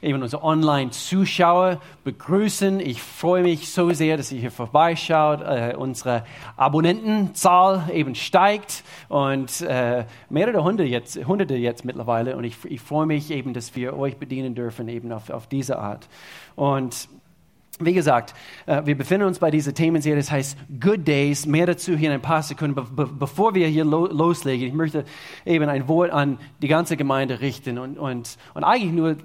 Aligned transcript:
eben 0.00 0.22
unsere 0.22 0.42
Online-Zuschauer 0.42 1.80
begrüßen. 2.04 2.80
Ich 2.80 3.02
freue 3.02 3.42
mich 3.42 3.70
so 3.70 3.92
sehr, 3.92 4.16
dass 4.16 4.32
ihr 4.32 4.40
hier 4.40 4.50
vorbeischaut. 4.50 5.40
Äh, 5.42 5.74
unsere 5.76 6.24
Abonnentenzahl 6.56 7.90
eben 7.92 8.14
steigt 8.14 8.84
und 9.08 9.60
äh, 9.62 10.04
mehrere 10.30 10.64
Hunderte 10.64 10.88
jetzt, 10.88 11.16
Hunderte 11.26 11.56
jetzt 11.56 11.84
mittlerweile. 11.84 12.36
Und 12.36 12.44
ich, 12.44 12.56
ich 12.64 12.80
freue 12.80 13.06
mich 13.06 13.30
eben, 13.30 13.54
dass 13.54 13.74
wir 13.76 13.96
euch 13.96 14.16
bedienen 14.16 14.54
dürfen 14.54 14.88
eben 14.88 15.12
auf, 15.12 15.30
auf 15.30 15.46
diese 15.46 15.78
Art. 15.78 16.08
Und 16.54 17.08
wie 17.80 17.94
gesagt, 17.94 18.34
äh, 18.66 18.82
wir 18.84 18.96
befinden 18.96 19.26
uns 19.26 19.38
bei 19.38 19.50
dieser 19.50 19.72
Themenserie, 19.72 20.16
das 20.16 20.30
heißt 20.30 20.58
Good 20.80 21.06
Days. 21.08 21.46
Mehr 21.46 21.66
dazu 21.66 21.96
hier 21.96 22.10
in 22.10 22.14
ein 22.14 22.22
paar 22.22 22.42
Sekunden. 22.42 22.74
bevor 23.18 23.54
wir 23.54 23.66
hier 23.66 23.84
loslegen, 23.84 24.66
ich 24.66 24.74
möchte 24.74 25.04
eben 25.44 25.68
ein 25.68 25.88
Wort 25.88 26.10
an 26.10 26.38
die 26.60 26.68
ganze 26.68 26.96
Gemeinde 26.96 27.40
richten 27.40 27.78
und, 27.78 27.98
und, 27.98 28.36
und 28.54 28.64
eigentlich 28.64 28.92
nur 28.92 29.10
äh, 29.10 29.16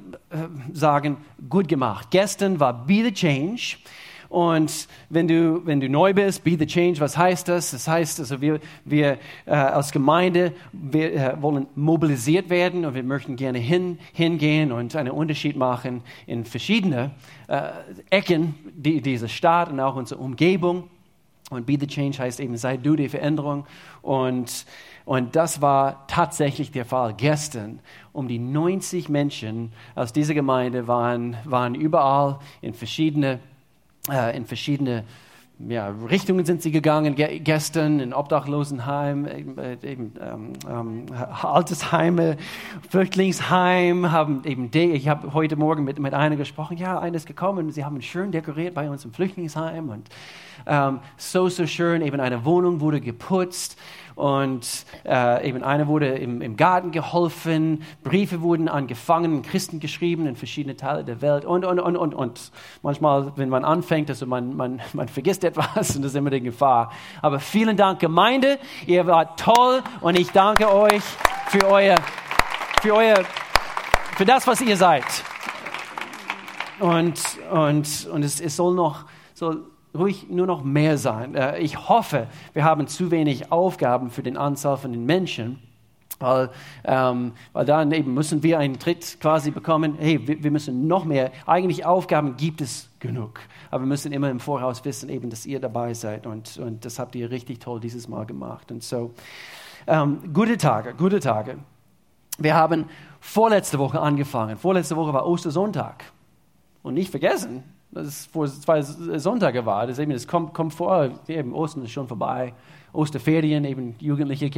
sagen, 0.72 1.18
gut 1.50 1.68
gemacht. 1.68 2.08
Gestern 2.12 2.60
war 2.60 2.86
Be 2.86 3.04
the 3.04 3.12
Change. 3.12 3.78
Und 4.30 4.88
wenn 5.10 5.28
du, 5.28 5.66
wenn 5.66 5.80
du 5.80 5.90
neu 5.90 6.14
bist, 6.14 6.44
be 6.44 6.58
the 6.58 6.66
change, 6.66 7.00
was 7.00 7.18
heißt 7.18 7.48
das? 7.48 7.72
Das 7.72 7.88
heißt, 7.88 8.20
also 8.20 8.42
wir, 8.42 8.60
wir 8.84 9.18
äh, 9.46 9.52
als 9.52 9.92
Gemeinde 9.92 10.54
wir, 10.74 11.14
äh, 11.14 11.42
wollen 11.42 11.68
mobilisiert 11.76 12.50
werden 12.50 12.86
und 12.86 12.94
wir 12.94 13.04
möchten 13.04 13.36
gerne 13.36 13.60
hin, 13.60 14.00
hingehen 14.14 14.72
und 14.72 14.96
einen 14.96 15.12
Unterschied 15.12 15.56
machen 15.56 16.02
in 16.26 16.46
verschiedene 16.46 17.12
äh, 17.48 17.70
Ecken 18.10 18.56
die, 18.74 19.02
dieser 19.02 19.28
Stadt 19.28 19.72
und 19.72 19.80
auch 19.80 19.96
unsere 19.96 20.20
Umgebung. 20.20 20.90
Und 21.50 21.66
be 21.66 21.78
the 21.80 21.88
change 21.88 22.20
heißt 22.20 22.42
eben, 22.42 22.58
sei 22.58 22.76
du 22.76 22.98
die 22.98 23.08
Veränderung. 23.08 23.66
Und, 24.02 24.66
und 25.06 25.36
das 25.38 25.62
war 25.62 26.06
tatsächlich 26.08 26.72
der 26.72 26.84
Fall 26.84 27.14
gestern. 27.14 27.80
Um 28.12 28.28
die 28.28 28.40
90 28.40 29.08
Menschen 29.08 29.72
aus 29.96 30.12
dieser 30.12 30.34
Gemeinde 30.34 30.88
waren, 30.88 31.38
waren 31.46 31.74
überall 31.74 32.40
in 32.62 32.74
verschiedene 32.74 33.40
in 34.08 34.46
verschiedene 34.46 35.04
ja, 35.68 35.90
Richtungen 36.10 36.46
sind 36.46 36.62
sie 36.62 36.72
gegangen. 36.72 37.16
Ge 37.16 37.40
gestern 37.40 38.00
in 38.00 38.14
Obdachlosenheim, 38.14 39.26
eben, 39.26 39.58
äh, 39.58 39.78
eben 39.84 40.14
ähm, 40.22 40.54
ähm, 40.70 41.06
Altersheime, 41.42 42.38
Flüchtlingsheim, 42.90 44.12
haben 44.12 44.44
eben, 44.46 44.70
ich 44.72 45.08
habe 45.08 45.34
heute 45.34 45.56
Morgen 45.56 45.84
mit, 45.84 45.98
mit 46.00 46.14
einer 46.14 46.36
gesprochen, 46.36 46.78
ja, 46.78 47.00
einer 47.00 47.16
ist 47.16 47.26
gekommen 47.26 47.72
sie 47.72 47.84
haben 47.84 48.02
schön 48.02 48.32
dekoriert 48.32 48.76
bei 48.76 48.90
uns 48.90 49.04
im 49.04 49.14
Flüchtlingsheim 49.14 49.90
und 49.90 50.10
ähm, 50.68 51.00
so, 51.18 51.50
so 51.50 51.66
schön, 51.66 52.02
eben 52.02 52.20
eine 52.20 52.46
Wohnung 52.46 52.80
wurde 52.80 53.02
geputzt 53.02 53.80
und 54.18 54.68
äh, 55.06 55.48
eben 55.48 55.64
einer 55.64 55.88
wurde 55.88 56.08
im, 56.08 56.42
im, 56.42 56.58
Garten 56.58 56.90
geholfen, 56.90 57.84
Briefe 58.04 58.42
wurden 58.42 58.68
an 58.68 58.88
gefangenen 58.88 59.44
Christen 59.44 59.80
geschrieben 59.80 60.26
in 60.26 60.36
verschiedene 60.36 60.76
Teile 60.76 61.04
der 61.04 61.22
Welt 61.22 61.46
und, 61.46 61.64
und, 61.64 61.80
und, 61.80 61.96
und, 61.96 62.16
und. 62.16 62.52
Manchmal, 62.82 63.32
wenn 63.36 63.50
man 63.50 63.64
anfängt, 63.64 64.10
also 64.10 64.26
man, 64.26 64.58
man, 64.58 64.82
man 64.94 65.08
vergisst 65.08 65.44
etwas 65.44 65.96
und 65.96 66.02
das 66.02 66.14
ist 66.14 66.16
immer 66.16 66.32
die 66.32 66.42
Gefahr. 66.42 66.92
Aber 67.22 67.40
vielen 67.40 67.78
Dank, 67.78 68.00
Gemeinde, 68.00 68.58
ihr 68.88 69.06
wart 69.06 69.40
toll 69.40 69.84
und 70.02 70.18
ich 70.18 70.32
danke 70.32 70.74
euch 70.74 71.04
für 71.50 71.68
euer, 71.68 71.98
für 72.82 72.96
euer, 72.96 73.24
für 74.16 74.26
das, 74.26 74.48
was 74.48 74.62
ihr 74.62 74.78
seid. 74.78 75.06
Und, 76.80 77.22
und, 77.52 78.08
und 78.12 78.24
es, 78.24 78.42
es 78.42 78.56
soll 78.56 78.74
noch, 78.74 79.06
soll 79.36 79.64
ruhig 79.98 80.28
nur 80.30 80.48
noch 80.48 80.64
mehr 80.64 80.98
sein. 80.98 81.36
Äh, 81.36 81.60
ich 81.60 81.90
hoffe, 81.90 82.28
wir 82.54 82.64
haben 82.64 82.88
zu 82.88 83.12
wenig 83.12 83.52
Aufgaben 83.52 84.10
für 84.10 84.24
den 84.24 84.38
Anzahl 84.38 84.78
von 84.78 84.92
den 84.92 85.06
Menschen. 85.06 85.60
Weil, 86.20 86.50
ähm, 86.84 87.34
weil 87.54 87.66
dann 87.66 87.92
eben 87.92 88.14
müssen 88.14 88.42
wir 88.42 88.58
einen 88.58 88.80
Tritt 88.80 89.20
quasi 89.20 89.52
bekommen, 89.52 89.98
hey, 90.00 90.28
wir, 90.28 90.42
wir, 90.42 90.50
müssen 90.50 90.88
noch 90.88 91.06
mehr, 91.06 91.32
eigentlich 91.46 91.86
Aufgaben 91.86 92.38
gibt 92.38 92.60
es 92.62 92.90
genug, 93.00 93.40
aber 93.70 93.84
wir 93.84 93.88
müssen 93.88 94.12
immer 94.12 94.32
im 94.32 94.40
Voraus 94.40 94.84
wissen, 94.84 95.10
eben, 95.10 95.30
dass 95.30 95.46
ihr 95.46 95.60
dabei 95.60 95.94
seid 95.94 96.26
und, 96.26 96.58
und 96.58 96.86
das 96.86 96.98
habt 96.98 97.14
ihr 97.14 97.30
richtig 97.30 97.60
toll 97.60 97.80
dieses 97.80 98.08
Mal 98.08 98.26
gemacht. 98.26 98.72
Und 98.72 98.84
so, 98.84 99.14
ähm, 99.86 100.34
gute 100.34 100.58
Tage, 100.58 100.96
gute 100.96 101.20
Tage. 101.20 101.60
Wir 102.40 102.56
haben 102.56 102.86
vorletzte 103.20 103.78
Woche 103.78 104.00
angefangen, 104.00 104.58
vorletzte 104.58 104.96
Woche 104.96 105.14
war 105.14 105.28
Ostersonntag 105.28 106.04
und 106.82 106.96
nicht 106.96 107.12
vergessen, 107.12 107.64
ist 108.06 108.32
vor 108.32 108.48
zwei 108.48 108.82
Sonntage 108.82 109.66
war. 109.66 109.88
Das, 109.88 110.00
eben, 110.00 110.12
das 110.12 110.28
kommt, 110.28 110.54
kommt 110.54 110.74
vor, 110.74 111.10
eben 111.28 111.54
Ostern 111.54 111.84
ist 111.84 111.92
schon 111.92 112.08
vorbei. 112.08 112.54
Osterferien, 112.94 113.64
eben 113.66 113.96
Jugendliche, 114.00 114.50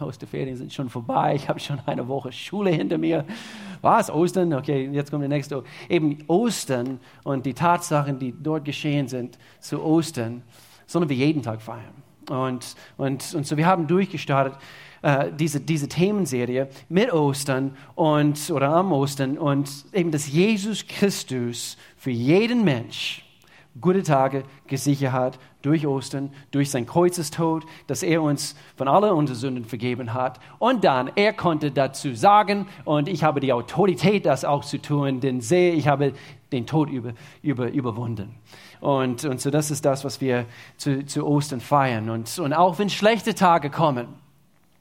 oh, 0.00 0.04
Osterferien 0.04 0.56
sind 0.56 0.72
schon 0.72 0.88
vorbei. 0.88 1.34
Ich 1.34 1.48
habe 1.48 1.58
schon 1.58 1.80
eine 1.86 2.06
Woche 2.06 2.30
Schule 2.30 2.70
hinter 2.70 2.98
mir. 2.98 3.24
Was? 3.80 4.10
Ostern? 4.10 4.52
Okay, 4.54 4.88
jetzt 4.92 5.10
kommt 5.10 5.22
der 5.22 5.28
nächste. 5.28 5.64
Eben 5.88 6.18
Ostern 6.26 7.00
und 7.24 7.46
die 7.46 7.54
Tatsachen, 7.54 8.18
die 8.18 8.34
dort 8.38 8.64
geschehen 8.64 9.08
sind 9.08 9.38
zu 9.58 9.82
Ostern, 9.82 10.42
sollen 10.86 11.08
wir 11.08 11.16
jeden 11.16 11.42
Tag 11.42 11.62
feiern. 11.62 12.02
Und, 12.28 12.76
und, 12.96 13.34
und 13.34 13.46
so, 13.46 13.56
wir 13.56 13.66
haben 13.66 13.86
durchgestartet 13.86 14.54
äh, 15.02 15.30
diese, 15.32 15.60
diese 15.60 15.88
Themenserie 15.88 16.68
mit 16.88 17.12
Ostern 17.12 17.76
und, 17.94 18.50
oder 18.50 18.68
am 18.70 18.92
Ostern 18.92 19.38
und 19.38 19.70
eben, 19.92 20.10
dass 20.10 20.30
Jesus 20.30 20.86
Christus 20.86 21.76
für 21.96 22.10
jeden 22.10 22.64
Mensch 22.64 23.24
gute 23.80 24.02
Tage 24.02 24.42
gesichert 24.66 25.12
hat 25.12 25.38
durch 25.62 25.86
Ostern, 25.86 26.30
durch 26.50 26.70
sein 26.70 26.86
Kreuzestod, 26.86 27.64
dass 27.86 28.02
er 28.02 28.22
uns 28.22 28.56
von 28.76 28.88
allen 28.88 29.12
unseren 29.12 29.36
Sünden 29.36 29.64
vergeben 29.64 30.14
hat. 30.14 30.40
Und 30.58 30.84
dann, 30.84 31.10
er 31.14 31.32
konnte 31.32 31.70
dazu 31.70 32.14
sagen, 32.14 32.66
und 32.84 33.08
ich 33.08 33.22
habe 33.22 33.40
die 33.40 33.52
Autorität, 33.52 34.26
das 34.26 34.44
auch 34.44 34.64
zu 34.64 34.78
tun, 34.78 35.20
denn 35.20 35.40
sehe, 35.40 35.72
ich 35.72 35.86
habe 35.86 36.14
den 36.52 36.66
Tod 36.66 36.90
über, 36.90 37.12
über, 37.42 37.70
überwunden. 37.70 38.34
Und, 38.80 39.24
und 39.24 39.40
so 39.40 39.50
das 39.50 39.70
ist 39.70 39.84
das, 39.84 40.04
was 40.04 40.20
wir 40.20 40.46
zu, 40.76 41.04
zu 41.04 41.26
Ostern 41.26 41.60
feiern. 41.60 42.10
Und, 42.10 42.38
und 42.38 42.52
auch 42.52 42.78
wenn 42.78 42.90
schlechte 42.90 43.34
Tage 43.34 43.70
kommen, 43.70 44.08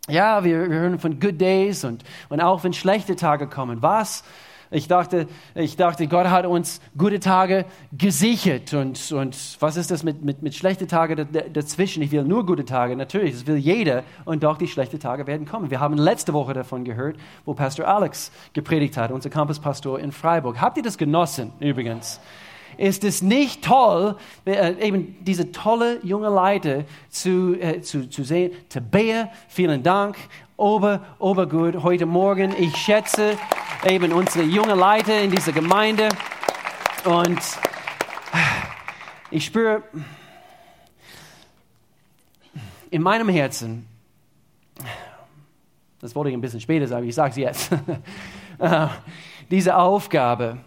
ja, 0.10 0.44
wir, 0.44 0.70
wir 0.70 0.80
hören 0.80 1.00
von 1.00 1.20
Good 1.20 1.40
Days 1.40 1.84
und, 1.84 2.04
und 2.30 2.42
auch 2.42 2.64
wenn 2.64 2.74
schlechte 2.74 3.16
Tage 3.16 3.48
kommen. 3.48 3.82
Was? 3.82 4.24
Ich 4.72 4.88
dachte, 4.88 5.28
ich 5.56 5.78
dachte, 5.78 6.06
Gott 6.08 6.28
hat 6.28 6.46
uns 6.46 6.80
gute 6.96 7.20
Tage 7.20 7.66
gesichert. 7.92 8.72
Und, 8.76 9.12
und 9.12 9.58
was 9.60 9.78
ist 9.78 9.90
das 9.90 10.04
mit, 10.04 10.24
mit, 10.24 10.44
mit 10.44 10.54
schlechten 10.54 10.88
Tagen 10.88 11.28
dazwischen? 11.54 12.04
Ich 12.04 12.12
will 12.12 12.24
nur 12.24 12.46
gute 12.46 12.66
Tage, 12.66 12.96
natürlich, 12.96 13.32
das 13.32 13.48
will 13.48 13.58
jeder. 13.58 14.04
Und 14.26 14.44
doch 14.44 14.58
die 14.58 14.68
schlechten 14.68 15.00
Tage 15.00 15.26
werden 15.26 15.48
kommen. 15.48 15.72
Wir 15.72 15.80
haben 15.80 15.98
letzte 15.98 16.34
Woche 16.34 16.54
davon 16.54 16.84
gehört, 16.84 17.18
wo 17.46 17.56
Pastor 17.56 17.88
Alex 17.88 18.32
gepredigt 18.54 18.96
hat, 18.96 19.12
unser 19.12 19.32
Campuspastor 19.32 20.00
in 20.00 20.12
Freiburg. 20.12 20.62
Habt 20.62 20.78
ihr 20.78 20.84
das 20.84 21.00
genossen 21.00 21.52
übrigens? 21.60 22.20
Ist 22.80 23.04
es 23.04 23.22
nicht 23.22 23.64
toll, 23.64 24.16
äh, 24.46 24.74
eben 24.80 25.18
diese 25.26 25.52
tolle 25.52 26.00
junge 26.02 26.30
Leute 26.30 26.86
zu, 27.10 27.56
äh, 27.60 27.82
zu, 27.82 28.10
zu 28.10 28.24
sehen. 28.24 28.54
Tabea, 28.70 29.30
vielen 29.50 29.84
Dank. 29.84 30.16
Ober, 30.56 31.02
Obergut, 31.20 31.84
heute 31.84 32.06
Morgen. 32.06 32.56
Ich 32.58 32.76
schätze 32.78 33.38
eben 33.86 34.14
unsere 34.14 34.46
junge 34.46 34.76
Leute 34.76 35.12
in 35.12 35.30
dieser 35.30 35.52
Gemeinde. 35.52 36.08
Und 37.04 37.40
ich 39.30 39.44
spüre 39.44 39.84
in 42.92 43.02
meinem 43.02 43.28
Herzen, 43.28 43.88
das 46.00 46.16
wollte 46.16 46.30
ich 46.30 46.36
ein 46.36 46.42
bisschen 46.42 46.62
später 46.62 46.88
sagen, 46.88 47.08
ich 47.08 47.16
sage 47.16 47.32
es 47.32 47.38
jetzt, 47.38 47.72
äh, 48.60 48.88
diese 49.52 49.76
Aufgabe, 49.76 50.60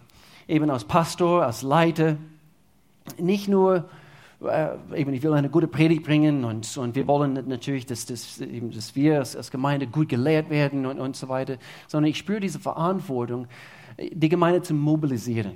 eben 0.52 0.70
als 0.70 0.84
Pastor, 0.84 1.44
als 1.44 1.62
Leiter, 1.62 2.18
nicht 3.16 3.48
nur, 3.48 3.88
äh, 4.44 4.68
eben, 4.94 5.14
ich 5.14 5.22
will 5.22 5.32
eine 5.32 5.48
gute 5.48 5.66
Predigt 5.66 6.04
bringen 6.04 6.44
und, 6.44 6.76
und 6.76 6.94
wir 6.94 7.06
wollen 7.06 7.32
natürlich, 7.48 7.86
dass, 7.86 8.04
dass, 8.04 8.38
eben, 8.40 8.70
dass 8.70 8.94
wir 8.94 9.18
als, 9.18 9.34
als, 9.34 9.50
Gemeinde 9.50 9.86
gut 9.86 10.10
gelehrt 10.10 10.50
werden 10.50 10.84
und, 10.84 11.00
und 11.00 11.16
so 11.16 11.28
weiter, 11.28 11.56
sondern 11.88 12.10
ich 12.10 12.18
spüre 12.18 12.40
diese 12.40 12.58
Verantwortung, 12.58 13.46
die 13.98 14.28
Gemeinde 14.28 14.60
zu 14.62 14.74
mobilisieren. 14.74 15.52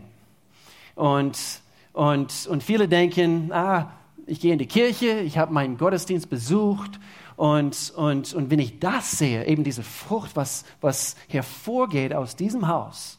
Und, 0.95 1.39
und, 1.93 2.47
und 2.49 2.63
viele 2.63 2.89
denken, 2.89 3.53
ah, 3.53 3.93
ich 4.27 4.41
gehe 4.41 4.55
in 4.55 4.59
die 4.59 4.67
Kirche, 4.67 5.21
ich 5.21 5.37
habe 5.37 5.53
meinen 5.53 5.77
Gottesdienst 5.77 6.31
besucht 6.31 6.99
und, 7.37 7.93
und, 7.97 8.33
und 8.33 8.51
wenn 8.51 8.59
ich 8.59 8.79
das 8.79 9.13
sehe, 9.13 9.47
eben 9.47 9.63
diese 9.63 9.83
Frucht, 9.83 10.37
was, 10.37 10.65
was 10.81 11.17
hervorgeht 11.29 12.15
aus 12.15 12.35
diesem 12.35 12.67
Haus, 12.67 13.16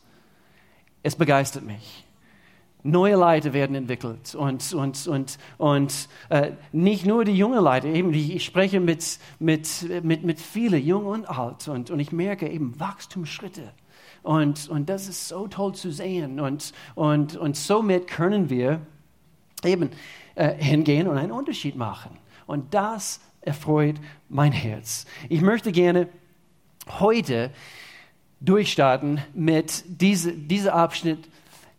es 1.03 1.15
begeistert 1.15 1.63
mich. 1.63 2.05
Neue 2.83 3.15
Leute 3.15 3.53
werden 3.53 3.75
entwickelt 3.75 4.33
und, 4.35 4.73
und, 4.73 5.07
und, 5.07 5.37
und 5.57 6.09
äh, 6.29 6.51
nicht 6.71 7.05
nur 7.05 7.25
die 7.25 7.35
jungen 7.35 7.61
Leute, 7.61 7.87
eben 7.87 8.13
ich 8.13 8.45
spreche 8.45 8.79
mit, 8.79 9.19
mit, 9.39 9.67
mit, 10.03 10.23
mit 10.23 10.39
vielen, 10.39 10.85
jung 10.85 11.05
und 11.05 11.27
alt 11.27 11.67
und, 11.67 11.89
und 11.91 11.99
ich 11.99 12.11
merke 12.11 12.47
eben 12.47 12.79
Wachstumsschritte. 12.79 13.73
Und, 14.23 14.69
und 14.69 14.89
das 14.89 15.07
ist 15.07 15.27
so 15.27 15.47
toll 15.47 15.73
zu 15.73 15.91
sehen. 15.91 16.39
Und, 16.39 16.73
und, 16.95 17.35
und 17.35 17.55
somit 17.55 18.07
können 18.07 18.49
wir 18.49 18.81
eben 19.63 19.89
äh, 20.35 20.53
hingehen 20.53 21.07
und 21.07 21.17
einen 21.17 21.31
Unterschied 21.31 21.75
machen. 21.75 22.17
Und 22.45 22.73
das 22.73 23.21
erfreut 23.41 23.95
mein 24.29 24.51
Herz. 24.51 25.05
Ich 25.29 25.41
möchte 25.41 25.71
gerne 25.71 26.09
heute 26.99 27.51
durchstarten 28.39 29.21
mit 29.33 29.83
diese 29.87 30.73
Abschnitt, 30.73 31.29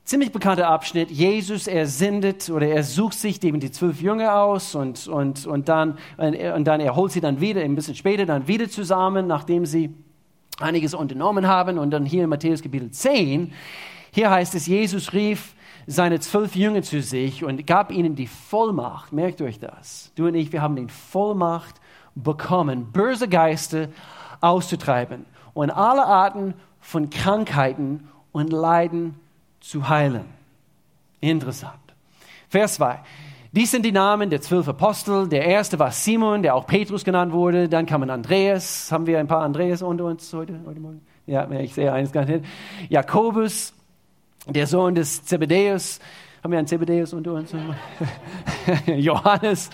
ziemlich 0.04 0.32
bekannter 0.32 0.68
Abschnitt. 0.68 1.10
Jesus, 1.10 1.66
er 1.66 1.86
sendet 1.86 2.48
oder 2.50 2.66
er 2.66 2.82
sucht 2.82 3.14
sich 3.14 3.42
eben 3.44 3.60
die 3.60 3.70
zwölf 3.70 4.00
Jünger 4.00 4.34
aus 4.40 4.74
und, 4.74 5.06
und, 5.06 5.46
und, 5.46 5.68
dann, 5.68 5.98
und 6.16 6.64
dann 6.64 6.80
er 6.80 6.96
holt 6.96 7.12
sie 7.12 7.20
dann 7.20 7.40
wieder, 7.40 7.60
ein 7.60 7.74
bisschen 7.74 7.94
später 7.94 8.26
dann 8.26 8.48
wieder 8.48 8.68
zusammen, 8.68 9.26
nachdem 9.26 9.66
sie 9.66 9.94
einiges 10.58 10.94
unternommen 10.94 11.46
haben. 11.46 11.78
Und 11.78 11.90
dann 11.90 12.04
hier 12.04 12.24
in 12.24 12.30
Matthäus 12.30 12.62
Kapitel 12.62 12.90
10, 12.90 13.52
hier 14.10 14.30
heißt 14.30 14.54
es, 14.54 14.66
Jesus 14.66 15.12
rief 15.12 15.54
seine 15.86 16.20
zwölf 16.20 16.56
Jünger 16.56 16.82
zu 16.82 17.00
sich 17.00 17.44
und 17.44 17.66
gab 17.66 17.92
ihnen 17.92 18.14
die 18.14 18.26
Vollmacht. 18.26 19.12
Merkt 19.12 19.40
euch 19.40 19.58
das. 19.58 20.12
Du 20.16 20.26
und 20.26 20.34
ich, 20.34 20.52
wir 20.52 20.60
haben 20.60 20.76
die 20.76 20.88
Vollmacht 20.92 21.76
bekommen, 22.14 22.92
böse 22.92 23.28
Geister 23.28 23.88
auszutreiben 24.40 25.26
und 25.58 25.72
alle 25.72 26.06
Arten 26.06 26.54
von 26.78 27.10
Krankheiten 27.10 28.08
und 28.30 28.52
Leiden 28.52 29.16
zu 29.58 29.88
heilen. 29.88 30.26
Interessant. 31.20 31.80
Vers 32.48 32.74
2. 32.74 33.00
Dies 33.50 33.72
sind 33.72 33.84
die 33.84 33.90
Namen 33.90 34.30
der 34.30 34.40
zwölf 34.40 34.68
Apostel. 34.68 35.28
Der 35.28 35.44
erste 35.44 35.80
war 35.80 35.90
Simon, 35.90 36.44
der 36.44 36.54
auch 36.54 36.64
Petrus 36.64 37.02
genannt 37.02 37.32
wurde. 37.32 37.68
Dann 37.68 37.86
kam 37.86 38.08
Andreas. 38.08 38.92
Haben 38.92 39.08
wir 39.08 39.18
ein 39.18 39.26
paar 39.26 39.42
Andreas 39.42 39.82
unter 39.82 40.04
uns 40.04 40.32
heute, 40.32 40.60
heute 40.64 40.78
Morgen? 40.78 41.00
Ja, 41.26 41.50
ich 41.50 41.74
sehe 41.74 41.92
eines 41.92 42.12
gar 42.12 42.24
nicht. 42.24 42.44
Jakobus, 42.88 43.74
der 44.46 44.68
Sohn 44.68 44.94
des 44.94 45.24
Zebedäus. 45.24 45.98
Haben 46.42 46.52
wir 46.52 46.58
einen 46.58 46.68
Zebedäus 46.68 47.12
unter 47.12 47.32
uns? 47.32 47.52
Johannes, 48.86 49.70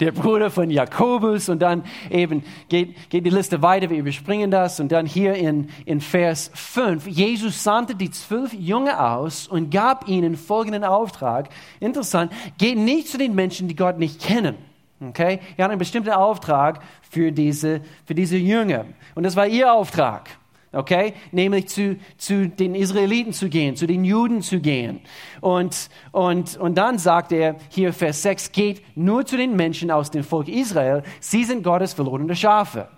der 0.00 0.12
Bruder 0.12 0.50
von 0.50 0.70
Jakobus. 0.70 1.48
Und 1.48 1.60
dann 1.60 1.84
eben 2.10 2.42
geht, 2.68 3.10
geht 3.10 3.26
die 3.26 3.30
Liste 3.30 3.60
weiter, 3.60 3.90
wir 3.90 3.98
überspringen 3.98 4.50
das. 4.50 4.80
Und 4.80 4.92
dann 4.92 5.04
hier 5.04 5.34
in, 5.34 5.68
in 5.84 6.00
Vers 6.00 6.50
5, 6.54 7.06
Jesus 7.06 7.62
sandte 7.62 7.94
die 7.94 8.10
zwölf 8.10 8.54
Jünger 8.54 9.14
aus 9.16 9.46
und 9.46 9.70
gab 9.70 10.08
ihnen 10.08 10.36
folgenden 10.36 10.84
Auftrag. 10.84 11.50
Interessant, 11.80 12.32
geht 12.56 12.78
nicht 12.78 13.08
zu 13.08 13.18
den 13.18 13.34
Menschen, 13.34 13.68
die 13.68 13.76
Gott 13.76 13.98
nicht 13.98 14.22
kennen. 14.22 14.56
Okay? 15.00 15.40
Er 15.58 15.64
hat 15.64 15.70
einen 15.70 15.78
bestimmten 15.78 16.10
Auftrag 16.10 16.80
für 17.10 17.30
diese, 17.30 17.82
für 18.06 18.14
diese 18.14 18.38
Jünger. 18.38 18.86
Und 19.14 19.24
das 19.24 19.36
war 19.36 19.46
ihr 19.46 19.72
Auftrag 19.72 20.30
okay? 20.72 21.14
Nämlich 21.32 21.68
zu, 21.68 21.96
zu 22.18 22.48
den 22.48 22.74
Israeliten 22.74 23.32
zu 23.32 23.48
gehen, 23.48 23.76
zu 23.76 23.86
den 23.86 24.04
Juden 24.04 24.42
zu 24.42 24.60
gehen. 24.60 25.00
Und, 25.40 25.88
und, 26.12 26.56
und 26.56 26.74
dann 26.76 26.98
sagt 26.98 27.32
er 27.32 27.56
hier 27.70 27.92
Vers 27.92 28.22
6, 28.22 28.52
geht 28.52 28.82
nur 28.96 29.24
zu 29.26 29.36
den 29.36 29.56
Menschen 29.56 29.90
aus 29.90 30.10
dem 30.10 30.24
Volk 30.24 30.48
Israel, 30.48 31.02
sie 31.20 31.44
sind 31.44 31.62
Gottes 31.62 31.94
verlorene 31.94 32.36
Schafe. 32.36 32.88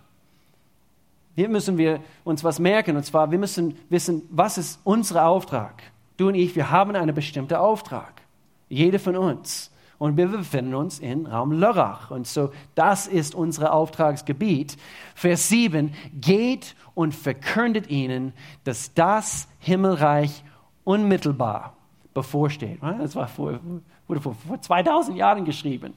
Hier 1.35 1.49
müssen 1.49 1.79
wir 1.79 2.01
uns 2.25 2.43
was 2.43 2.59
merken, 2.59 2.97
und 2.97 3.05
zwar, 3.05 3.31
wir 3.31 3.39
müssen 3.39 3.77
wissen, 3.89 4.23
was 4.31 4.59
ist 4.59 4.81
unser 4.83 5.27
Auftrag? 5.27 5.83
Du 6.17 6.27
und 6.27 6.35
ich, 6.35 6.57
wir 6.57 6.71
haben 6.71 6.97
einen 6.97 7.15
bestimmten 7.15 7.55
Auftrag. 7.55 8.23
Jeder 8.69 8.99
von 8.99 9.17
uns. 9.17 9.71
Und 9.99 10.17
wir 10.17 10.29
befinden 10.29 10.75
uns 10.75 11.01
in 11.01 11.27
Raum 11.27 11.51
Lörrach. 11.53 12.11
Und 12.11 12.27
so, 12.27 12.53
das 12.77 13.09
ist 13.09 13.35
unser 13.35 13.73
Auftragsgebiet. 13.73 14.77
Vers 15.15 15.49
7, 15.49 15.93
geht 16.15 16.77
und 16.95 17.15
verkündet 17.15 17.91
ihnen, 17.91 18.33
dass 18.63 18.95
das 18.95 19.49
Himmelreich 19.59 20.45
unmittelbar 20.85 21.77
bevorsteht. 22.15 22.79
Das 22.81 23.17
war 23.17 23.27
vor, 23.27 23.59
wurde 24.07 24.21
vor, 24.21 24.35
vor 24.35 24.61
2000 24.61 25.17
Jahren 25.17 25.45
geschrieben. 25.45 25.95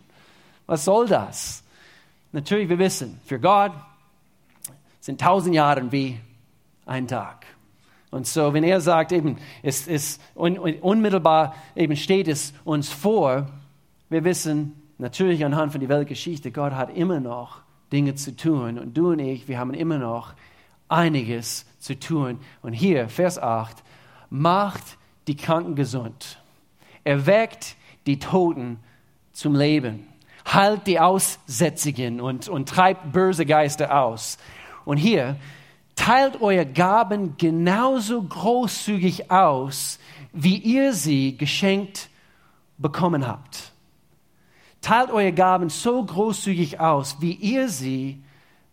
Was 0.65 0.86
soll 0.86 1.07
das? 1.07 1.63
Natürlich, 2.31 2.69
wir 2.69 2.80
wissen, 2.80 3.19
für 3.25 3.39
Gott 3.39 3.74
sind 5.00 5.21
tausend 5.21 5.53
Jahre 5.53 5.92
wie 5.92 6.19
ein 6.86 7.07
Tag. 7.07 7.45
Und 8.09 8.27
so, 8.27 8.53
wenn 8.53 8.63
er 8.63 8.81
sagt, 8.81 9.12
eben, 9.12 9.38
es 9.63 9.88
ist 9.88 10.21
un, 10.36 10.57
unmittelbar, 10.57 11.56
eben 11.75 11.95
steht 11.95 12.27
es 12.27 12.53
uns 12.65 12.89
vor, 12.89 13.48
wir 14.11 14.25
wissen 14.25 14.73
natürlich 14.97 15.43
anhand 15.45 15.71
von 15.71 15.79
der 15.79 15.89
Weltgeschichte, 15.89 16.51
Gott 16.51 16.73
hat 16.73 16.95
immer 16.95 17.21
noch 17.21 17.61
Dinge 17.93 18.13
zu 18.15 18.35
tun. 18.35 18.77
Und 18.77 18.95
du 18.95 19.11
und 19.11 19.19
ich, 19.19 19.47
wir 19.47 19.57
haben 19.57 19.73
immer 19.73 19.97
noch 19.97 20.33
einiges 20.89 21.65
zu 21.79 21.97
tun. 21.97 22.39
Und 22.61 22.73
hier, 22.73 23.07
Vers 23.07 23.39
8, 23.39 23.81
macht 24.29 24.83
die 25.27 25.37
Kranken 25.37 25.75
gesund, 25.75 26.39
erweckt 27.05 27.77
die 28.05 28.19
Toten 28.19 28.79
zum 29.31 29.55
Leben, 29.55 30.07
heilt 30.45 30.87
die 30.87 30.99
Aussätzigen 30.99 32.19
und, 32.19 32.49
und 32.49 32.67
treibt 32.67 33.13
böse 33.13 33.45
Geister 33.45 33.97
aus. 33.97 34.37
Und 34.83 34.97
hier, 34.97 35.37
teilt 35.95 36.41
eure 36.41 36.65
Gaben 36.65 37.37
genauso 37.37 38.21
großzügig 38.21 39.31
aus, 39.31 39.99
wie 40.33 40.57
ihr 40.57 40.91
sie 40.91 41.37
geschenkt 41.37 42.09
bekommen 42.77 43.25
habt. 43.25 43.70
Teilt 44.81 45.11
eure 45.11 45.31
Gaben 45.31 45.69
so 45.69 46.03
großzügig 46.03 46.79
aus, 46.79 47.17
wie 47.21 47.33
ihr 47.33 47.69
sie 47.69 48.21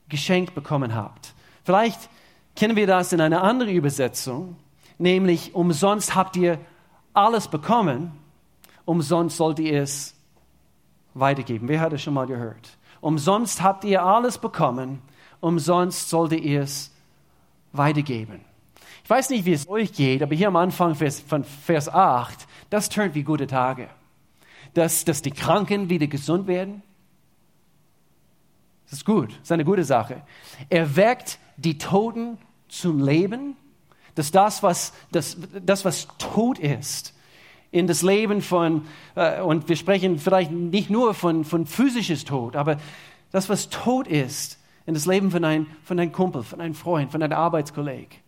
geschenkt 0.08 0.54
bekommen 0.54 0.94
habt. 0.94 1.34
Vielleicht 1.64 2.08
kennen 2.56 2.76
wir 2.76 2.86
das 2.86 3.12
in 3.12 3.20
einer 3.20 3.42
anderen 3.42 3.72
Übersetzung, 3.72 4.56
nämlich 4.96 5.54
umsonst 5.54 6.14
habt 6.14 6.36
ihr 6.36 6.58
alles 7.12 7.48
bekommen, 7.48 8.12
umsonst 8.84 9.36
sollt 9.36 9.58
ihr 9.58 9.82
es 9.82 10.14
weitergeben. 11.14 11.68
Wer 11.68 11.80
hat 11.80 11.92
es 11.92 12.02
schon 12.02 12.14
mal 12.14 12.26
gehört? 12.26 12.78
Umsonst 13.00 13.62
habt 13.62 13.84
ihr 13.84 14.02
alles 14.02 14.38
bekommen, 14.38 15.02
umsonst 15.40 16.08
sollt 16.08 16.32
ihr 16.32 16.62
es 16.62 16.90
weitergeben. 17.72 18.40
Ich 19.04 19.10
weiß 19.10 19.30
nicht, 19.30 19.44
wie 19.44 19.52
es 19.52 19.68
euch 19.68 19.92
geht, 19.92 20.22
aber 20.22 20.34
hier 20.34 20.48
am 20.48 20.56
Anfang 20.56 20.94
von 20.94 21.44
Vers 21.44 21.88
8, 21.88 22.46
das 22.70 22.88
tönt 22.88 23.14
wie 23.14 23.22
gute 23.22 23.46
Tage. 23.46 23.88
Dass, 24.78 25.04
dass 25.04 25.22
die 25.22 25.32
Kranken 25.32 25.90
wieder 25.90 26.06
gesund 26.06 26.46
werden. 26.46 26.84
Das 28.88 29.00
ist 29.00 29.04
gut, 29.04 29.30
das 29.30 29.42
ist 29.42 29.50
eine 29.50 29.64
gute 29.64 29.82
Sache. 29.82 30.22
Er 30.68 30.94
weckt 30.94 31.40
die 31.56 31.78
Toten 31.78 32.38
zum 32.68 33.04
Leben, 33.04 33.56
dass 34.14 34.30
das, 34.30 34.62
was, 34.62 34.92
das, 35.10 35.36
das, 35.66 35.84
was 35.84 36.06
tot 36.18 36.60
ist, 36.60 37.12
in 37.72 37.88
das 37.88 38.02
Leben 38.02 38.40
von, 38.40 38.86
äh, 39.16 39.40
und 39.40 39.68
wir 39.68 39.74
sprechen 39.74 40.16
vielleicht 40.20 40.52
nicht 40.52 40.90
nur 40.90 41.12
von, 41.12 41.44
von 41.44 41.66
physisches 41.66 42.24
Tod, 42.24 42.54
aber 42.54 42.76
das, 43.32 43.48
was 43.48 43.70
tot 43.70 44.06
ist, 44.06 44.60
in 44.86 44.94
das 44.94 45.06
Leben 45.06 45.32
von 45.32 45.44
einem, 45.44 45.66
von 45.82 45.98
einem 45.98 46.12
Kumpel, 46.12 46.44
von 46.44 46.60
einem 46.60 46.74
Freund, 46.74 47.10
von 47.10 47.20
einem 47.20 47.36
Arbeitskolleg. 47.36 48.22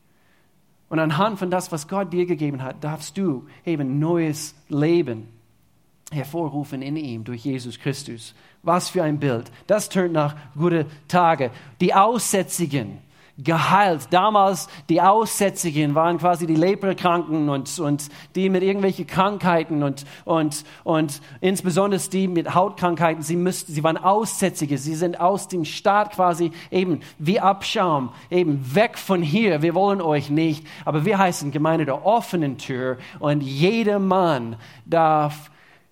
Und 0.88 0.98
anhand 0.98 1.38
von 1.38 1.48
das, 1.48 1.70
was 1.70 1.86
Gott 1.86 2.12
dir 2.12 2.26
gegeben 2.26 2.60
hat, 2.60 2.82
darfst 2.82 3.16
du 3.16 3.46
eben 3.64 4.00
neues 4.00 4.56
Leben 4.68 5.28
hervorrufen 6.10 6.82
in 6.82 6.96
ihm 6.96 7.24
durch 7.24 7.44
Jesus 7.44 7.78
Christus. 7.78 8.34
Was 8.62 8.90
für 8.90 9.02
ein 9.02 9.18
Bild. 9.18 9.50
Das 9.66 9.88
tönt 9.88 10.12
nach 10.12 10.36
gute 10.54 10.86
Tage. 11.08 11.50
Die 11.80 11.94
Aussätzigen, 11.94 12.98
geheilt. 13.44 14.08
Damals 14.10 14.68
die 14.88 15.00
Aussätzigen 15.00 15.94
waren 15.94 16.18
quasi 16.18 16.46
die 16.46 16.54
Leprakranken 16.54 17.48
und, 17.48 17.78
und 17.78 18.08
die 18.34 18.48
mit 18.48 18.62
irgendwelchen 18.62 19.06
Krankheiten 19.06 19.82
und, 19.82 20.04
und, 20.24 20.64
und 20.84 21.20
insbesondere 21.40 22.00
die 22.10 22.28
mit 22.28 22.54
Hautkrankheiten. 22.54 23.22
Sie, 23.22 23.36
müssten, 23.36 23.72
sie 23.72 23.82
waren 23.82 23.96
Aussätzige. 23.96 24.78
Sie 24.78 24.94
sind 24.94 25.20
aus 25.20 25.48
dem 25.48 25.64
Staat 25.64 26.12
quasi 26.12 26.52
eben 26.70 27.00
wie 27.18 27.40
Abschaum, 27.40 28.10
eben 28.30 28.74
weg 28.74 28.98
von 28.98 29.22
hier. 29.22 29.62
Wir 29.62 29.74
wollen 29.74 30.00
euch 30.00 30.30
nicht. 30.30 30.66
Aber 30.84 31.04
wir 31.04 31.18
heißen 31.18 31.50
Gemeinde 31.50 31.84
der 31.84 32.04
offenen 32.04 32.58
Tür 32.58 32.98
und 33.18 33.42
jeder 33.42 33.98
Mann 33.98 34.56
darf 34.84 35.50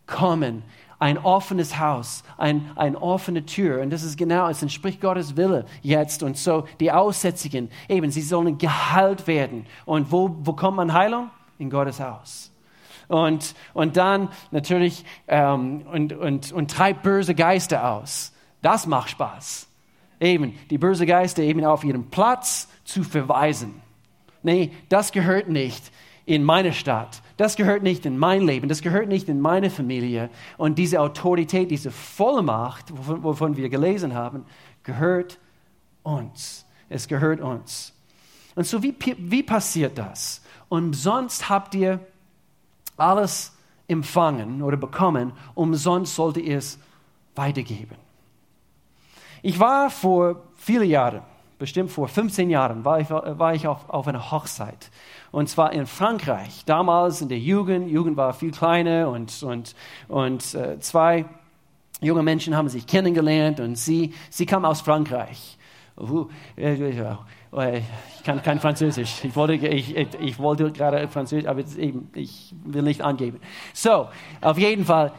kommen 0.08 0.64
ein 0.98 1.16
offenes 1.16 1.78
Haus, 1.78 2.24
ein, 2.36 2.70
eine 2.74 3.00
offene 3.00 3.46
Tür. 3.46 3.82
Und 3.82 3.90
das 3.90 4.02
ist 4.02 4.16
genau, 4.16 4.48
es 4.48 4.62
entspricht 4.62 5.00
Gottes 5.00 5.36
Wille 5.36 5.64
jetzt. 5.82 6.22
Und 6.22 6.36
so 6.36 6.64
die 6.80 6.90
Aussätzigen, 6.90 7.70
eben, 7.88 8.10
sie 8.10 8.22
sollen 8.22 8.58
geheilt 8.58 9.26
werden. 9.26 9.66
Und 9.84 10.10
wo, 10.10 10.34
wo 10.40 10.54
kommt 10.54 10.76
man 10.76 10.92
Heilung? 10.92 11.30
In 11.58 11.70
Gottes 11.70 12.00
Haus. 12.00 12.52
Und, 13.06 13.54
und 13.74 13.96
dann 13.96 14.28
natürlich, 14.50 15.04
ähm, 15.28 15.82
und, 15.90 16.12
und, 16.12 16.52
und 16.52 16.70
treibt 16.70 17.02
böse 17.02 17.34
Geister 17.34 17.90
aus. 17.90 18.32
Das 18.60 18.86
macht 18.86 19.10
Spaß. 19.10 19.68
Eben, 20.20 20.58
die 20.68 20.78
böse 20.78 21.06
Geister 21.06 21.42
eben 21.42 21.64
auf 21.64 21.84
ihren 21.84 22.10
Platz 22.10 22.68
zu 22.84 23.04
verweisen. 23.04 23.80
Nee, 24.42 24.72
das 24.88 25.12
gehört 25.12 25.48
nicht 25.48 25.90
in 26.26 26.44
meine 26.44 26.72
Stadt. 26.72 27.22
Das 27.38 27.54
gehört 27.54 27.84
nicht 27.84 28.04
in 28.04 28.18
mein 28.18 28.42
Leben, 28.42 28.68
das 28.68 28.82
gehört 28.82 29.08
nicht 29.08 29.28
in 29.28 29.40
meine 29.40 29.70
Familie. 29.70 30.28
Und 30.56 30.76
diese 30.76 31.00
Autorität, 31.00 31.70
diese 31.70 31.92
Vollmacht, 31.92 32.90
wovon, 32.94 33.22
wovon 33.22 33.56
wir 33.56 33.68
gelesen 33.68 34.12
haben, 34.12 34.44
gehört 34.82 35.38
uns. 36.02 36.66
Es 36.88 37.06
gehört 37.06 37.40
uns. 37.40 37.94
Und 38.56 38.66
so, 38.66 38.82
wie, 38.82 38.92
wie 39.18 39.44
passiert 39.44 39.96
das? 39.96 40.42
Umsonst 40.68 41.48
habt 41.48 41.76
ihr 41.76 42.00
alles 42.96 43.56
empfangen 43.86 44.60
oder 44.60 44.76
bekommen, 44.76 45.32
umsonst 45.54 46.16
sollt 46.16 46.38
ihr 46.38 46.58
es 46.58 46.76
weitergeben. 47.36 47.96
Ich 49.42 49.60
war 49.60 49.90
vor 49.90 50.42
vielen 50.56 50.90
Jahren 50.90 51.22
bestimmt 51.58 51.90
vor 51.90 52.08
15 52.08 52.50
Jahren, 52.50 52.84
war 52.84 53.00
ich, 53.00 53.10
war 53.10 53.54
ich 53.54 53.66
auf, 53.66 53.88
auf 53.90 54.06
einer 54.06 54.30
Hochzeit. 54.30 54.90
Und 55.30 55.48
zwar 55.48 55.72
in 55.72 55.86
Frankreich. 55.86 56.64
Damals 56.64 57.20
in 57.20 57.28
der 57.28 57.38
Jugend. 57.38 57.90
Jugend 57.90 58.16
war 58.16 58.32
viel 58.32 58.50
kleiner 58.50 59.10
und, 59.10 59.42
und, 59.42 59.74
und 60.08 60.54
äh, 60.54 60.78
zwei 60.80 61.26
junge 62.00 62.22
Menschen 62.22 62.56
haben 62.56 62.68
sich 62.68 62.86
kennengelernt 62.86 63.60
und 63.60 63.76
sie, 63.76 64.14
sie 64.30 64.46
kam 64.46 64.64
aus 64.64 64.80
Frankreich. 64.80 65.56
Uh, 66.00 66.28
ich 66.52 68.24
kann 68.24 68.40
kein 68.42 68.60
Französisch. 68.60 69.24
Ich 69.24 69.34
wollte, 69.34 69.54
ich, 69.54 69.96
ich 69.96 70.38
wollte 70.38 70.70
gerade 70.70 71.08
Französisch, 71.08 71.48
aber 71.48 71.64
eben, 71.76 72.08
ich 72.14 72.54
will 72.64 72.82
nicht 72.82 73.02
angeben. 73.02 73.40
So, 73.72 74.06
auf 74.40 74.58
jeden 74.58 74.84
Fall, 74.84 75.12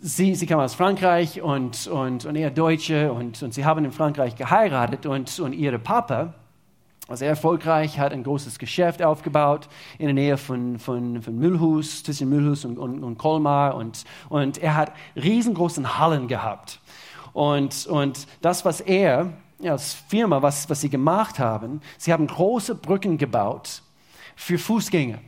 sie, 0.00 0.34
sie 0.34 0.46
kam 0.46 0.60
aus 0.60 0.74
Frankreich 0.74 1.42
und, 1.42 1.86
und, 1.86 2.24
und 2.24 2.36
er 2.36 2.50
Deutsche 2.50 3.12
und, 3.12 3.42
und 3.42 3.52
sie 3.52 3.66
haben 3.66 3.84
in 3.84 3.92
Frankreich 3.92 4.34
geheiratet 4.34 5.04
und, 5.04 5.38
und 5.38 5.52
ihre 5.52 5.78
Papa, 5.78 6.32
war 7.12 7.18
sehr 7.18 7.28
erfolgreich, 7.28 7.98
hat 7.98 8.10
ein 8.14 8.22
großes 8.22 8.58
Geschäft 8.58 9.02
aufgebaut 9.02 9.68
in 9.98 10.06
der 10.06 10.14
Nähe 10.14 10.38
von, 10.38 10.78
von, 10.78 11.20
von 11.20 11.36
Mühlhus, 11.36 12.02
zwischen 12.02 12.30
Mühlhus 12.30 12.64
und, 12.64 12.78
und, 12.78 13.04
und 13.04 13.18
Colmar 13.18 13.74
und, 13.74 14.04
und 14.30 14.56
er 14.56 14.76
hat 14.76 14.92
riesengroßen 15.14 15.98
Hallen 15.98 16.26
gehabt. 16.26 16.80
Und, 17.34 17.86
und 17.86 18.26
das, 18.40 18.64
was 18.64 18.80
er 18.80 19.30
als 19.62 19.92
Firma, 19.92 20.40
was, 20.40 20.70
was 20.70 20.80
sie 20.80 20.88
gemacht 20.88 21.38
haben, 21.38 21.82
sie 21.98 22.14
haben 22.14 22.26
große 22.26 22.76
Brücken 22.76 23.18
gebaut 23.18 23.82
für 24.34 24.56
Fußgänger. 24.56 25.18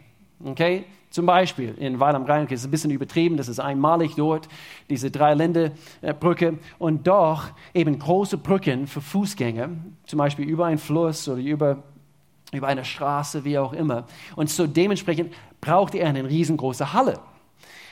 Okay? 0.42 0.86
Zum 1.14 1.26
Beispiel 1.26 1.76
in 1.78 2.00
Weil 2.00 2.16
am 2.16 2.24
Rhein, 2.24 2.48
das 2.48 2.62
ist 2.62 2.64
ein 2.64 2.72
bisschen 2.72 2.90
übertrieben, 2.90 3.36
das 3.36 3.46
ist 3.46 3.60
einmalig 3.60 4.16
dort, 4.16 4.48
diese 4.90 5.12
Dreiländerbrücke. 5.12 6.58
Und 6.80 7.06
doch 7.06 7.44
eben 7.72 8.00
große 8.00 8.36
Brücken 8.36 8.88
für 8.88 9.00
Fußgänger, 9.00 9.68
zum 10.06 10.18
Beispiel 10.18 10.44
über 10.44 10.66
einen 10.66 10.78
Fluss 10.78 11.28
oder 11.28 11.40
über, 11.40 11.84
über 12.52 12.66
eine 12.66 12.84
Straße, 12.84 13.44
wie 13.44 13.56
auch 13.58 13.72
immer. 13.74 14.08
Und 14.34 14.50
so 14.50 14.66
dementsprechend 14.66 15.32
braucht 15.60 15.94
er 15.94 16.08
eine 16.08 16.28
riesengroße 16.28 16.92
Halle. 16.92 17.20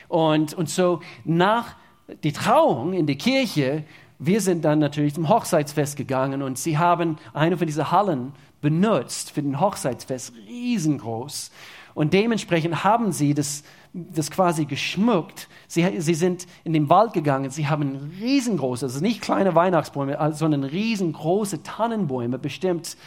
Und, 0.09 0.53
und 0.53 0.67
so 0.67 0.99
nach 1.23 1.77
die 2.25 2.33
Trauung 2.33 2.91
in 2.91 3.07
der 3.07 3.15
Kirche 3.15 3.85
wir 4.25 4.39
sind 4.39 4.63
dann 4.63 4.79
natürlich 4.79 5.15
zum 5.15 5.27
Hochzeitsfest 5.27 5.97
gegangen 5.97 6.41
und 6.43 6.57
sie 6.57 6.77
haben 6.77 7.17
eine 7.33 7.57
von 7.57 7.67
diesen 7.67 7.91
Hallen 7.91 8.31
benutzt 8.61 9.31
für 9.31 9.41
den 9.41 9.59
Hochzeitsfest, 9.59 10.33
riesengroß. 10.47 11.51
Und 11.93 12.13
dementsprechend 12.13 12.83
haben 12.83 13.11
sie 13.11 13.33
das, 13.33 13.63
das 13.93 14.31
quasi 14.31 14.65
geschmückt. 14.65 15.47
Sie, 15.67 16.01
sie 16.01 16.15
sind 16.15 16.47
in 16.63 16.73
den 16.73 16.89
Wald 16.89 17.13
gegangen, 17.13 17.49
sie 17.51 17.67
haben 17.67 18.11
riesengroße, 18.19 18.85
also 18.85 18.99
nicht 18.99 19.21
kleine 19.21 19.55
Weihnachtsbäume, 19.55 20.17
sondern 20.33 20.63
riesengroße 20.63 21.63
Tannenbäume, 21.63 22.39
bestimmt, 22.39 22.97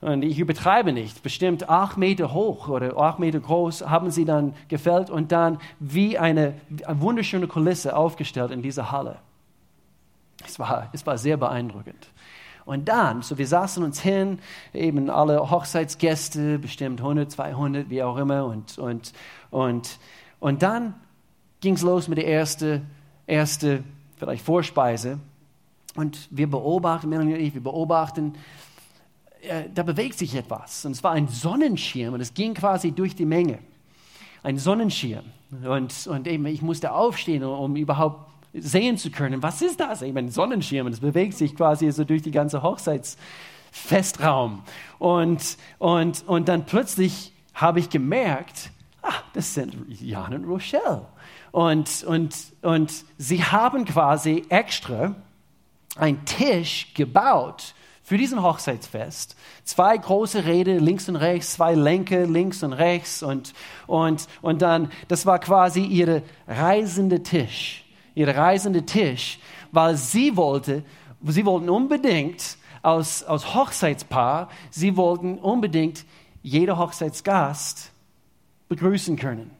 und 0.00 0.22
ich 0.22 0.38
übertreibe 0.38 0.92
nicht, 0.92 1.22
bestimmt 1.22 1.68
acht 1.68 1.98
Meter 1.98 2.32
hoch 2.32 2.68
oder 2.68 2.96
acht 2.96 3.18
Meter 3.18 3.40
groß, 3.40 3.82
haben 3.82 4.10
sie 4.10 4.24
dann 4.24 4.54
gefällt 4.68 5.10
und 5.10 5.30
dann 5.30 5.58
wie 5.78 6.18
eine, 6.18 6.54
eine 6.86 7.00
wunderschöne 7.00 7.46
Kulisse 7.46 7.94
aufgestellt 7.94 8.50
in 8.50 8.62
dieser 8.62 8.90
Halle. 8.90 9.18
Es 10.46 10.58
war, 10.58 10.88
es 10.92 11.06
war 11.06 11.18
sehr 11.18 11.36
beeindruckend. 11.36 12.08
Und 12.64 12.88
dann, 12.88 13.22
so 13.22 13.38
wir 13.38 13.46
saßen 13.46 13.82
uns 13.82 14.00
hin, 14.00 14.38
eben 14.72 15.10
alle 15.10 15.50
Hochzeitsgäste, 15.50 16.58
bestimmt 16.58 17.00
100, 17.00 17.30
200, 17.30 17.90
wie 17.90 18.02
auch 18.02 18.16
immer. 18.16 18.44
Und, 18.46 18.78
und, 18.78 19.12
und, 19.50 19.98
und 20.38 20.62
dann 20.62 20.94
ging 21.60 21.74
es 21.74 21.82
los 21.82 22.08
mit 22.08 22.18
der 22.18 22.28
ersten, 22.28 22.86
erste, 23.26 23.84
vielleicht 24.16 24.44
Vorspeise. 24.44 25.18
Und 25.96 26.28
wir 26.30 26.48
beobachten, 26.48 27.08
Melanie 27.08 27.34
und 27.34 27.40
ich, 27.40 27.54
wir 27.54 27.62
beobachten, 27.62 28.34
äh, 29.42 29.64
da 29.74 29.82
bewegt 29.82 30.18
sich 30.18 30.34
etwas. 30.34 30.84
Und 30.84 30.92
es 30.92 31.02
war 31.02 31.12
ein 31.12 31.28
Sonnenschirm 31.28 32.14
und 32.14 32.20
es 32.20 32.34
ging 32.34 32.54
quasi 32.54 32.92
durch 32.92 33.14
die 33.14 33.24
Menge. 33.24 33.58
Ein 34.42 34.58
Sonnenschirm. 34.58 35.24
Und, 35.64 36.06
und 36.06 36.26
eben, 36.26 36.46
ich 36.46 36.62
musste 36.62 36.92
aufstehen, 36.92 37.42
um 37.42 37.76
überhaupt 37.76 38.29
sehen 38.52 38.96
zu 38.96 39.10
können, 39.10 39.42
was 39.42 39.62
ist 39.62 39.80
das? 39.80 40.02
Ich 40.02 40.12
meine, 40.12 40.30
Sonnenschirm, 40.30 40.90
das 40.90 41.00
bewegt 41.00 41.34
sich 41.34 41.56
quasi 41.56 41.90
so 41.92 42.04
durch 42.04 42.22
die 42.22 42.30
ganze 42.30 42.62
Hochzeitsfestraum. 42.62 44.62
Und, 44.98 45.56
und, 45.78 46.24
und 46.26 46.48
dann 46.48 46.66
plötzlich 46.66 47.32
habe 47.54 47.80
ich 47.80 47.90
gemerkt, 47.90 48.70
ah, 49.02 49.12
das 49.34 49.54
sind 49.54 49.76
Jan 50.00 50.34
und 50.34 50.44
Rochelle. 50.44 51.06
Und, 51.52 52.04
und, 52.04 52.34
und 52.62 53.04
sie 53.18 53.44
haben 53.44 53.84
quasi 53.84 54.44
extra 54.48 55.14
einen 55.96 56.24
Tisch 56.24 56.92
gebaut 56.94 57.74
für 58.02 58.18
diesen 58.18 58.42
Hochzeitsfest. 58.42 59.36
Zwei 59.64 59.96
große 59.96 60.44
Räder 60.44 60.80
links 60.80 61.08
und 61.08 61.16
rechts, 61.16 61.54
zwei 61.54 61.74
Lenker 61.74 62.26
links 62.26 62.62
und 62.62 62.72
rechts 62.72 63.22
und, 63.22 63.52
und, 63.86 64.26
und 64.42 64.62
dann, 64.62 64.90
das 65.08 65.26
war 65.26 65.38
quasi 65.38 65.84
ihr 65.84 66.22
reisende 66.48 67.22
Tisch 67.22 67.84
ihr 68.20 68.28
reisende 68.28 68.84
Tisch, 68.84 69.38
weil 69.72 69.96
sie 69.96 70.36
wollte, 70.36 70.84
sie 71.24 71.46
wollten 71.46 71.70
unbedingt 71.70 72.58
als, 72.82 73.24
als 73.24 73.54
Hochzeitspaar, 73.54 74.48
sie 74.70 74.96
wollten 74.96 75.38
unbedingt 75.38 76.04
jeder 76.42 76.78
Hochzeitsgast 76.78 77.92
begrüßen 78.68 79.16
können. 79.16 79.50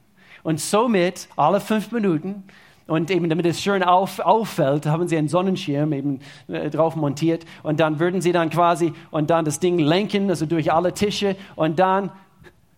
Und 0.43 0.61
somit 0.61 1.29
alle 1.37 1.61
fünf 1.61 1.91
Minuten 1.91 2.45
und 2.87 3.11
eben 3.11 3.29
damit 3.29 3.47
es 3.47 3.61
schön 3.63 3.83
auf, 3.83 4.19
auffällt, 4.19 4.87
haben 4.87 5.07
sie 5.09 5.17
einen 5.17 5.29
Sonnenschirm 5.29 5.93
eben 5.93 6.21
äh, 6.49 6.71
drauf 6.71 6.97
montiert 6.97 7.45
und 7.63 7.81
dann 7.81 7.99
würden 7.99 8.21
sie 8.21 8.33
dann 8.33 8.51
quasi 8.51 8.93
und 9.11 9.31
dann 9.31 9.45
das 9.45 9.61
Ding 9.61 9.79
lenken, 9.79 10.29
also 10.29 10.45
durch 10.45 10.73
alle 10.73 10.93
Tische 10.93 11.37
und 11.57 11.79
dann 11.79 12.11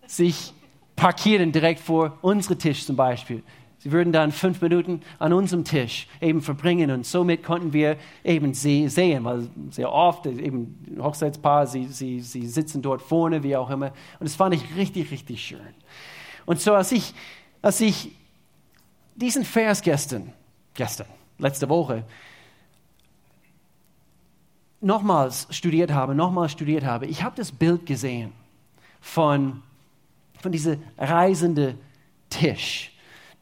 sich 0.06 0.52
parkieren 0.96 1.50
direkt 1.50 1.80
vor 1.80 2.18
unsere 2.20 2.56
Tisch 2.56 2.84
zum 2.84 2.96
Beispiel. 2.96 3.42
Sie 3.82 3.90
würden 3.90 4.12
dann 4.12 4.30
fünf 4.30 4.60
Minuten 4.60 5.00
an 5.18 5.32
unserem 5.32 5.64
Tisch 5.64 6.06
eben 6.20 6.40
verbringen 6.40 6.92
und 6.92 7.04
somit 7.04 7.42
konnten 7.42 7.72
wir 7.72 7.96
eben 8.22 8.54
sie 8.54 8.88
sehen, 8.88 9.24
weil 9.24 9.48
sehr 9.70 9.90
oft 9.90 10.24
eben 10.26 11.00
Hochzeitspaar, 11.00 11.66
sie, 11.66 11.86
sie, 11.86 12.20
sie 12.20 12.46
sitzen 12.46 12.80
dort 12.80 13.02
vorne, 13.02 13.42
wie 13.42 13.56
auch 13.56 13.70
immer. 13.70 13.88
Und 14.20 14.28
das 14.28 14.36
fand 14.36 14.54
ich 14.54 14.76
richtig, 14.76 15.10
richtig 15.10 15.44
schön. 15.44 15.74
Und 16.46 16.60
so 16.60 16.74
als 16.74 16.92
ich, 16.92 17.12
als 17.60 17.80
ich 17.80 18.12
diesen 19.16 19.44
Vers 19.44 19.82
gestern, 19.82 20.32
gestern, 20.74 21.08
letzte 21.38 21.68
Woche, 21.68 22.04
nochmals 24.80 25.48
studiert 25.50 25.90
habe, 25.90 26.14
nochmals 26.14 26.52
studiert 26.52 26.84
habe, 26.84 27.06
ich 27.06 27.24
habe 27.24 27.34
das 27.34 27.50
Bild 27.50 27.84
gesehen 27.86 28.30
von, 29.00 29.60
von 30.40 30.52
diesem 30.52 30.80
reisenden 30.96 31.80
Tisch 32.30 32.91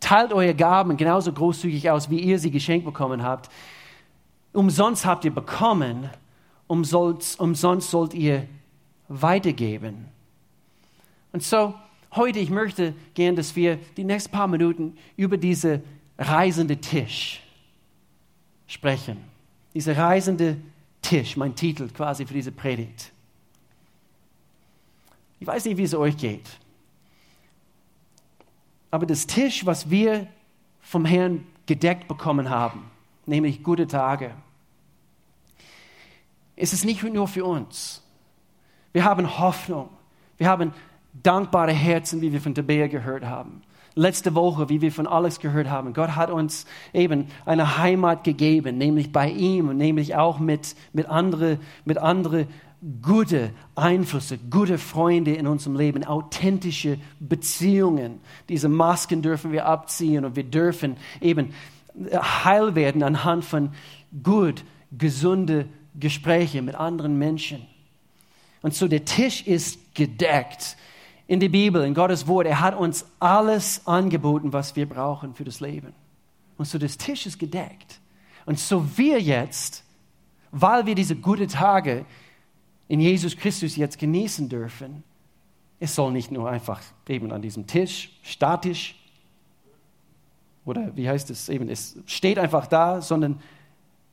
Teilt 0.01 0.33
eure 0.33 0.55
Gaben 0.55 0.97
genauso 0.97 1.33
großzügig 1.33 1.91
aus, 1.91 2.11
wie 2.11 2.19
ihr 2.19 2.39
sie 2.39 2.51
geschenkt 2.51 2.85
bekommen 2.87 3.23
habt. 3.23 3.51
Umsonst 4.53 5.05
habt 5.05 5.25
ihr 5.25 5.35
bekommen, 5.35 6.11
umsonst, 6.67 7.39
umsonst 7.39 7.91
sollt 7.91 8.15
ihr 8.15 8.49
weitergeben. 9.09 10.09
Und 11.33 11.43
so, 11.43 11.75
heute, 12.15 12.39
ich 12.39 12.51
möchte 12.51 12.95
gern, 13.15 13.37
dass 13.37 13.55
wir 13.55 13.79
die 13.97 14.05
nächsten 14.05 14.33
paar 14.33 14.49
Minuten 14.49 14.97
über 15.17 15.37
diese 15.37 15.83
reisende 16.19 16.77
Tisch 16.77 17.41
sprechen. 18.67 19.19
Dieser 19.75 19.97
reisende 19.97 20.57
Tisch, 21.03 21.37
mein 21.37 21.55
Titel 21.55 21.89
quasi 21.89 22.27
für 22.27 22.35
diese 22.35 22.53
Predigt. 22.53 23.13
Ich 25.39 25.47
weiß 25.47 25.65
nicht, 25.65 25.77
wie 25.77 25.85
es 25.85 25.95
euch 25.95 26.17
geht. 26.17 26.60
Aber 28.91 29.07
das 29.07 29.27
Tisch, 29.27 29.67
was 29.67 29.91
wir 29.91 30.27
vom 30.81 31.05
Herrn 31.05 31.47
gedeckt 31.67 32.09
bekommen 32.09 32.51
haben, 32.51 32.91
nämlich 33.27 33.63
gute 33.63 33.87
Tage, 33.87 34.33
ist 36.57 36.73
es 36.73 36.85
nicht 36.85 37.03
nur 37.03 37.29
für 37.29 37.45
uns. 37.45 38.03
Wir 38.93 39.05
haben 39.05 39.39
Hoffnung. 39.39 39.89
Wir 40.37 40.49
haben 40.49 40.73
dankbare 41.23 41.73
Herzen, 41.73 42.21
wie 42.21 42.33
wir 42.33 42.41
von 42.41 42.55
Tabea 42.55 42.89
gehört 42.89 43.25
haben. 43.25 43.63
Letzte 43.95 44.35
Woche, 44.35 44.69
wie 44.69 44.81
wir 44.81 44.93
von 44.93 45.07
Alex 45.07 45.41
gehört 45.41 45.69
haben, 45.69 45.93
Gott 45.93 46.15
hat 46.15 46.31
uns 46.31 46.65
eben 46.93 47.27
eine 47.45 47.79
Heimat 47.79 48.23
gegeben, 48.25 48.79
nämlich 48.79 49.11
bei 49.11 49.29
ihm 49.31 49.69
und 49.69 49.79
nämlich 49.79 50.15
auch 50.15 50.39
mit, 50.39 50.77
mit 50.93 51.07
anderen 51.07 51.59
mit 51.85 51.99
andere 51.99 52.47
gute 53.03 53.51
Einflüsse, 53.75 54.39
gute 54.39 54.79
Freunde 54.79 55.35
in 55.35 55.47
unserem 55.47 55.77
Leben, 55.77 56.05
authentische 56.05 56.99
Beziehungen. 57.19 58.21
Diese 58.49 58.69
Masken 58.69 59.23
dürfen 59.23 59.53
wir 59.53 59.67
abziehen 59.67 60.25
und 60.25 60.37
wir 60.37 60.45
dürfen 60.45 60.97
eben 61.21 61.53
heil 62.13 62.75
werden 62.75 63.03
anhand 63.03 63.45
von 63.45 63.73
gut, 64.23 64.65
gesunde 64.97 65.67
Gespräche 65.99 66.63
mit 66.63 66.75
anderen 66.75 67.19
Menschen. 67.19 67.67
Und 68.63 68.75
so 68.75 68.89
der 68.89 69.05
Tisch 69.05 69.47
ist 69.47 69.95
gedeckt 69.95 70.77
in 71.27 71.41
der 71.41 71.49
Bibel, 71.49 71.85
in 71.85 71.95
Gottes 71.95 72.27
Wort. 72.27 72.47
Er 72.47 72.61
hat 72.61 72.77
uns 72.77 73.07
alles 73.19 73.87
angeboten, 73.87 74.53
was 74.53 74.77
wir 74.77 74.89
brauchen 74.89 75.35
für 75.35 75.45
das 75.45 75.61
Leben. 75.61 75.93
Und 76.57 76.67
so 76.67 76.79
das 76.79 76.99
Tisch 76.99 77.27
ist 77.27 77.39
gedeckt. 77.39 78.01
Und 78.47 78.59
so 78.59 78.97
wir 78.97 79.21
jetzt, 79.21 79.85
weil 80.51 80.87
wir 80.87 80.95
diese 80.95 81.17
guten 81.17 81.49
Tage 81.49 82.05
in 82.91 82.99
Jesus 82.99 83.37
Christus 83.37 83.77
jetzt 83.77 84.01
genießen 84.01 84.49
dürfen. 84.49 85.05
Es 85.79 85.95
soll 85.95 86.11
nicht 86.11 86.33
nur 86.33 86.51
einfach 86.51 86.83
eben 87.09 87.31
an 87.31 87.41
diesem 87.41 87.65
Tisch, 87.65 88.11
statisch, 88.25 88.97
oder 90.65 90.95
wie 90.97 91.09
heißt 91.09 91.31
es 91.31 91.49
eben, 91.49 91.69
es 91.69 91.97
steht 92.07 92.37
einfach 92.37 92.67
da, 92.67 93.01
sondern 93.01 93.41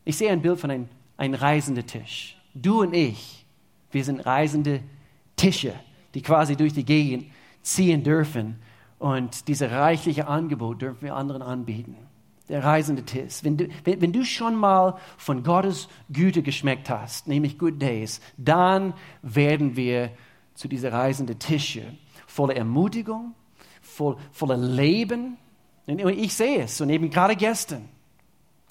ich 0.06 0.16
sehe 0.16 0.30
ein 0.30 0.44
Bild 0.44 0.60
von 0.60 0.70
einem, 0.70 0.90
einem 1.18 1.34
reisenden 1.34 1.88
Tisch. 1.88 2.38
Du 2.54 2.82
und 2.82 2.94
ich, 2.94 3.48
wir 3.92 4.04
sind 4.04 4.20
reisende 4.20 4.82
Tische, 5.36 5.74
die 6.14 6.22
quasi 6.22 6.56
durch 6.56 6.74
die 6.74 6.86
Gegend 6.86 7.26
ziehen 7.64 8.04
dürfen. 8.04 8.60
Und 9.00 9.48
dieses 9.48 9.72
reichliche 9.72 10.28
Angebot 10.28 10.84
dürfen 10.84 11.02
wir 11.02 11.16
anderen 11.16 11.42
anbieten. 11.42 11.96
Der 12.50 12.64
reisende 12.64 13.04
Tisch. 13.04 13.44
Wenn 13.44 13.58
du, 13.58 13.68
wenn, 13.84 14.02
wenn 14.02 14.14
du 14.14 14.24
schon 14.24 14.56
mal 14.56 14.98
von 15.18 15.44
Gottes 15.44 15.90
Güte 16.10 16.42
geschmeckt 16.42 16.90
hast, 16.90 17.28
nämlich 17.28 17.58
Good 17.58 17.82
Days, 17.82 18.22
dann 18.38 18.94
werden 19.22 19.76
wir 19.76 20.12
zu 20.54 20.68
dieser 20.68 20.94
reisenden 20.94 21.40
Tische 21.40 21.84
voller 22.26 22.56
Ermutigung, 22.56 23.34
voll, 23.82 24.18
voller 24.32 24.58
Leben. 24.58 25.38
Und 25.88 26.00
ich 26.00 26.34
sehe 26.34 26.64
es, 26.64 26.80
und 26.82 26.90
eben 26.90 27.10
gerade 27.10 27.36
gestern 27.36 27.90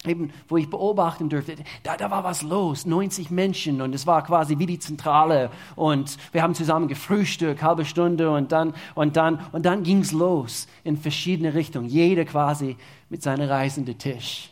eben, 0.07 0.33
wo 0.49 0.57
ich 0.57 0.71
beobachten 0.71 1.29
durfte, 1.29 1.57
da, 1.83 1.97
da 1.97 2.11
war 2.11 2.25
was 2.25 2.43
los, 2.43 2.87
90 2.87 3.31
Menschen 3.31 3.81
und 3.81 3.95
es 3.95 4.07
war 4.07 4.25
quasi 4.25 4.59
wie 4.59 4.67
die 4.67 4.79
Zentrale 4.79 5.51
und 5.75 6.17
wir 6.33 6.43
haben 6.43 6.55
zusammen 6.55 6.89
gefrühstückt, 6.89 7.63
halbe 7.63 7.85
Stunde 7.85 8.31
und 8.31 8.53
dann, 8.53 8.75
und 8.95 9.17
dann, 9.17 9.41
und 9.53 9.67
dann 9.67 9.83
ging 9.83 10.01
es 10.01 10.13
los 10.13 10.67
in 10.85 10.97
verschiedene 10.97 11.55
Richtungen, 11.55 11.89
jeder 11.89 12.25
quasi 12.25 12.77
mit 13.09 13.23
seinem 13.23 13.49
reisenden 13.49 13.99
Tisch. 13.99 14.51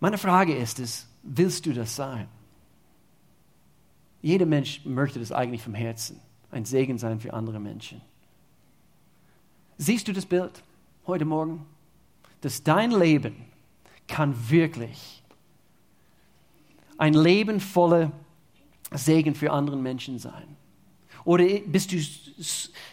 Meine 0.00 0.18
Frage 0.18 0.54
ist 0.54 0.78
es, 0.78 1.06
willst 1.22 1.66
du 1.66 1.72
das 1.72 1.96
sein? 1.96 2.28
Jeder 4.22 4.46
Mensch 4.46 4.84
möchte 4.84 5.18
das 5.18 5.32
eigentlich 5.32 5.62
vom 5.62 5.74
Herzen, 5.74 6.20
ein 6.50 6.64
Segen 6.64 6.98
sein 6.98 7.20
für 7.20 7.32
andere 7.32 7.60
Menschen. 7.60 8.00
Siehst 9.76 10.08
du 10.08 10.12
das 10.12 10.26
Bild 10.26 10.62
heute 11.06 11.24
Morgen? 11.24 11.64
Dass 12.40 12.62
dein 12.62 12.90
Leben 12.90 13.44
kann 14.06 14.34
wirklich 14.50 15.22
ein 16.96 17.14
Leben 17.14 17.60
voller 17.60 18.12
Segen 18.90 19.34
für 19.34 19.52
andere 19.52 19.76
Menschen 19.76 20.18
sein. 20.18 20.56
Oder 21.24 21.44
bist 21.66 21.92
du 21.92 21.98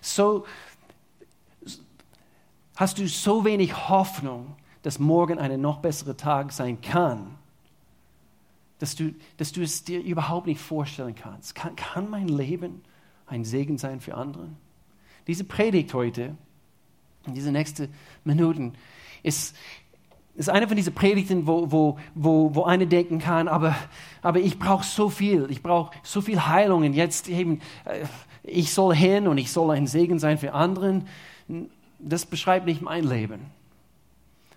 so, 0.01 0.45
hast 2.75 2.99
du 2.99 3.07
so 3.07 3.45
wenig 3.45 3.89
Hoffnung, 3.89 4.55
dass 4.83 4.99
morgen 4.99 5.39
ein 5.39 5.59
noch 5.61 5.79
besserer 5.79 6.15
Tag 6.15 6.51
sein 6.51 6.81
kann, 6.81 7.37
dass 8.77 8.95
du, 8.95 9.15
dass 9.37 9.51
du 9.51 9.61
es 9.61 9.83
dir 9.83 10.03
überhaupt 10.03 10.47
nicht 10.47 10.59
vorstellen 10.59 11.15
kannst. 11.15 11.55
Kann, 11.55 11.75
kann 11.75 12.09
mein 12.09 12.27
Leben 12.27 12.81
ein 13.25 13.45
Segen 13.45 13.77
sein 13.77 13.99
für 14.01 14.15
andere? 14.15 14.49
Diese 15.27 15.43
Predigt 15.43 15.93
heute, 15.93 16.35
in 17.25 17.33
diese 17.33 17.51
nächsten 17.51 17.91
Minuten, 18.23 18.73
ist, 19.25 19.55
ist 20.35 20.49
eine 20.49 20.67
von 20.67 20.75
diesen 20.75 20.93
Predigten, 20.93 21.47
wo, 21.47 21.71
wo, 21.71 21.97
wo, 22.13 22.53
wo 22.53 22.63
eine 22.63 22.87
denken 22.87 23.19
kann, 23.19 23.47
aber, 23.47 23.75
aber 24.21 24.39
ich 24.39 24.59
brauche 24.59 24.83
so 24.83 25.09
viel, 25.09 25.47
ich 25.49 25.63
brauche 25.63 25.95
so 26.03 26.21
viel 26.21 26.45
Heilung 26.45 26.83
und 26.83 26.93
jetzt 26.93 27.29
eben, 27.29 27.61
äh, 27.85 28.05
ich 28.43 28.73
soll 28.73 28.95
hin 28.95 29.27
und 29.27 29.37
ich 29.37 29.51
soll 29.51 29.71
ein 29.71 29.87
Segen 29.87 30.19
sein 30.19 30.37
für 30.37 30.53
anderen. 30.53 31.07
Das 31.99 32.25
beschreibt 32.25 32.65
nicht 32.65 32.81
mein 32.81 33.03
Leben. 33.03 33.41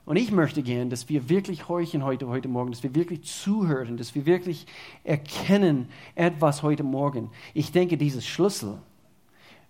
Und 0.04 0.16
ich 0.16 0.32
möchte 0.32 0.62
gern, 0.62 0.90
dass 0.90 1.08
wir 1.08 1.28
wirklich 1.28 1.68
horchen 1.68 2.02
heute, 2.02 2.28
heute 2.28 2.48
Morgen, 2.48 2.70
dass 2.70 2.82
wir 2.82 2.94
wirklich 2.94 3.25
zuhören, 3.25 3.96
dass 3.96 4.14
wir 4.14 4.26
wirklich 4.26 4.66
erkennen 5.04 5.88
etwas 6.14 6.62
heute 6.62 6.82
Morgen. 6.82 7.30
Ich 7.54 7.72
denke, 7.72 7.96
dieses 7.96 8.26
Schlüssel 8.26 8.78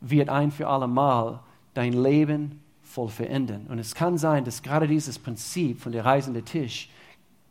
wird 0.00 0.28
ein 0.28 0.50
für 0.52 0.68
alle 0.68 0.86
Mal 0.86 1.40
dein 1.74 1.92
Leben 1.92 2.60
voll 2.98 3.10
verändern. 3.10 3.68
Und 3.68 3.78
es 3.78 3.94
kann 3.94 4.18
sein, 4.18 4.44
dass 4.44 4.60
gerade 4.60 4.88
dieses 4.88 5.20
Prinzip 5.20 5.80
von 5.80 5.92
der 5.92 6.04
reisende 6.04 6.42
Tisch 6.42 6.90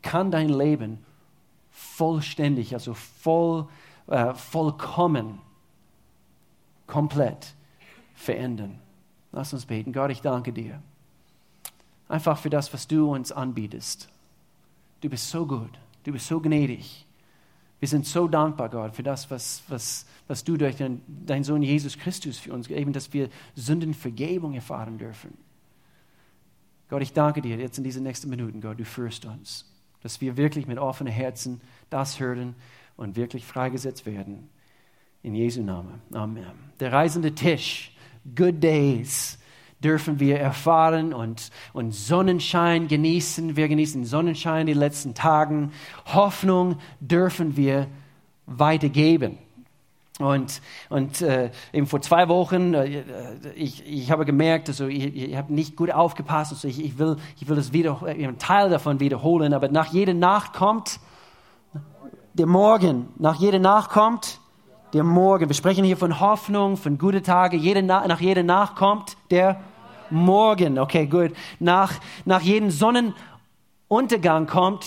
kann 0.02 0.30
dein 0.30 0.50
Leben 0.50 0.98
vollständig, 1.70 2.74
also 2.74 2.92
voll, 2.92 3.66
äh, 4.08 4.34
vollkommen, 4.34 5.38
komplett 6.86 7.54
verändern. 8.14 8.78
Lass 9.32 9.54
uns 9.54 9.64
beten. 9.64 9.94
Gott, 9.94 10.10
ich 10.10 10.20
danke 10.20 10.52
dir. 10.52 10.82
Einfach 12.08 12.36
für 12.36 12.50
das, 12.50 12.70
was 12.74 12.86
du 12.86 13.14
uns 13.14 13.32
anbietest. 13.32 14.10
Du 15.00 15.08
bist 15.08 15.30
so 15.30 15.46
gut. 15.46 15.70
Du 16.04 16.12
bist 16.12 16.26
so 16.26 16.40
gnädig. 16.40 17.06
Wir 17.80 17.88
sind 17.88 18.06
so 18.06 18.26
dankbar, 18.26 18.68
Gott, 18.70 18.94
für 18.94 19.02
das, 19.02 19.30
was, 19.30 19.62
was, 19.68 20.06
was 20.26 20.42
du 20.44 20.56
durch 20.56 20.76
deinen 20.76 21.00
dein 21.06 21.44
Sohn 21.44 21.62
Jesus 21.62 21.96
Christus 21.96 22.38
für 22.38 22.52
uns 22.52 22.68
gegeben 22.68 22.92
dass 22.92 23.12
wir 23.12 23.28
Sündenvergebung 23.54 24.54
erfahren 24.54 24.98
dürfen. 24.98 25.36
Gott, 26.88 27.02
ich 27.02 27.12
danke 27.12 27.42
dir 27.42 27.56
jetzt 27.56 27.78
in 27.78 27.84
diesen 27.84 28.02
nächsten 28.02 28.30
Minuten, 28.30 28.60
Gott, 28.60 28.80
du 28.80 28.84
führst 28.84 29.26
uns, 29.26 29.70
dass 30.02 30.20
wir 30.20 30.36
wirklich 30.36 30.66
mit 30.66 30.78
offenen 30.78 31.12
Herzen 31.12 31.60
das 31.90 32.18
hören 32.18 32.54
und 32.96 33.16
wirklich 33.16 33.44
freigesetzt 33.44 34.06
werden. 34.06 34.48
In 35.22 35.34
Jesu 35.34 35.62
Namen. 35.62 36.00
Amen. 36.12 36.46
Der 36.80 36.92
reisende 36.92 37.34
Tisch, 37.34 37.92
Good 38.34 38.62
Days, 38.62 39.38
dürfen 39.82 40.20
wir 40.20 40.38
erfahren 40.38 41.12
und, 41.12 41.50
und 41.72 41.94
Sonnenschein 41.94 42.88
genießen. 42.88 43.56
Wir 43.56 43.68
genießen 43.68 44.04
Sonnenschein 44.04 44.66
die 44.66 44.72
letzten 44.72 45.14
Tagen. 45.14 45.72
Hoffnung 46.06 46.78
dürfen 47.00 47.56
wir 47.56 47.86
weitergeben. 48.46 49.38
Und, 50.18 50.62
und 50.88 51.20
äh, 51.22 51.50
eben 51.72 51.86
vor 51.86 52.00
zwei 52.00 52.28
Wochen, 52.28 52.74
äh, 52.74 53.04
ich, 53.54 53.86
ich 53.86 54.10
habe 54.10 54.24
gemerkt, 54.24 54.68
also 54.68 54.88
ich, 54.88 55.14
ich 55.14 55.36
habe 55.36 55.54
nicht 55.54 55.76
gut 55.76 55.92
aufgepasst, 55.92 56.52
also 56.52 56.66
ich, 56.66 56.84
ich 56.84 56.98
will, 56.98 57.16
ich 57.40 57.48
will 57.48 57.54
das 57.54 57.72
wieder, 57.72 58.02
einen 58.02 58.38
Teil 58.38 58.68
davon 58.68 58.98
wiederholen, 58.98 59.54
aber 59.54 59.68
nach 59.68 59.92
jeder 59.92 60.14
Nacht 60.14 60.54
kommt 60.54 60.98
der 62.34 62.46
Morgen, 62.46 63.08
nach 63.16 63.36
jeder 63.36 63.60
Nacht 63.60 63.90
kommt 63.90 64.40
der 64.92 65.04
Morgen. 65.04 65.48
Wir 65.48 65.54
sprechen 65.54 65.84
hier 65.84 65.96
von 65.96 66.20
Hoffnung, 66.20 66.76
von 66.76 66.98
guten 66.98 67.22
Tagen. 67.22 67.58
Jede 67.58 67.82
nach 67.82 68.20
jeder 68.20 68.42
Nacht 68.42 68.76
kommt 68.76 69.16
der 69.30 69.60
Morgen. 70.10 70.78
Okay, 70.78 71.06
gut. 71.06 71.32
Nach, 71.58 71.92
nach 72.24 72.40
jedem 72.40 72.70
Sonnenuntergang 72.70 74.46
kommt 74.46 74.86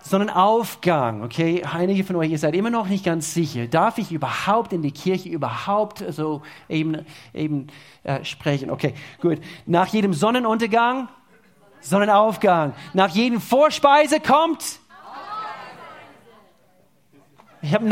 Sonnenaufgang. 0.00 1.24
Okay, 1.24 1.64
einige 1.64 2.04
von 2.04 2.16
euch, 2.16 2.30
ihr 2.30 2.38
seid 2.38 2.54
immer 2.54 2.70
noch 2.70 2.86
nicht 2.88 3.04
ganz 3.04 3.34
sicher. 3.34 3.66
Darf 3.66 3.98
ich 3.98 4.12
überhaupt 4.12 4.72
in 4.72 4.82
die 4.82 4.92
Kirche 4.92 5.28
überhaupt 5.28 6.04
so 6.10 6.42
eben, 6.68 7.04
eben 7.34 7.66
äh, 8.04 8.24
sprechen? 8.24 8.70
Okay, 8.70 8.94
gut. 9.20 9.38
Nach 9.66 9.86
jedem 9.88 10.14
Sonnenuntergang 10.14 11.08
Sonnenaufgang. 11.80 12.74
Nach 12.92 13.08
jedem 13.08 13.40
Vorspeise 13.40 14.20
kommt 14.20 14.80
ich 17.60 17.74
habe 17.74 17.88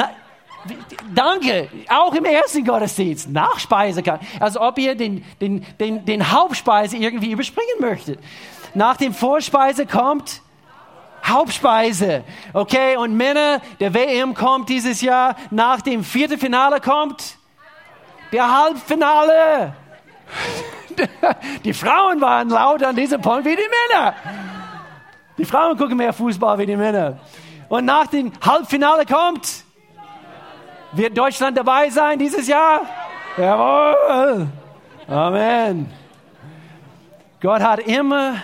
Danke, 1.14 1.68
auch 1.88 2.14
im 2.14 2.24
ersten 2.24 2.64
Gottesdienst, 2.64 3.31
Nachspeise 3.31 4.02
kann. 4.02 4.20
Als 4.40 4.57
ob 4.57 4.79
ihr 4.79 4.94
den, 4.94 5.24
den, 5.40 5.64
den, 5.79 6.05
den 6.05 6.31
Hauptspeise 6.31 6.96
irgendwie 6.96 7.31
überspringen 7.31 7.81
möchtet. 7.81 8.18
Nach 8.74 8.96
dem 8.96 9.14
Vorspeise 9.14 9.87
kommt 9.87 10.42
Hauptspeise. 11.24 12.24
Okay, 12.52 12.96
und 12.96 13.16
Männer, 13.16 13.61
der 13.81 13.94
WM 13.94 14.35
kommt 14.35 14.68
dieses 14.68 15.00
Jahr. 15.00 15.37
Nach 15.50 15.81
dem 15.81 16.05
vierten 16.05 16.38
Finale 16.38 16.81
kommt 16.81 17.37
der 18.33 18.50
Halbfinale. 18.57 19.74
Die 21.64 21.72
Frauen 21.72 22.20
waren 22.20 22.48
lauter 22.48 22.88
an 22.88 22.96
diesem 22.96 23.20
Punkt 23.20 23.44
wie 23.44 23.55
die 23.55 23.62
Männer. 23.90 24.14
Die 25.38 25.44
Frauen 25.44 25.76
gucken 25.76 25.96
mehr 25.96 26.12
Fußball 26.12 26.59
wie 26.59 26.66
die 26.66 26.76
Männer. 26.76 27.18
Und 27.68 27.85
nach 27.85 28.07
dem 28.07 28.33
Halbfinale 28.44 29.05
kommt 29.05 29.65
wird 30.96 31.16
Deutschland 31.16 31.56
dabei 31.56 31.90
sein 31.90 32.18
dieses 32.18 32.46
Jahr? 32.46 32.80
Jawohl. 33.37 34.48
Amen. 35.09 35.92
Gott 37.40 37.62
hat 37.62 37.80
immer 37.80 38.42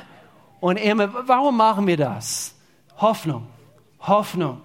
und 0.60 0.76
immer, 0.76 1.08
warum 1.26 1.56
machen 1.56 1.86
wir 1.86 1.96
das? 1.96 2.54
Hoffnung, 2.98 3.46
Hoffnung, 4.00 4.60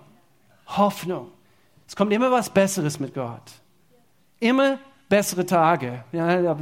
Hoffnung. 0.67 1.31
Es 1.87 1.95
kommt 1.95 2.11
immer 2.11 2.29
was 2.29 2.49
Besseres 2.49 2.99
mit 2.99 3.13
Gott. 3.13 3.51
Immer 4.39 4.77
bessere 5.09 5.45
Tage. 5.45 6.03
Ja, 6.11 6.55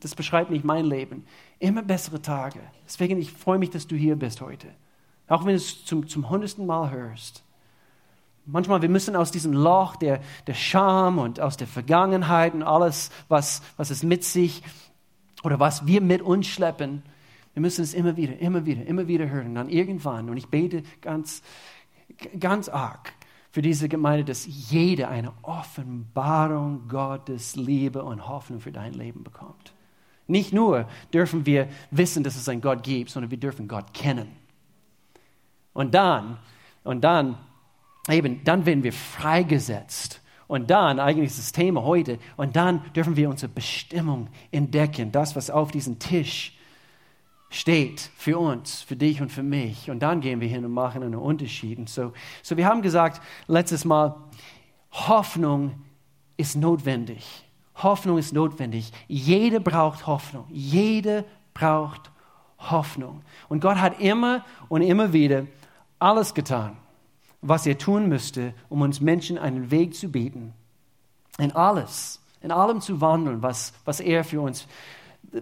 das 0.00 0.14
beschreibt 0.14 0.50
nicht 0.50 0.64
mein 0.64 0.84
Leben. 0.84 1.26
Immer 1.58 1.82
bessere 1.82 2.20
Tage. 2.20 2.60
Deswegen, 2.84 3.18
ich 3.18 3.32
freue 3.32 3.58
mich, 3.58 3.70
dass 3.70 3.86
du 3.86 3.96
hier 3.96 4.16
bist 4.16 4.40
heute. 4.40 4.68
Auch 5.28 5.40
wenn 5.40 5.52
du 5.52 5.56
es 5.56 5.84
zum, 5.84 6.06
zum 6.06 6.28
hundertsten 6.28 6.66
Mal 6.66 6.90
hörst. 6.90 7.43
Manchmal, 8.46 8.82
wir 8.82 8.88
müssen 8.88 9.16
aus 9.16 9.30
diesem 9.30 9.52
Loch 9.52 9.96
der, 9.96 10.20
der 10.46 10.54
Scham 10.54 11.18
und 11.18 11.40
aus 11.40 11.56
der 11.56 11.66
Vergangenheit 11.66 12.54
und 12.54 12.62
alles, 12.62 13.10
was, 13.28 13.62
was 13.76 13.90
es 13.90 14.02
mit 14.02 14.24
sich 14.24 14.62
oder 15.42 15.58
was 15.60 15.86
wir 15.86 16.00
mit 16.00 16.20
uns 16.20 16.46
schleppen, 16.46 17.02
wir 17.54 17.60
müssen 17.60 17.82
es 17.82 17.94
immer 17.94 18.16
wieder, 18.16 18.38
immer 18.38 18.66
wieder, 18.66 18.84
immer 18.84 19.06
wieder 19.06 19.28
hören. 19.30 19.48
Und 19.48 19.54
dann 19.54 19.68
irgendwann, 19.68 20.28
und 20.28 20.36
ich 20.36 20.48
bete 20.48 20.82
ganz, 21.00 21.42
ganz 22.38 22.68
arg, 22.68 23.12
für 23.50 23.62
diese 23.62 23.88
Gemeinde, 23.88 24.24
dass 24.24 24.46
jeder 24.46 25.08
eine 25.10 25.32
Offenbarung 25.42 26.88
Gottes 26.88 27.54
Liebe 27.54 28.02
und 28.02 28.26
Hoffnung 28.26 28.58
für 28.58 28.72
dein 28.72 28.94
Leben 28.94 29.22
bekommt. 29.22 29.72
Nicht 30.26 30.52
nur 30.52 30.88
dürfen 31.12 31.46
wir 31.46 31.68
wissen, 31.92 32.24
dass 32.24 32.34
es 32.34 32.48
einen 32.48 32.62
Gott 32.62 32.82
gibt, 32.82 33.10
sondern 33.10 33.30
wir 33.30 33.38
dürfen 33.38 33.68
Gott 33.68 33.94
kennen. 33.94 34.28
Und 35.72 35.94
dann, 35.94 36.38
und 36.82 37.02
dann, 37.02 37.38
eben, 38.08 38.42
dann 38.44 38.66
werden 38.66 38.82
wir 38.82 38.92
freigesetzt. 38.92 40.20
Und 40.46 40.70
dann, 40.70 41.00
eigentlich 41.00 41.30
ist 41.30 41.38
das 41.38 41.52
Thema 41.52 41.82
heute, 41.84 42.18
und 42.36 42.54
dann 42.56 42.84
dürfen 42.94 43.16
wir 43.16 43.30
unsere 43.30 43.50
Bestimmung 43.50 44.28
entdecken, 44.50 45.10
das, 45.10 45.34
was 45.36 45.50
auf 45.50 45.70
diesem 45.70 45.98
Tisch 45.98 46.52
steht 47.50 48.10
für 48.16 48.38
uns, 48.38 48.82
für 48.82 48.96
dich 48.96 49.22
und 49.22 49.30
für 49.30 49.42
mich. 49.42 49.90
Und 49.90 50.00
dann 50.00 50.20
gehen 50.20 50.40
wir 50.40 50.48
hin 50.48 50.64
und 50.64 50.72
machen 50.72 51.02
einen 51.02 51.14
Unterschied. 51.14 51.78
Und 51.78 51.88
so, 51.88 52.12
so 52.42 52.56
wir 52.56 52.66
haben 52.66 52.82
gesagt 52.82 53.22
letztes 53.46 53.84
Mal, 53.84 54.16
Hoffnung 54.90 55.82
ist 56.36 56.56
notwendig. 56.56 57.44
Hoffnung 57.76 58.18
ist 58.18 58.32
notwendig. 58.32 58.92
Jeder 59.08 59.60
braucht 59.60 60.06
Hoffnung. 60.06 60.46
Jeder 60.50 61.24
braucht 61.54 62.10
Hoffnung. 62.58 63.22
Und 63.48 63.60
Gott 63.60 63.76
hat 63.76 64.00
immer 64.00 64.44
und 64.68 64.82
immer 64.82 65.12
wieder 65.12 65.46
alles 65.98 66.34
getan, 66.34 66.76
was 67.46 67.66
er 67.66 67.78
tun 67.78 68.08
müsste, 68.08 68.54
um 68.68 68.80
uns 68.80 69.00
Menschen 69.00 69.38
einen 69.38 69.70
Weg 69.70 69.94
zu 69.94 70.08
bieten. 70.08 70.52
In 71.38 71.52
alles, 71.52 72.20
in 72.40 72.50
allem 72.50 72.80
zu 72.80 73.00
wandeln, 73.00 73.42
was, 73.42 73.72
was 73.84 74.00
er 74.00 74.24
für 74.24 74.40
uns 74.40 74.66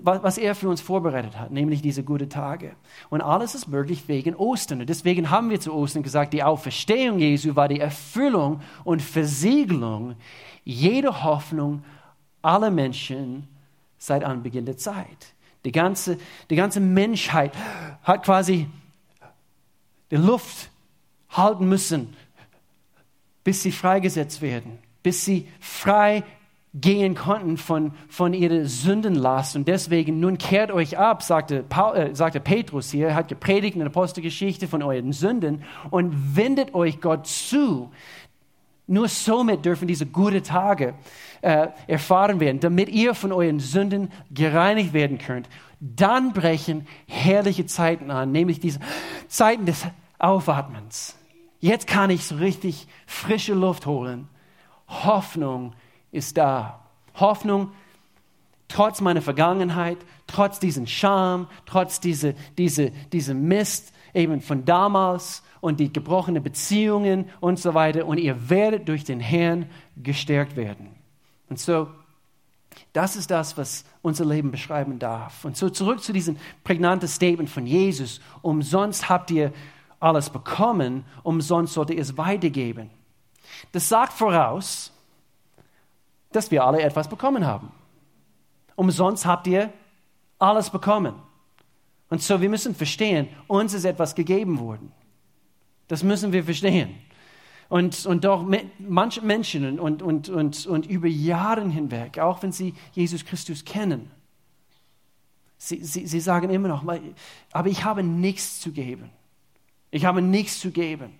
was 0.03 0.39
er 0.39 0.55
für 0.55 0.71
uns 0.71 0.81
vorbereitet 0.81 1.39
hat, 1.39 1.51
nämlich 1.51 1.83
diese 1.83 2.03
guten 2.03 2.31
Tage. 2.31 2.73
Und 3.11 3.21
alles 3.21 3.55
ist 3.55 3.69
möglich 3.69 4.09
wegen 4.09 4.35
Ostern. 4.35 4.81
Und 4.81 4.89
deswegen 4.89 5.29
haben 5.29 5.51
wir 5.51 5.61
zu 5.61 5.75
Ostern 5.75 6.03
gesagt, 6.03 6.33
die 6.33 6.43
Auferstehung 6.43 7.19
Jesu 7.19 7.57
war 7.57 7.69
die 7.69 7.81
Erfüllung 7.81 8.63
und 8.85 9.03
Versiegelung 9.03 10.17
jeder 10.65 11.25
Hoffnung 11.25 11.85
aller 12.41 12.71
Menschen 12.71 13.49
seit 13.99 14.25
Anbeginn 14.25 14.65
der 14.65 14.79
Zeit. 14.79 15.35
Die 15.65 15.73
ganze, 15.73 16.19
die 16.49 16.57
ganze 16.57 16.81
Menschheit 16.81 17.53
hat 18.03 18.25
quasi 18.25 18.69
die 20.11 20.17
Luft 20.17 20.72
halten 21.33 21.69
müssen, 21.69 22.15
bis 23.45 23.63
sie 23.63 23.73
freigesetzt 23.73 24.43
werden, 24.43 24.79
bis 25.03 25.25
sie 25.25 25.49
frei 25.61 26.23
gehen 26.75 27.15
konnten 27.15 27.59
von, 27.59 27.93
von 28.09 28.33
ihrer 28.33 28.65
Sündenlast. 28.65 29.57
Und 29.57 29.69
deswegen, 29.69 30.21
nun 30.21 30.39
kehrt 30.39 30.71
euch 30.71 30.97
ab, 30.97 31.23
sagte, 31.23 31.65
Paul, 31.69 31.97
äh, 31.97 32.15
sagte 32.15 32.41
Petrus 32.41 32.91
hier, 32.91 33.09
er 33.09 33.15
hat 33.15 33.29
gepredigt 33.29 33.75
in 33.75 33.81
der 33.81 33.89
Apostelgeschichte 33.89 34.69
von 34.69 34.83
euren 34.83 35.13
Sünden 35.13 35.65
und 35.91 36.37
wendet 36.37 36.75
euch 36.75 37.01
Gott 37.01 37.27
zu. 37.27 37.91
Nur 38.87 39.09
somit 39.09 39.65
dürfen 39.65 39.87
diese 39.87 40.07
guten 40.07 40.43
Tage 40.43 40.95
äh, 41.43 41.69
erfahren 41.87 42.41
werden, 42.41 42.61
damit 42.61 42.89
ihr 42.89 43.15
von 43.15 43.33
euren 43.33 43.61
Sünden 43.61 44.11
gereinigt 44.31 44.93
werden 44.95 45.19
könnt. 45.19 45.49
Dann 45.79 46.33
brechen 46.33 46.87
herrliche 47.07 47.67
Zeiten 47.67 48.11
an, 48.11 48.33
nämlich 48.33 48.61
diese 48.61 48.81
Zeiten 49.29 49.67
des 49.67 49.85
Aufatmens. 50.19 51.17
Jetzt 51.63 51.87
kann 51.87 52.11
ich 52.11 52.27
so 52.27 52.35
richtig 52.35 52.89
frische 53.07 53.55
Luft 53.55 53.87
holen. 53.87 54.29
Hoffnung 54.89 55.75
ist 56.11 56.37
da. 56.37 56.81
Hoffnung, 57.15 57.71
trotz 58.67 59.01
meiner 59.01 59.23
Vergangenheit, 59.23 59.99
trotz 60.27 60.59
diesen 60.59 60.89
Scham, 60.89 61.47
trotz 61.65 62.01
diese, 62.01 62.35
diese, 62.59 62.91
diesem 62.91 63.47
Mist 63.47 63.93
eben 64.13 64.41
von 64.41 64.65
damals 64.65 65.45
und 65.61 65.79
die 65.79 65.93
gebrochenen 65.93 66.43
Beziehungen 66.43 67.31
und 67.39 67.61
so 67.61 67.75
weiter. 67.75 68.07
Und 68.07 68.19
ihr 68.19 68.51
werdet 68.51 68.89
durch 68.89 69.05
den 69.05 69.21
Herrn 69.21 69.71
gestärkt 69.97 70.57
werden. 70.57 70.89
Und 71.49 71.61
so, 71.61 71.87
das 72.93 73.15
ist 73.15 73.31
das, 73.31 73.57
was 73.57 73.85
unser 74.03 74.25
Leben 74.25 74.51
beschreiben 74.51 74.99
darf. 74.99 75.45
Und 75.45 75.57
so 75.57 75.71
zurück 75.71 76.03
zu 76.03 76.13
diesem 76.13 76.39
prägnanten 76.65 77.07
Statement 77.07 77.49
von 77.49 77.69
Jesus. 77.69 78.21
Umsonst 78.43 79.09
habt 79.09 79.31
ihr 79.31 79.53
alles 80.03 80.31
bekommen, 80.31 81.05
umsonst 81.23 81.75
sollt 81.75 81.91
ihr 81.91 81.99
es 82.01 82.17
weitergeben. 82.17 82.91
Das 83.73 83.89
sagt 83.89 84.13
voraus, 84.13 84.93
dass 86.33 86.51
wir 86.51 86.65
alle 86.65 86.83
etwas 86.83 87.09
bekommen 87.09 87.47
haben. 87.47 87.71
Umsonst 88.75 89.27
habt 89.27 89.47
ihr 89.47 89.73
alles 90.39 90.71
bekommen. 90.71 91.15
Und 92.09 92.23
so, 92.23 92.41
wir 92.41 92.49
müssen 92.49 92.75
verstehen, 92.75 93.29
uns 93.47 93.75
ist 93.75 93.85
etwas 93.85 94.15
gegeben 94.15 94.59
worden. 94.59 94.93
Das 95.89 96.03
müssen 96.03 96.33
wir 96.33 96.45
verstehen. 96.45 96.95
Und, 97.69 98.05
und 98.05 98.25
doch 98.25 98.47
manche 98.79 99.23
Menschen 99.23 99.81
und, 99.81 100.03
und, 100.03 100.29
und, 100.29 100.67
und 100.67 100.87
über 100.87 101.07
Jahre 101.07 101.67
hinweg, 101.69 102.19
auch 102.19 102.43
wenn 102.43 102.53
sie 102.53 102.75
Jesus 102.93 103.25
Christus 103.25 103.65
kennen, 103.65 104.11
sie, 105.57 105.83
sie, 105.83 106.07
sie 106.07 106.21
sagen 106.21 106.51
immer 106.51 106.69
noch, 106.69 106.85
aber 107.53 107.69
ich 107.69 107.85
habe 107.85 108.03
nichts 108.03 108.61
zu 108.61 108.73
geben. 108.73 109.11
Ich 109.93 110.05
habe 110.05 110.21
nichts 110.21 110.59
zu 110.59 110.73
geben. 110.73 111.13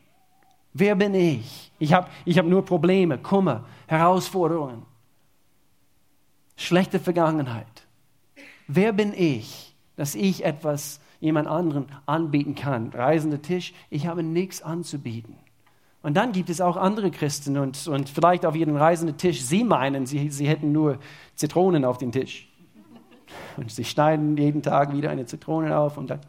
Wer 0.73 0.97
bin 0.97 1.15
ich? 1.15 1.71
Ich 1.79 1.93
habe 1.93 2.09
ich 2.25 2.39
hab 2.39 2.47
nur 2.47 2.65
Probleme, 2.65 3.19
Kummer, 3.19 3.65
Herausforderungen 3.87 4.87
schlechte 6.63 6.99
Vergangenheit. 6.99 7.87
Wer 8.69 8.93
bin 8.93 9.13
ich, 9.15 9.75
dass 9.97 10.15
ich 10.15 10.45
etwas 10.45 11.01
jemand 11.21 11.49
anderen 11.49 11.87
anbieten 12.07 12.55
kann? 12.55 12.91
Reisender 12.91 13.43
Tisch, 13.43 13.75
ich 13.91 14.07
habe 14.07 14.23
nichts 14.23 14.63
anzubieten. 14.63 15.37
Und 16.03 16.17
dann 16.17 16.33
gibt 16.33 16.51
es 16.51 16.61
auch 16.61 16.77
andere 16.77 17.11
Christen 17.11 17.59
und, 17.59 17.87
und 17.87 18.09
vielleicht 18.09 18.45
auf 18.45 18.57
ihren 18.57 18.77
reisenden 18.77 19.17
Tisch, 19.17 19.43
sie 19.43 19.63
meinen, 19.63 20.07
sie, 20.07 20.31
sie 20.31 20.49
hätten 20.49 20.73
nur 20.73 20.99
Zitronen 21.35 21.85
auf 21.85 21.99
dem 21.99 22.11
Tisch. 22.11 22.49
Und 23.57 23.71
sie 23.71 23.85
schneiden 23.85 24.37
jeden 24.37 24.63
Tag 24.63 24.95
wieder 24.95 25.11
eine 25.11 25.27
Zitrone 25.27 25.77
auf 25.77 25.97
und, 25.97 26.11
dann, 26.11 26.21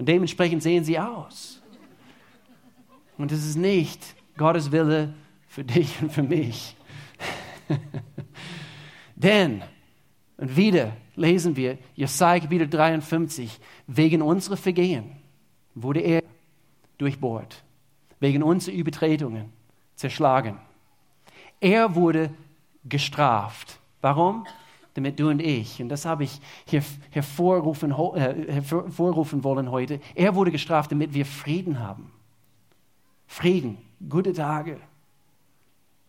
und 0.00 0.06
dementsprechend 0.06 0.62
sehen 0.62 0.82
sie 0.82 0.98
aus. 0.98 1.60
Und 3.18 3.30
es 3.32 3.44
ist 3.44 3.56
nicht 3.56 4.00
Gottes 4.38 4.72
Wille 4.72 5.12
für 5.46 5.62
dich 5.62 6.00
und 6.00 6.10
für 6.10 6.22
mich. 6.22 6.74
Denn, 9.14 9.62
und 10.38 10.56
wieder 10.56 10.96
lesen 11.16 11.54
wir, 11.54 11.76
Jesaja 11.96 12.40
Kapitel 12.40 12.66
53, 12.66 13.60
wegen 13.88 14.22
unserer 14.22 14.56
Vergehen 14.56 15.18
wurde 15.74 16.00
er 16.00 16.22
durchbohrt, 16.96 17.62
wegen 18.20 18.42
unserer 18.42 18.76
Übertretungen 18.76 19.52
zerschlagen. 19.96 20.58
Er 21.60 21.94
wurde 21.94 22.30
gestraft. 22.86 23.78
Warum? 24.00 24.46
Damit 24.94 25.20
du 25.20 25.28
und 25.28 25.40
ich, 25.40 25.80
und 25.80 25.88
das 25.88 26.04
habe 26.04 26.24
ich 26.24 26.40
hier 26.66 26.82
hervorrufen, 27.10 27.92
äh, 27.92 28.52
hervorrufen 28.52 29.44
wollen 29.44 29.70
heute, 29.70 30.00
er 30.14 30.34
wurde 30.34 30.50
gestraft, 30.50 30.90
damit 30.90 31.14
wir 31.14 31.24
Frieden 31.24 31.78
haben. 31.78 32.10
Frieden, 33.26 33.78
gute 34.08 34.32
Tage. 34.32 34.78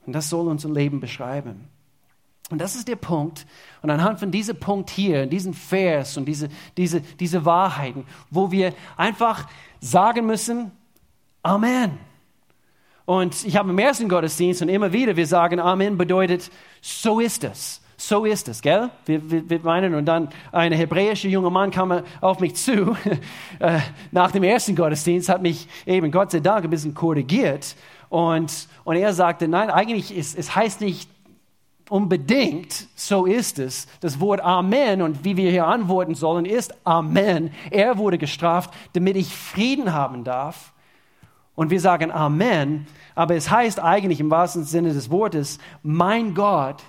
Und 0.06 0.14
das 0.14 0.30
soll 0.30 0.48
unser 0.48 0.70
Leben 0.70 1.00
beschreiben. 1.00 1.68
Und 2.50 2.60
das 2.60 2.76
ist 2.76 2.88
der 2.88 2.98
Punkt. 2.98 3.46
Und 3.82 3.90
anhand 3.90 4.20
von 4.20 4.32
diesem 4.32 4.60
Punkt 4.60 4.90
hier, 4.90 5.26
diesem 5.26 5.54
Vers 5.54 6.18
und 6.18 6.26
diese, 6.26 6.50
diese, 6.76 7.02
diese 7.02 7.46
Wahrheiten, 7.46 8.06
wo 8.30 8.52
wir 8.52 8.74
einfach 8.98 9.48
sagen 9.80 10.26
müssen, 10.26 10.72
Amen. 11.44 11.98
Und 13.06 13.46
ich 13.46 13.56
habe 13.58 13.70
im 13.72 13.80
ersten 13.80 14.08
Gottesdienst 14.08 14.62
und 14.62 14.70
immer 14.70 14.94
wieder, 14.94 15.16
wir 15.16 15.26
sagen 15.26 15.60
Amen 15.60 15.98
bedeutet, 15.98 16.52
so 16.82 17.20
ist 17.20 17.44
es. 17.44 17.81
So 18.04 18.26
ist 18.26 18.48
es, 18.48 18.64
gell? 18.64 18.90
Wir, 19.06 19.30
wir, 19.30 19.48
wir 19.48 19.60
meinen, 19.60 19.94
und 19.94 20.06
dann 20.06 20.30
ein 20.52 20.72
hebräischer 20.72 21.30
junger 21.30 21.52
Mann 21.52 21.70
kam 21.70 22.02
auf 22.20 22.40
mich 22.40 22.56
zu, 22.56 22.98
äh, 23.60 23.80
nach 24.10 24.32
dem 24.32 24.42
ersten 24.42 24.76
Gottesdienst, 24.76 25.30
hat 25.30 25.44
mich 25.44 25.68
eben 25.86 26.10
Gott 26.10 26.32
sei 26.32 26.40
Dank 26.40 26.64
ein 26.64 26.72
bisschen 26.72 26.96
korrigiert. 26.96 27.76
Und, 28.10 28.68
und 28.86 28.96
er 28.96 29.14
sagte, 29.14 29.48
nein, 29.48 29.70
eigentlich 29.70 30.18
ist, 30.18 30.36
es 30.36 30.56
heißt 30.56 30.82
nicht 30.82 31.12
unbedingt, 31.90 32.88
so 32.96 33.28
ist 33.28 33.60
es. 33.60 33.88
Das 34.00 34.20
Wort 34.20 34.42
Amen 34.42 35.04
und 35.04 35.24
wie 35.24 35.38
wir 35.38 35.52
hier 35.52 35.68
antworten 35.68 36.16
sollen, 36.16 36.46
ist 36.46 36.74
Amen. 36.84 37.52
Er 37.70 38.00
wurde 38.00 38.18
gestraft, 38.18 38.74
damit 38.94 39.16
ich 39.16 39.32
Frieden 39.32 39.94
haben 39.94 40.24
darf. 40.24 40.74
Und 41.54 41.70
wir 41.70 41.80
sagen 41.80 42.12
Amen, 42.12 42.88
aber 43.14 43.36
es 43.36 43.52
heißt 43.52 43.80
eigentlich 43.80 44.20
im 44.20 44.32
wahrsten 44.32 44.64
Sinne 44.64 44.92
des 44.92 45.12
Wortes, 45.12 45.60
mein 45.84 46.34
Gott 46.34 46.82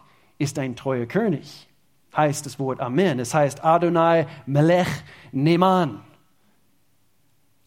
ist 0.42 0.58
ein 0.58 0.74
treuer 0.74 1.06
König. 1.06 1.68
Heißt 2.16 2.44
das 2.44 2.58
Wort 2.58 2.80
Amen. 2.80 3.20
Es 3.20 3.32
heißt 3.32 3.64
Adonai 3.64 4.26
Melech 4.44 4.88
Neman. 5.30 6.00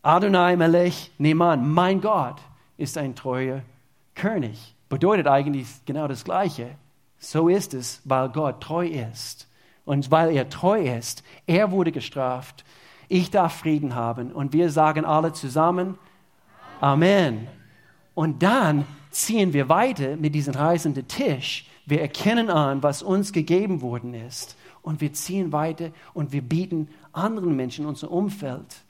Adonai 0.01 0.55
Melech 0.55 1.11
Neman. 1.17 1.67
Mein 1.67 2.01
Gott 2.01 2.41
ist 2.77 2.97
ein 2.97 3.15
treuer 3.15 3.61
König. 4.13 4.75
Bedeutet 4.89 5.27
eigentlich 5.27 5.67
genau 5.85 6.07
das 6.07 6.23
Gleiche. 6.23 6.75
So 7.17 7.47
ist 7.47 7.73
es, 7.73 8.01
weil 8.03 8.29
Gott 8.29 8.61
treu 8.61 8.85
ist. 8.85 9.47
Und 9.85 10.11
weil 10.11 10.35
er 10.35 10.49
treu 10.49 10.81
ist, 10.81 11.23
er 11.47 11.71
wurde 11.71 11.91
gestraft. 11.91 12.65
Ich 13.07 13.31
darf 13.31 13.59
Frieden 13.59 13.95
haben. 13.95 14.31
Und 14.31 14.53
wir 14.53 14.69
sagen 14.69 15.05
alle 15.05 15.31
zusammen, 15.33 15.97
Amen. 16.81 17.47
Und 18.13 18.43
dann 18.43 18.85
ziehen 19.11 19.53
wir 19.53 19.69
weiter 19.69 20.17
mit 20.17 20.35
diesem 20.35 20.55
reisenden 20.55 21.07
Tisch. 21.07 21.65
Wir 21.85 22.01
erkennen 22.01 22.49
an, 22.49 22.81
was 22.83 23.03
uns 23.03 23.31
gegeben 23.31 23.81
worden 23.81 24.13
ist. 24.13 24.57
Und 24.81 25.01
wir 25.01 25.13
ziehen 25.13 25.51
weiter 25.51 25.89
und 26.13 26.31
wir 26.31 26.43
bieten 26.43 26.89
anderen 27.11 27.55
Menschen 27.55 27.85
in 27.85 27.89
unserem 27.89 28.13
Umfeld 28.13 28.83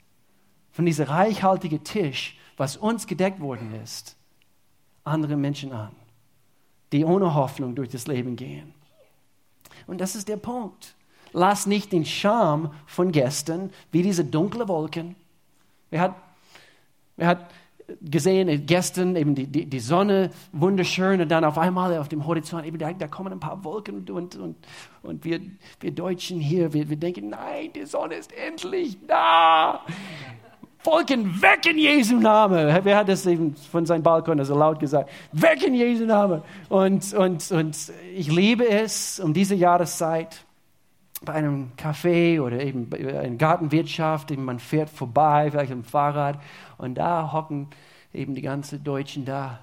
von 0.70 0.84
diesem 0.84 1.06
reichhaltigen 1.06 1.84
Tisch, 1.84 2.36
was 2.58 2.76
uns 2.76 3.06
gedeckt 3.06 3.40
worden 3.40 3.74
ist, 3.82 4.14
andere 5.04 5.36
Menschen 5.36 5.72
an, 5.72 5.92
die 6.92 7.02
ohne 7.04 7.34
Hoffnung 7.34 7.74
durch 7.74 7.88
das 7.88 8.06
Leben 8.06 8.36
gehen. 8.36 8.74
Und 9.86 10.02
das 10.02 10.16
ist 10.16 10.28
der 10.28 10.36
Punkt. 10.36 10.94
Lass 11.32 11.66
nicht 11.66 11.92
den 11.92 12.04
Charme 12.04 12.74
von 12.86 13.10
gestern 13.10 13.72
wie 13.90 14.02
diese 14.02 14.24
dunkle 14.24 14.68
Wolken. 14.68 15.16
Wer 15.88 16.00
hat, 16.00 16.14
wer 17.16 17.26
hat 17.28 17.50
gesehen, 18.00 18.66
gestern 18.66 19.16
eben 19.16 19.34
die, 19.34 19.46
die, 19.46 19.66
die, 19.66 19.80
Sonne 19.80 20.30
wunderschön 20.52 21.20
und 21.20 21.28
dann 21.30 21.44
auf 21.44 21.56
einmal 21.58 21.96
auf 21.98 22.08
dem 22.08 22.26
Horizont, 22.26 22.66
eben 22.66 22.78
da, 22.78 22.92
da 22.92 23.06
kommen 23.06 23.32
ein 23.32 23.40
paar 23.40 23.62
Wolken 23.64 24.08
und, 24.08 24.10
und, 24.10 24.56
und, 25.02 25.24
wir, 25.24 25.40
wir 25.80 25.92
Deutschen 25.92 26.40
hier, 26.40 26.72
wir, 26.72 26.88
wir 26.88 26.96
denken, 26.96 27.30
nein, 27.30 27.70
die 27.74 27.86
Sonne 27.86 28.16
ist 28.16 28.32
endlich 28.32 28.98
da. 29.06 29.82
Wolken 30.82 31.42
weg 31.42 31.66
in 31.68 31.78
Jesu 31.78 32.16
Name. 32.16 32.80
Wer 32.82 32.96
hat 32.96 33.08
das 33.08 33.26
eben 33.26 33.56
von 33.56 33.84
seinem 33.86 34.02
Balkon 34.02 34.42
so 34.44 34.56
laut 34.56 34.78
gesagt? 34.78 35.10
Weg 35.32 35.66
in 35.66 35.74
Jesu 35.74 36.04
Name. 36.04 36.42
Und, 36.68 37.12
und, 37.12 37.50
und 37.50 37.92
ich 38.14 38.30
liebe 38.30 38.68
es 38.68 39.18
um 39.18 39.34
diese 39.34 39.56
Jahreszeit 39.56 40.44
bei 41.26 41.34
einem 41.34 41.72
Café 41.76 42.40
oder 42.40 42.60
eben 42.60 42.88
bei 42.88 42.98
einer 42.98 43.36
Gartenwirtschaft, 43.36 44.30
eben 44.30 44.44
man 44.44 44.58
fährt 44.58 44.88
vorbei, 44.88 45.50
vielleicht 45.50 45.72
im 45.72 45.84
Fahrrad 45.84 46.38
und 46.78 46.94
da 46.94 47.32
hocken 47.32 47.68
eben 48.14 48.34
die 48.34 48.40
ganzen 48.40 48.82
Deutschen 48.82 49.26
da 49.26 49.58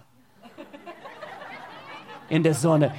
in 2.30 2.44
der 2.44 2.54
Sonne. 2.54 2.94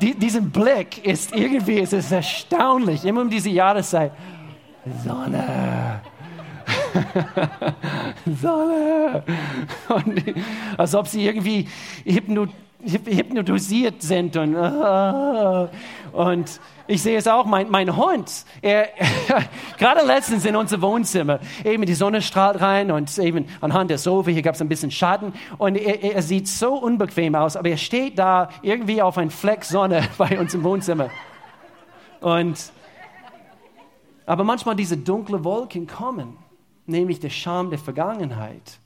Die, 0.00 0.14
diesen 0.14 0.50
Blick 0.50 1.04
ist 1.04 1.34
irgendwie, 1.34 1.80
es 1.80 1.92
ist 1.92 2.12
erstaunlich, 2.12 3.04
immer 3.04 3.22
um 3.22 3.30
diese 3.30 3.50
Jahreszeit. 3.50 4.12
Sonne. 5.04 6.00
Sonne. 8.40 9.22
Und, 9.88 10.22
als 10.76 10.94
ob 10.94 11.08
sie 11.08 11.26
irgendwie 11.26 11.66
hypnotisiert 12.04 14.02
sind 14.02 14.36
und, 14.36 14.54
und 16.12 16.60
ich 16.86 17.02
sehe 17.02 17.16
es 17.16 17.28
auch, 17.28 17.46
mein, 17.46 17.70
mein 17.70 17.96
Hund, 17.96 18.44
er, 18.62 18.88
gerade 19.78 20.04
letztens 20.04 20.44
in 20.44 20.56
unser 20.56 20.82
Wohnzimmer, 20.82 21.40
eben 21.64 21.86
die 21.86 21.94
Sonne 21.94 22.20
strahlt 22.22 22.60
rein 22.60 22.90
und 22.90 23.16
eben 23.18 23.46
anhand 23.60 23.90
der 23.90 23.98
Sofa, 23.98 24.30
hier 24.30 24.42
gab 24.42 24.54
es 24.54 24.60
ein 24.60 24.68
bisschen 24.68 24.90
Schatten 24.90 25.32
und 25.58 25.76
er, 25.76 26.02
er 26.02 26.22
sieht 26.22 26.48
so 26.48 26.74
unbequem 26.74 27.34
aus, 27.34 27.56
aber 27.56 27.68
er 27.68 27.76
steht 27.76 28.18
da 28.18 28.48
irgendwie 28.62 29.02
auf 29.02 29.18
einem 29.18 29.30
Fleck 29.30 29.64
Sonne 29.64 30.02
bei 30.18 30.38
uns 30.38 30.54
im 30.54 30.64
Wohnzimmer. 30.64 31.10
Und, 32.20 32.72
aber 34.26 34.44
manchmal 34.44 34.76
diese 34.76 34.96
dunklen 34.96 35.44
Wolken 35.44 35.86
kommen, 35.86 36.36
nämlich 36.86 37.20
der 37.20 37.30
Scham 37.30 37.70
der 37.70 37.78
Vergangenheit. 37.78 38.78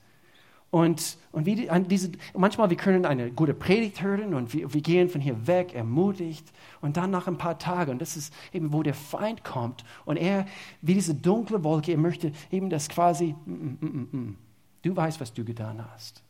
Und, 0.71 1.17
und 1.31 1.45
wie 1.45 1.55
die, 1.55 1.69
diese, 1.87 2.11
manchmal 2.33 2.69
wir 2.69 2.77
können 2.77 3.05
eine 3.05 3.31
gute 3.31 3.53
Predigt 3.53 4.01
hören 4.01 4.33
und 4.33 4.53
wir, 4.53 4.73
wir 4.73 4.81
gehen 4.81 5.07
von 5.07 5.21
hier 5.21 5.47
weg, 5.47 5.73
ermutigt. 5.73 6.51
Und 6.81 6.97
dann 6.97 7.11
nach 7.11 7.27
ein 7.27 7.37
paar 7.37 7.57
Tagen, 7.57 7.91
und 7.91 8.01
das 8.01 8.17
ist 8.17 8.33
eben, 8.51 8.73
wo 8.73 8.83
der 8.83 8.93
Feind 8.93 9.43
kommt. 9.43 9.85
Und 10.03 10.17
er, 10.17 10.45
wie 10.81 10.93
diese 10.93 11.15
dunkle 11.15 11.63
Wolke, 11.63 11.91
er 11.91 11.97
möchte 11.97 12.33
eben 12.51 12.69
das 12.69 12.89
quasi, 12.89 13.35
mm, 13.45 13.51
mm, 13.51 13.77
mm, 13.79 14.07
mm 14.11 14.37
du 14.81 14.95
weißt, 14.95 15.19
was 15.19 15.33
du 15.33 15.43
getan 15.43 15.83
hast. 15.93 16.21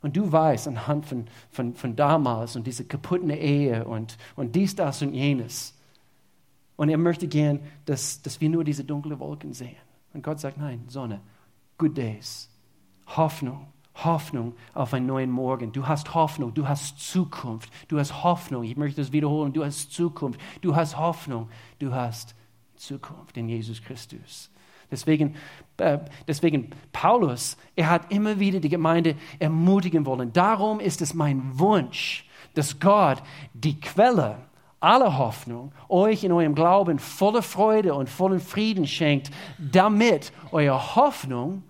Und 0.00 0.16
du 0.16 0.30
weißt 0.30 0.66
anhand 0.68 1.06
von, 1.06 1.26
von, 1.50 1.74
von 1.74 1.94
damals 1.94 2.56
und 2.56 2.66
diese 2.66 2.84
kaputte 2.84 3.32
Ehe 3.32 3.84
und, 3.84 4.16
und 4.34 4.54
dies, 4.56 4.74
das 4.74 5.02
und 5.02 5.14
jenes. 5.14 5.74
Und 6.76 6.88
er 6.88 6.98
möchte 6.98 7.28
gern, 7.28 7.60
dass, 7.84 8.20
dass 8.22 8.40
wir 8.40 8.48
nur 8.48 8.64
diese 8.64 8.82
dunkle 8.82 9.18
Wolken 9.20 9.52
sehen. 9.52 9.76
Und 10.12 10.22
Gott 10.22 10.40
sagt, 10.40 10.58
nein, 10.58 10.82
Sonne, 10.88 11.20
good 11.78 11.96
days, 11.96 12.48
Hoffnung, 13.16 13.66
Hoffnung 13.94 14.54
auf 14.74 14.94
einen 14.94 15.06
neuen 15.06 15.30
Morgen. 15.30 15.72
Du 15.72 15.86
hast 15.86 16.14
Hoffnung, 16.14 16.54
du 16.54 16.66
hast 16.66 16.98
Zukunft, 16.98 17.70
du 17.88 17.98
hast 17.98 18.22
Hoffnung. 18.22 18.64
Ich 18.64 18.76
möchte 18.76 19.00
das 19.00 19.12
wiederholen, 19.12 19.52
du 19.52 19.64
hast 19.64 19.92
Zukunft, 19.92 20.40
du 20.60 20.74
hast 20.74 20.98
Hoffnung, 20.98 21.48
du 21.78 21.94
hast 21.94 22.34
Zukunft 22.76 23.36
in 23.36 23.48
Jesus 23.48 23.82
Christus. 23.82 24.50
Deswegen, 24.90 25.36
äh, 25.78 25.98
deswegen 26.28 26.70
Paulus, 26.92 27.56
er 27.76 27.88
hat 27.88 28.12
immer 28.12 28.38
wieder 28.38 28.60
die 28.60 28.68
Gemeinde 28.68 29.16
ermutigen 29.38 30.04
wollen. 30.04 30.32
Darum 30.32 30.80
ist 30.80 31.00
es 31.00 31.14
mein 31.14 31.58
Wunsch, 31.58 32.28
dass 32.54 32.78
Gott 32.78 33.22
die 33.54 33.80
Quelle 33.80 34.36
aller 34.80 35.16
Hoffnung 35.16 35.72
euch 35.88 36.24
in 36.24 36.32
eurem 36.32 36.54
Glauben 36.54 36.98
voller 36.98 37.42
Freude 37.42 37.94
und 37.94 38.10
vollen 38.10 38.40
Frieden 38.40 38.86
schenkt, 38.86 39.30
damit 39.58 40.32
eure 40.50 40.96
Hoffnung 40.96 41.62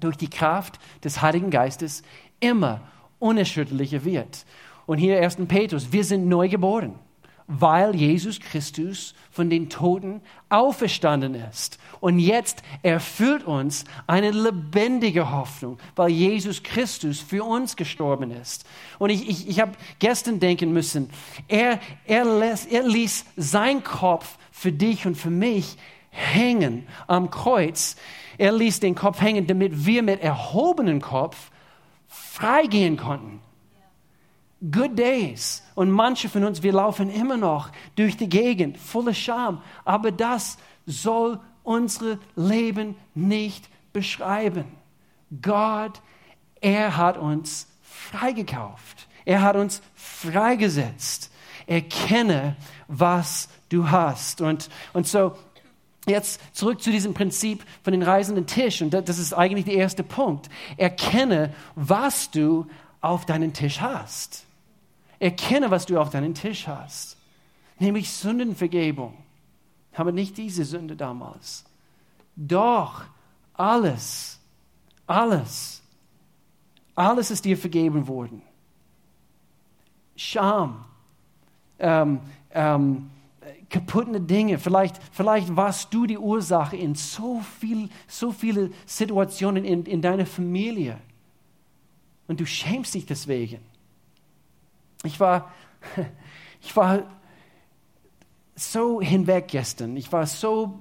durch 0.00 0.16
die 0.16 0.30
Kraft 0.30 0.78
des 1.04 1.22
Heiligen 1.22 1.50
Geistes 1.50 2.02
immer 2.40 2.80
unerschütterlicher 3.18 4.04
wird. 4.04 4.44
Und 4.86 4.98
hier 4.98 5.20
1. 5.20 5.36
Petrus, 5.46 5.92
wir 5.92 6.04
sind 6.04 6.26
neu 6.26 6.48
geboren, 6.48 6.94
weil 7.46 7.94
Jesus 7.94 8.40
Christus 8.40 9.14
von 9.30 9.50
den 9.50 9.68
Toten 9.68 10.20
auferstanden 10.48 11.34
ist. 11.34 11.78
Und 12.00 12.18
jetzt 12.18 12.62
erfüllt 12.82 13.44
uns 13.44 13.84
eine 14.06 14.30
lebendige 14.30 15.30
Hoffnung, 15.30 15.78
weil 15.96 16.10
Jesus 16.10 16.62
Christus 16.62 17.20
für 17.20 17.44
uns 17.44 17.76
gestorben 17.76 18.30
ist. 18.30 18.64
Und 18.98 19.10
ich, 19.10 19.28
ich, 19.28 19.48
ich 19.48 19.60
habe 19.60 19.72
gestern 19.98 20.40
denken 20.40 20.72
müssen, 20.72 21.10
er, 21.48 21.80
er, 22.06 22.24
lässt, 22.24 22.70
er 22.70 22.82
ließ 22.82 23.24
sein 23.36 23.82
Kopf 23.84 24.38
für 24.52 24.72
dich 24.72 25.06
und 25.06 25.16
für 25.16 25.30
mich 25.30 25.76
hängen 26.10 26.86
am 27.06 27.30
Kreuz 27.30 27.96
er 28.40 28.52
ließ 28.52 28.80
den 28.80 28.94
Kopf 28.94 29.20
hängen, 29.20 29.46
damit 29.46 29.84
wir 29.84 30.02
mit 30.02 30.22
erhobenem 30.22 31.02
Kopf 31.02 31.50
freigehen 32.08 32.96
konnten. 32.96 33.42
Good 34.62 34.98
days. 34.98 35.62
Und 35.74 35.90
manche 35.90 36.30
von 36.30 36.44
uns, 36.44 36.62
wir 36.62 36.72
laufen 36.72 37.10
immer 37.10 37.36
noch 37.36 37.68
durch 37.96 38.16
die 38.16 38.30
Gegend, 38.30 38.78
voller 38.78 39.12
Scham. 39.12 39.60
Aber 39.84 40.10
das 40.10 40.56
soll 40.86 41.38
unsere 41.64 42.18
Leben 42.34 42.96
nicht 43.14 43.68
beschreiben. 43.92 44.64
Gott, 45.42 46.00
er 46.62 46.96
hat 46.96 47.18
uns 47.18 47.68
freigekauft. 47.82 49.06
Er 49.26 49.42
hat 49.42 49.56
uns 49.56 49.82
freigesetzt. 49.94 51.30
Erkenne, 51.66 52.56
was 52.88 53.50
du 53.68 53.90
hast. 53.90 54.40
Und, 54.40 54.70
und 54.94 55.06
so, 55.06 55.36
Jetzt 56.06 56.40
zurück 56.56 56.82
zu 56.82 56.90
diesem 56.90 57.14
Prinzip 57.14 57.64
von 57.82 57.92
den 57.92 58.02
reisenden 58.02 58.46
Tisch. 58.46 58.80
Und 58.80 58.90
das 58.90 59.18
ist 59.18 59.34
eigentlich 59.34 59.66
der 59.66 59.74
erste 59.74 60.02
Punkt. 60.02 60.48
Erkenne, 60.76 61.54
was 61.74 62.30
du 62.30 62.66
auf 63.00 63.26
deinen 63.26 63.52
Tisch 63.52 63.80
hast. 63.80 64.44
Erkenne, 65.18 65.70
was 65.70 65.86
du 65.86 66.00
auf 66.00 66.10
deinen 66.10 66.34
Tisch 66.34 66.66
hast. 66.66 67.16
Nämlich 67.78 68.10
Sündenvergebung. 68.10 69.14
Aber 69.94 70.12
nicht 70.12 70.38
diese 70.38 70.64
Sünde 70.64 70.96
damals. 70.96 71.64
Doch 72.36 73.04
alles, 73.52 74.38
alles, 75.06 75.82
alles 76.94 77.30
ist 77.30 77.44
dir 77.44 77.58
vergeben 77.58 78.08
worden. 78.08 78.40
Scham, 80.16 80.84
ähm, 81.78 82.20
ähm, 82.52 83.10
kaputte 83.70 84.20
Dinge. 84.20 84.58
Vielleicht, 84.58 85.00
vielleicht 85.12 85.56
warst 85.56 85.94
du 85.94 86.06
die 86.06 86.18
Ursache 86.18 86.76
in 86.76 86.94
so, 86.94 87.40
viel, 87.60 87.88
so 88.06 88.32
viele 88.32 88.70
Situationen 88.84 89.64
in, 89.64 89.84
in 89.86 90.02
deiner 90.02 90.26
Familie. 90.26 90.98
Und 92.28 92.40
du 92.40 92.46
schämst 92.46 92.94
dich 92.94 93.06
deswegen. 93.06 93.60
Ich 95.04 95.18
war, 95.18 95.52
ich 96.60 96.76
war 96.76 97.04
so 98.54 99.00
hinweg 99.00 99.48
gestern. 99.48 99.96
Ich 99.96 100.12
war 100.12 100.26
so 100.26 100.78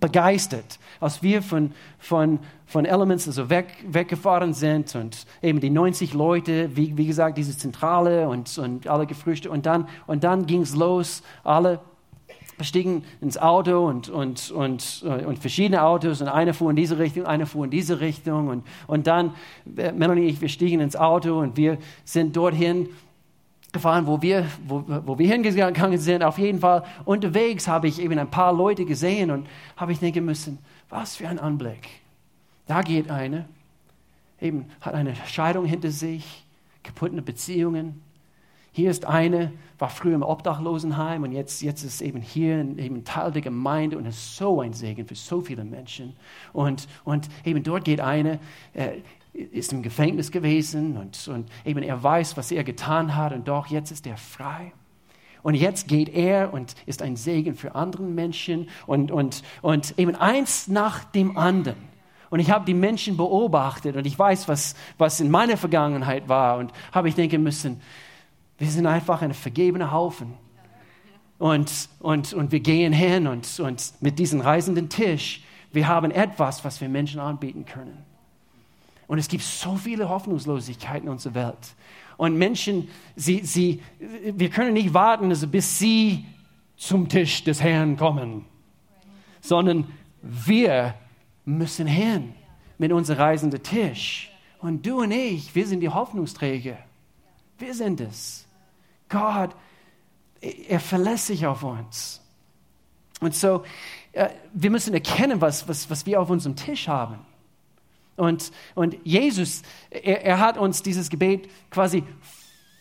begeistert, 0.00 0.78
als 0.98 1.22
wir 1.22 1.42
von, 1.42 1.72
von, 1.98 2.38
von 2.64 2.86
Elements 2.86 3.28
also 3.28 3.50
weg, 3.50 3.66
weggefahren 3.86 4.54
sind 4.54 4.94
und 4.94 5.26
eben 5.42 5.60
die 5.60 5.70
90 5.70 6.14
Leute, 6.14 6.74
wie, 6.74 6.96
wie 6.96 7.06
gesagt, 7.06 7.36
diese 7.36 7.56
Zentrale 7.56 8.28
und, 8.28 8.56
und 8.58 8.86
alle 8.86 9.06
gefrühstückt. 9.06 9.54
Und 9.54 9.66
dann, 9.66 9.88
und 10.06 10.24
dann 10.24 10.46
ging 10.46 10.62
es 10.62 10.74
los, 10.74 11.22
alle 11.44 11.80
stiegen 12.62 13.04
ins 13.20 13.38
Auto 13.38 13.86
und, 13.86 14.08
und, 14.08 14.50
und, 14.50 15.04
äh, 15.04 15.24
und 15.24 15.38
verschiedene 15.38 15.82
Autos 15.82 16.20
und 16.20 16.28
einer 16.28 16.54
fuhr 16.54 16.70
in 16.70 16.76
diese 16.76 16.98
Richtung, 16.98 17.26
einer 17.26 17.46
fuhr 17.46 17.64
in 17.64 17.70
diese 17.70 18.00
Richtung 18.00 18.48
und, 18.48 18.66
und 18.86 19.06
dann, 19.06 19.34
äh, 19.76 19.92
Melanie 19.92 20.22
und 20.22 20.28
ich, 20.28 20.40
wir 20.40 20.48
stiegen 20.48 20.80
ins 20.80 20.96
Auto 20.96 21.38
und 21.38 21.56
wir 21.56 21.78
sind 22.04 22.36
dorthin 22.36 22.88
gefahren, 23.72 24.06
wo 24.06 24.22
wir, 24.22 24.46
wo, 24.66 24.84
wo 25.04 25.18
wir 25.18 25.28
hingegangen 25.28 25.98
sind. 25.98 26.22
Auf 26.22 26.38
jeden 26.38 26.60
Fall 26.60 26.84
unterwegs 27.04 27.68
habe 27.68 27.88
ich 27.88 28.00
eben 28.00 28.18
ein 28.18 28.30
paar 28.30 28.52
Leute 28.52 28.84
gesehen 28.84 29.30
und 29.30 29.46
habe 29.76 29.92
ich 29.92 29.98
denken 29.98 30.24
müssen, 30.24 30.58
was 30.88 31.16
für 31.16 31.28
ein 31.28 31.38
Anblick. 31.38 31.86
Da 32.66 32.82
geht 32.82 33.10
eine 33.10 33.46
eben 34.40 34.66
hat 34.80 34.94
eine 34.94 35.14
Scheidung 35.26 35.64
hinter 35.64 35.90
sich, 35.90 36.44
kaputte 36.82 37.22
Beziehungen. 37.22 38.02
Hier 38.76 38.90
ist 38.90 39.06
eine, 39.06 39.52
war 39.78 39.88
früher 39.88 40.14
im 40.14 40.22
Obdachlosenheim 40.22 41.22
und 41.22 41.32
jetzt, 41.32 41.62
jetzt 41.62 41.82
ist 41.82 42.02
eben 42.02 42.20
hier 42.20 42.58
eben 42.58 43.04
Teil 43.04 43.32
der 43.32 43.40
Gemeinde 43.40 43.96
und 43.96 44.04
ist 44.04 44.36
so 44.36 44.60
ein 44.60 44.74
Segen 44.74 45.06
für 45.06 45.14
so 45.14 45.40
viele 45.40 45.64
Menschen. 45.64 46.14
Und, 46.52 46.86
und 47.02 47.26
eben 47.46 47.62
dort 47.62 47.86
geht 47.86 48.02
eine, 48.02 48.38
äh, 48.74 48.98
ist 49.32 49.72
im 49.72 49.82
Gefängnis 49.82 50.30
gewesen 50.30 50.98
und, 50.98 51.26
und 51.26 51.48
eben 51.64 51.82
er 51.82 52.02
weiß, 52.02 52.36
was 52.36 52.50
er 52.52 52.64
getan 52.64 53.16
hat 53.16 53.32
und 53.32 53.48
doch 53.48 53.68
jetzt 53.68 53.92
ist 53.92 54.06
er 54.06 54.18
frei. 54.18 54.74
Und 55.42 55.54
jetzt 55.54 55.88
geht 55.88 56.10
er 56.10 56.52
und 56.52 56.74
ist 56.84 57.00
ein 57.00 57.16
Segen 57.16 57.54
für 57.54 57.74
andere 57.74 58.02
Menschen 58.02 58.68
und, 58.86 59.10
und, 59.10 59.42
und 59.62 59.98
eben 59.98 60.16
eins 60.16 60.68
nach 60.68 61.02
dem 61.02 61.38
anderen. 61.38 61.78
Und 62.28 62.40
ich 62.40 62.50
habe 62.50 62.66
die 62.66 62.74
Menschen 62.74 63.16
beobachtet 63.16 63.96
und 63.96 64.06
ich 64.06 64.18
weiß, 64.18 64.48
was, 64.48 64.74
was 64.98 65.18
in 65.18 65.30
meiner 65.30 65.56
Vergangenheit 65.56 66.28
war 66.28 66.58
und 66.58 66.72
habe 66.92 67.08
ich 67.08 67.14
denken 67.14 67.42
müssen, 67.42 67.80
wir 68.58 68.70
sind 68.70 68.86
einfach 68.86 69.22
ein 69.22 69.34
vergebener 69.34 69.92
Haufen. 69.92 70.34
Und, 71.38 71.88
und, 72.00 72.32
und 72.32 72.52
wir 72.52 72.60
gehen 72.60 72.92
hin 72.92 73.26
und, 73.26 73.60
und 73.60 73.92
mit 74.00 74.18
diesem 74.18 74.40
reisenden 74.40 74.88
Tisch, 74.88 75.42
wir 75.72 75.86
haben 75.86 76.10
etwas, 76.10 76.64
was 76.64 76.80
wir 76.80 76.88
Menschen 76.88 77.20
anbieten 77.20 77.66
können. 77.66 78.04
Und 79.06 79.18
es 79.18 79.28
gibt 79.28 79.42
so 79.42 79.76
viele 79.76 80.08
Hoffnungslosigkeiten 80.08 81.04
in 81.04 81.12
unserer 81.12 81.34
Welt. 81.34 81.74
Und 82.16 82.38
Menschen, 82.38 82.88
sie, 83.14 83.40
sie, 83.44 83.82
wir 83.98 84.48
können 84.48 84.72
nicht 84.72 84.94
warten, 84.94 85.28
also 85.28 85.46
bis 85.46 85.78
sie 85.78 86.24
zum 86.76 87.08
Tisch 87.08 87.44
des 87.44 87.62
Herrn 87.62 87.96
kommen, 87.96 88.46
sondern 89.40 89.86
wir 90.22 90.94
müssen 91.44 91.86
hin 91.86 92.34
mit 92.78 92.92
unserem 92.92 93.20
reisenden 93.20 93.62
Tisch. 93.62 94.30
Und 94.60 94.84
du 94.86 95.02
und 95.02 95.12
ich, 95.12 95.54
wir 95.54 95.66
sind 95.66 95.80
die 95.80 95.88
Hoffnungsträger. 95.88 96.78
Wir 97.58 97.74
sind 97.74 98.00
es. 98.00 98.45
Gott, 99.08 99.54
er 100.40 100.80
verlässt 100.80 101.26
sich 101.26 101.46
auf 101.46 101.62
uns. 101.62 102.20
Und 103.20 103.34
so, 103.34 103.64
äh, 104.12 104.28
wir 104.52 104.70
müssen 104.70 104.92
erkennen, 104.94 105.40
was, 105.40 105.68
was, 105.68 105.88
was 105.90 106.06
wir 106.06 106.20
auf 106.20 106.30
unserem 106.30 106.56
Tisch 106.56 106.88
haben. 106.88 107.18
Und, 108.16 108.50
und 108.74 108.96
Jesus, 109.04 109.62
er, 109.90 110.24
er 110.24 110.38
hat 110.38 110.58
uns 110.58 110.82
dieses 110.82 111.10
Gebet 111.10 111.48
quasi 111.70 112.02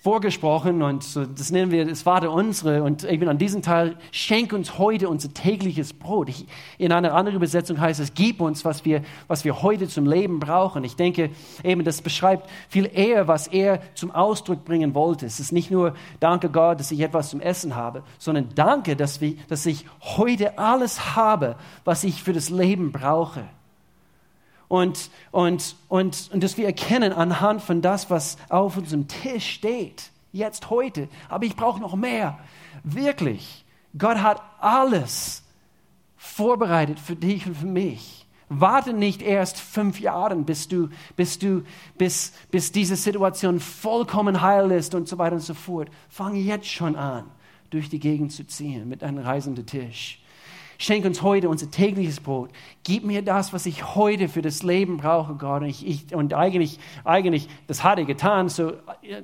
vorgesprochen 0.06 0.84
und 0.84 1.16
das 1.16 1.50
nennen 1.50 1.72
wir 1.72 1.84
das 1.84 2.04
Vater 2.04 2.32
unsere 2.32 2.84
und 2.84 3.04
eben 3.06 3.28
an 3.28 3.40
diesem 3.40 3.64
Teil, 3.64 3.98
schenk 4.12 4.54
uns 4.54 4.78
heute 4.78 5.10
unser 5.10 5.34
tägliches 5.34 5.94
Brot. 5.94 6.30
In 6.78 6.92
einer 6.92 7.16
anderen 7.16 7.38
Übersetzung 7.38 7.82
heißt 7.82 8.00
es, 8.00 8.14
gib 8.14 8.40
uns, 8.40 8.64
was 8.64 8.86
wir, 8.86 9.02
was 9.28 9.46
wir 9.46 9.64
heute 9.64 9.88
zum 9.88 10.06
Leben 10.06 10.40
brauchen. 10.40 10.84
Ich 10.84 10.96
denke 10.96 11.32
eben, 11.64 11.84
das 11.84 12.04
beschreibt 12.04 12.48
viel 12.70 12.88
eher, 12.94 13.28
was 13.28 13.48
er 13.48 13.80
zum 13.96 14.12
Ausdruck 14.12 14.64
bringen 14.64 14.94
wollte. 14.94 15.26
Es 15.26 15.40
ist 15.40 15.52
nicht 15.52 15.72
nur, 15.72 15.96
danke 16.20 16.50
Gott, 16.52 16.80
dass 16.80 16.92
ich 16.92 17.00
etwas 17.00 17.32
zum 17.32 17.42
Essen 17.42 17.76
habe, 17.76 18.04
sondern 18.20 18.50
danke, 18.54 18.96
dass, 18.96 19.22
wir, 19.22 19.38
dass 19.48 19.66
ich 19.66 19.88
heute 20.02 20.60
alles 20.60 21.16
habe, 21.16 21.56
was 21.84 22.04
ich 22.04 22.22
für 22.22 22.34
das 22.34 22.52
Leben 22.52 22.92
brauche 22.92 23.46
und, 24.68 25.10
und, 25.32 25.76
und, 25.88 26.30
und 26.34 26.44
dass 26.44 26.58
wir 26.58 26.66
erkennen 26.66 27.14
anhand 27.14 27.62
von 27.62 27.82
das, 27.82 28.10
was 28.10 28.38
auf 28.50 28.78
unserem 28.78 29.08
Tisch 29.08 29.50
steht, 29.50 30.12
jetzt 30.32 30.70
heute. 30.70 31.08
Aber 31.30 31.46
ich 31.46 31.56
brauche 31.56 31.80
noch 31.80 31.96
mehr. 31.96 32.40
Wirklich, 32.84 33.66
Gott 33.98 34.18
hat 34.18 34.42
alles 34.60 35.44
vorbereitet 36.18 37.00
für 37.00 37.16
dich 37.16 37.46
und 37.46 37.56
für 37.56 37.66
mich. 37.66 38.26
Warte 38.48 38.94
nicht 38.94 39.22
erst 39.22 39.60
fünf 39.60 40.00
Jahre, 40.00 40.36
bis 40.36 40.68
du, 40.68 40.90
bis 41.16 41.40
du, 41.40 41.64
bis, 41.98 42.34
bis 42.52 42.72
diese 42.72 42.96
Situation 42.96 43.60
vollkommen 43.60 44.42
heil 44.42 44.72
ist 44.72 44.94
und 44.94 45.08
so 45.08 45.18
weiter 45.18 45.36
und 45.36 45.42
so 45.42 45.56
fort. 45.56 45.90
Fange 46.10 46.40
jetzt 46.40 46.68
schon 46.68 46.96
an, 46.96 47.26
durch 47.72 47.90
die 47.90 48.00
Gegend 48.00 48.32
zu 48.32 48.46
ziehen 48.46 48.88
mit 48.88 49.04
einem 49.04 49.18
reisenden 49.18 49.66
Tisch. 49.66 50.22
Schenk 50.78 51.06
uns 51.06 51.22
heute 51.22 51.50
unser 51.50 51.72
tägliches 51.72 52.20
Brot. 52.20 52.50
Gib 52.84 53.04
mir 53.04 53.22
das, 53.22 53.54
was 53.54 53.66
ich 53.66 53.96
heute 53.96 54.28
für 54.28 54.42
das 54.42 54.64
Leben 54.64 54.98
brauche, 54.98 55.36
Gott. 55.36 55.62
Und, 55.62 55.70
ich, 55.70 55.88
ich, 55.88 56.16
und 56.16 56.34
eigentlich, 56.34 56.80
eigentlich, 57.04 57.48
das 57.68 57.84
hat 57.84 58.00
er 58.00 58.06
getan. 58.06 58.50
So, 58.50 58.72
äh, 59.02 59.24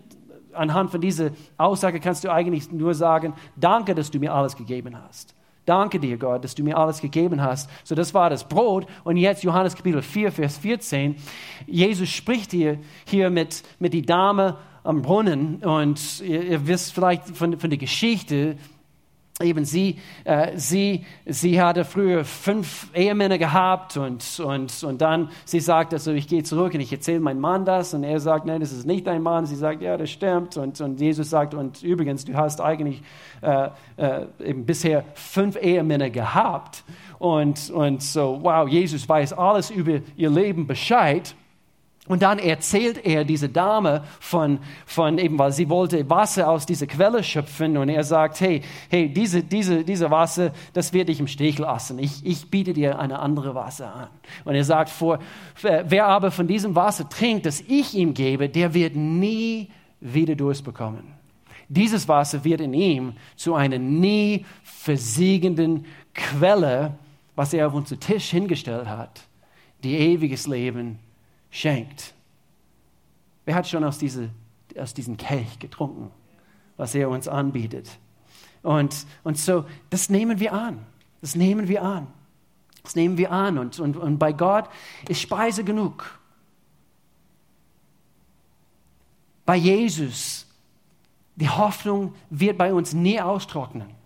anhand 0.54 0.92
von 0.92 1.02
dieser 1.02 1.32
Aussage 1.58 2.00
kannst 2.00 2.24
du 2.24 2.32
eigentlich 2.32 2.72
nur 2.72 2.94
sagen, 2.94 3.34
danke, 3.56 3.96
dass 3.96 4.12
du 4.12 4.20
mir 4.20 4.34
alles 4.34 4.56
gegeben 4.56 4.98
hast. 5.08 5.36
Danke 5.66 6.00
dir, 6.00 6.18
Gott, 6.18 6.44
dass 6.44 6.56
du 6.56 6.64
mir 6.64 6.78
alles 6.78 7.02
gegeben 7.02 7.42
hast. 7.42 7.70
So, 7.84 7.94
das 7.94 8.14
war 8.14 8.30
das 8.30 8.48
Brot. 8.48 8.88
Und 9.04 9.18
jetzt 9.18 9.44
Johannes 9.44 9.76
Kapitel 9.76 10.02
4, 10.02 10.32
Vers 10.32 10.58
14. 10.58 11.16
Jesus 11.68 12.10
spricht 12.10 12.52
hier, 12.52 12.80
hier 13.06 13.30
mit, 13.30 13.62
mit 13.78 13.94
die 13.94 14.02
Dame 14.02 14.58
am 14.84 15.04
Brunnen. 15.04 15.58
Und 15.58 16.22
ihr, 16.22 16.44
ihr 16.44 16.68
wisst 16.68 16.94
vielleicht 16.94 17.38
von, 17.38 17.60
von 17.60 17.70
der 17.70 17.78
Geschichte, 17.78 18.58
eben 19.42 19.66
sie, 19.66 19.98
äh, 20.24 20.58
sie, 20.58 21.06
sie 21.26 21.62
hatte 21.62 21.86
früher 21.86 22.24
fünf 22.26 22.88
Ehemänner 22.96 23.38
gehabt 23.38 23.98
und, 23.98 24.40
und, 24.40 24.84
und 24.84 25.02
dann, 25.02 25.30
sie 25.46 25.60
sagt, 25.60 25.94
also 25.94 26.12
ich 26.12 26.28
gehe 26.28 26.44
zurück 26.44 26.74
und 26.74 26.80
ich 26.80 26.92
erzähle 26.92 27.20
meinem 27.20 27.40
Mann 27.40 27.66
das 27.66 27.94
und 27.94 28.04
er 28.04 28.20
sagt, 28.20 28.46
nein, 28.46 28.60
das 28.60 28.72
ist 28.72 28.86
nicht 28.86 29.08
dein 29.08 29.22
Mann. 29.22 29.46
Sie 29.46 29.56
sagt, 29.56 29.82
ja, 29.82 29.98
das 29.98 30.10
stimmt 30.10 30.58
und, 30.58 30.80
und 30.82 31.00
Jesus 31.00 31.30
sagt, 31.30 31.54
und 31.54 31.84
übrigens, 31.84 32.26
du 32.26 32.34
hast 32.34 32.62
eigentlich 32.62 33.02
äh, 33.42 33.70
äh, 33.98 34.26
eben 34.44 34.66
bisher 34.66 35.04
fünf 35.14 35.56
Ehemänner 35.62 36.10
gehabt 36.10 36.84
und, 37.20 37.70
und 37.70 38.02
so, 38.02 38.40
wow, 38.42 38.68
Jesus 38.68 39.08
weiß 39.08 39.34
alles 39.34 39.70
über 39.70 40.00
ihr 40.16 40.30
Leben 40.30 40.68
Bescheid 40.68 41.36
und 42.12 42.22
dann 42.22 42.40
erzählt 42.40 43.06
er 43.06 43.24
diese 43.24 43.50
Dame 43.50 44.04
von, 44.20 44.60
von 44.86 45.18
eben, 45.18 45.40
weil 45.40 45.52
sie 45.52 45.70
wollte 45.70 46.10
Wasser 46.10 46.50
aus 46.50 46.66
dieser 46.66 46.88
Quelle 46.88 47.24
schöpfen 47.24 47.78
und 47.78 47.90
er 47.90 48.04
sagt, 48.04 48.42
hey, 48.42 48.62
hey, 48.90 49.08
diese, 49.08 49.44
diese, 49.44 49.84
diese 49.84 50.12
Wasser, 50.12 50.52
das 50.74 50.92
wird 50.94 51.10
dich 51.10 51.20
im 51.20 51.28
Stich 51.28 51.58
lassen. 51.58 52.00
Ich, 52.00 52.26
ich 52.26 52.50
biete 52.50 52.74
dir 52.74 53.00
eine 53.00 53.20
andere 53.20 53.56
Wasser 53.56 53.94
an. 53.94 54.08
Und 54.46 54.56
er 54.56 54.64
sagt 54.64 54.90
vor, 54.90 55.20
wer 55.62 56.08
aber 56.08 56.32
von 56.32 56.48
diesem 56.48 56.76
Wasser 56.76 57.08
trinkt, 57.08 57.46
das 57.46 57.62
ich 57.62 57.94
ihm 57.94 58.14
gebe, 58.14 58.50
der 58.50 58.74
wird 58.74 58.96
nie 58.96 59.70
wieder 60.00 60.36
Durst 60.36 60.64
bekommen. 60.64 61.14
Dieses 61.70 62.08
Wasser 62.08 62.44
wird 62.44 62.60
in 62.60 62.74
ihm 62.74 63.14
zu 63.38 63.56
einer 63.56 63.80
nie 63.80 64.46
versiegenden 64.64 65.86
Quelle, 66.14 66.98
was 67.36 67.54
er 67.54 67.68
auf 67.68 67.74
unseren 67.74 68.02
Tisch 68.02 68.32
hingestellt 68.32 68.88
hat, 68.88 69.22
die 69.84 69.98
ewiges 69.98 70.48
Leben 70.48 71.00
schenkt. 71.52 72.14
Wer 73.46 73.56
hat 73.56 73.68
schon 73.68 73.84
aus, 73.84 74.00
diese, 74.00 74.30
aus 74.78 74.94
diesem 74.94 75.18
Kelch 75.18 75.60
getrunken, 75.60 76.10
was 76.78 76.96
er 76.96 77.10
uns 77.10 77.28
anbietet? 77.28 77.90
Und, 78.64 79.06
und 79.24 79.38
so, 79.38 79.66
das 79.90 80.10
nehmen 80.10 80.40
wir 80.40 80.54
an. 80.54 80.80
Das 81.20 81.36
nehmen 81.36 81.68
wir 81.68 81.84
an. 81.84 82.08
Das 82.82 82.96
nehmen 82.96 83.18
wir 83.18 83.32
an. 83.32 83.58
Und, 83.60 83.80
und, 83.80 83.98
und 83.98 84.18
bei 84.18 84.32
Gott 84.34 84.70
ist 85.08 85.22
Speise 85.22 85.64
genug. 85.64 86.20
Bei 89.46 89.56
Jesus, 89.56 90.48
die 91.36 91.50
Hoffnung 91.50 92.16
wird 92.30 92.58
bei 92.58 92.74
uns 92.74 92.94
nie 92.94 93.20
austrocknen 93.20 94.02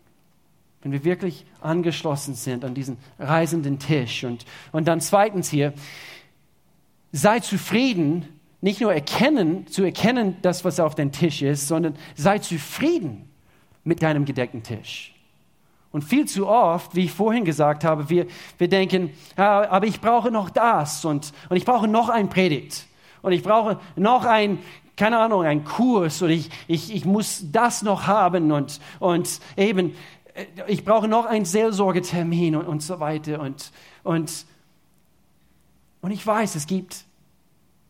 wenn 0.86 0.92
wir 0.92 1.04
wirklich 1.04 1.48
angeschlossen 1.62 2.36
sind 2.36 2.64
an 2.64 2.76
diesen 2.76 2.98
reisenden 3.18 3.80
Tisch. 3.80 4.24
Und, 4.24 4.46
und 4.72 4.88
dann 4.88 5.02
zweitens 5.02 5.50
hier, 5.50 5.74
sei 7.16 7.40
zufrieden, 7.40 8.28
nicht 8.60 8.82
nur 8.82 8.94
erkennen, 8.94 9.68
zu 9.68 9.84
erkennen, 9.84 10.36
das, 10.42 10.66
was 10.66 10.80
auf 10.80 10.96
deinem 10.96 11.12
Tisch 11.12 11.42
ist, 11.42 11.68
sondern 11.68 11.96
sei 12.16 12.40
zufrieden 12.40 13.30
mit 13.84 14.02
deinem 14.02 14.26
gedeckten 14.26 14.64
Tisch. 14.64 15.14
Und 15.92 16.04
viel 16.04 16.26
zu 16.26 16.48
oft, 16.48 16.94
wie 16.94 17.06
ich 17.06 17.12
vorhin 17.12 17.46
gesagt 17.46 17.86
habe, 17.86 18.10
wir, 18.10 18.26
wir 18.58 18.68
denken, 18.68 19.12
ja, 19.38 19.70
aber 19.70 19.88
ich 19.88 20.02
brauche 20.02 20.30
noch 20.30 20.50
das 20.50 21.06
und, 21.06 21.32
und 21.48 21.56
ich 21.56 21.64
brauche 21.64 21.88
noch 21.88 22.10
ein 22.10 22.28
Predigt 22.28 22.86
und 23.22 23.32
ich 23.32 23.44
brauche 23.44 23.80
noch 23.96 24.26
ein, 24.26 24.60
keine 24.98 25.20
Ahnung, 25.20 25.44
ein 25.44 25.64
Kurs 25.64 26.22
und 26.22 26.32
ich, 26.32 26.50
ich, 26.68 26.94
ich 26.94 27.06
muss 27.06 27.46
das 27.50 27.82
noch 27.82 28.08
haben 28.08 28.52
und, 28.52 28.82
und 29.00 29.40
eben, 29.56 29.96
äh, 30.34 30.46
ich 30.68 30.84
brauche 30.84 31.08
noch 31.08 31.26
einen 31.26 31.46
Seelsorgetermin 31.46 32.58
und, 32.58 32.66
und 32.66 32.84
so 32.84 33.00
weiter. 33.00 33.40
Und, 33.40 33.72
und, 34.04 34.46
und 36.06 36.12
ich 36.12 36.28
weiß, 36.28 36.54
es 36.54 36.68
gibt 36.68 37.04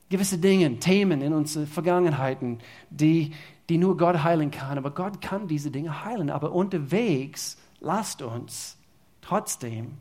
gewisse 0.07 0.37
Dinge, 0.37 0.79
Themen 0.79 1.19
in 1.19 1.33
unseren 1.33 1.67
Vergangenheiten, 1.67 2.59
die, 2.89 3.33
die 3.67 3.77
nur 3.77 3.97
Gott 3.97 4.23
heilen 4.23 4.51
kann. 4.51 4.77
Aber 4.77 4.91
Gott 4.91 5.19
kann 5.19 5.49
diese 5.49 5.69
Dinge 5.69 6.05
heilen. 6.05 6.29
Aber 6.29 6.53
unterwegs 6.53 7.57
lasst 7.81 8.21
uns 8.21 8.77
trotzdem 9.19 9.97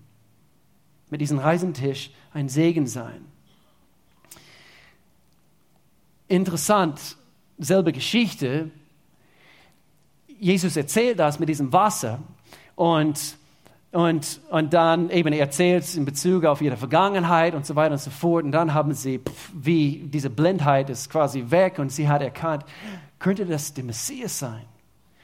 mit 1.11 1.23
diesem 1.23 1.41
Reisentisch 1.41 2.13
ein 2.33 2.49
Segen 2.49 2.87
sein. 2.87 3.25
Interessant, 6.29 7.17
selbe 7.59 7.91
Geschichte. 7.91 8.71
Jesus 10.29 10.77
erzählt 10.77 11.19
das 11.19 11.41
mit 11.41 11.49
diesem 11.49 11.73
Wasser 11.73 12.21
und 12.77 13.39
und, 13.95 14.41
und 14.51 14.73
dann 14.75 15.09
eben 15.11 15.33
erzählt 15.33 15.95
in 15.95 16.05
Bezug 16.05 16.45
auf 16.45 16.61
ihre 16.61 16.77
Vergangenheit 16.77 17.55
und 17.55 17.65
so 17.65 17.77
weiter 17.77 17.93
und 17.93 18.01
so 18.01 18.11
fort. 18.11 18.45
Und 18.45 18.51
dann 18.51 18.75
haben 18.75 18.93
sie, 18.93 19.21
pff, 19.21 19.53
wie 19.55 20.03
diese 20.07 20.31
Blindheit 20.31 20.91
ist 20.91 21.09
quasi 21.09 21.45
weg 21.51 21.79
und 21.79 21.93
sie 21.93 22.09
hat 22.09 22.21
erkannt, 22.21 22.65
könnte 23.21 23.47
das 23.47 23.73
der 23.73 23.85
Messias 23.85 24.37
sein? 24.37 24.65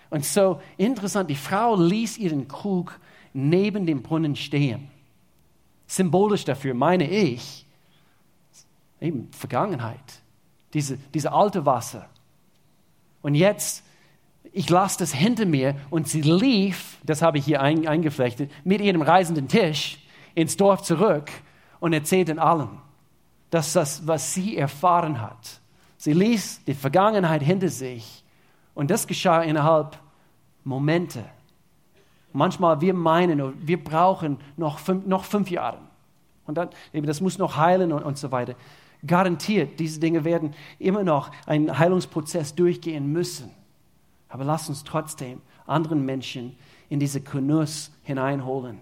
Und 0.08 0.24
so 0.24 0.60
interessant, 0.76 1.28
die 1.30 1.34
Frau 1.34 1.74
ließ 1.74 2.18
ihren 2.18 2.46
Krug 2.46 2.98
neben 3.32 3.86
dem 3.86 4.02
Brunnen 4.02 4.36
stehen. 4.36 4.88
Symbolisch 5.88 6.44
dafür 6.44 6.74
meine 6.74 7.10
ich, 7.10 7.66
eben 9.00 9.32
Vergangenheit, 9.32 9.98
diese, 10.74 10.96
diese 11.12 11.32
alte 11.32 11.66
Wasser. 11.66 12.08
Und 13.20 13.34
jetzt 13.34 13.82
ich 14.52 14.68
lasse 14.68 14.98
das 14.98 15.12
hinter 15.12 15.46
mir. 15.46 15.76
Und 15.90 16.08
sie 16.08 16.22
lief, 16.22 16.98
das 17.04 17.22
habe 17.22 17.38
ich 17.38 17.44
hier 17.44 17.60
ein, 17.60 17.86
eingeflechtet, 17.86 18.50
mit 18.64 18.80
ihrem 18.80 19.02
reisenden 19.02 19.48
Tisch 19.48 19.98
ins 20.34 20.56
Dorf 20.56 20.82
zurück 20.82 21.30
und 21.80 21.92
erzählte 21.92 22.40
allen, 22.40 22.78
dass 23.50 23.72
das, 23.72 24.06
was 24.06 24.34
sie 24.34 24.56
erfahren 24.56 25.20
hat. 25.20 25.60
Sie 25.96 26.12
ließ 26.12 26.64
die 26.66 26.74
Vergangenheit 26.74 27.42
hinter 27.42 27.68
sich 27.68 28.24
und 28.74 28.90
das 28.90 29.06
geschah 29.06 29.42
innerhalb 29.42 29.98
Momente. 30.64 31.24
Manchmal 32.32 32.80
wir 32.80 32.94
meinen, 32.94 33.66
wir 33.66 33.82
brauchen 33.82 34.38
noch 34.56 34.78
fünf, 34.78 35.06
noch 35.06 35.24
fünf 35.24 35.50
Jahre. 35.50 35.78
Und 36.46 36.56
dann, 36.56 36.70
das 36.92 37.20
muss 37.20 37.38
noch 37.38 37.56
heilen 37.56 37.92
und, 37.92 38.02
und 38.02 38.18
so 38.18 38.30
weiter. 38.30 38.54
Garantiert, 39.06 39.80
diese 39.80 39.98
Dinge 39.98 40.24
werden 40.24 40.54
immer 40.78 41.02
noch 41.02 41.30
einen 41.46 41.78
Heilungsprozess 41.78 42.54
durchgehen 42.54 43.12
müssen. 43.12 43.50
Aber 44.30 44.44
lass 44.44 44.68
uns 44.68 44.84
trotzdem 44.84 45.42
anderen 45.66 46.04
Menschen 46.04 46.56
in 46.88 47.00
diese 47.00 47.20
Genuss 47.20 47.90
hineinholen. 48.02 48.80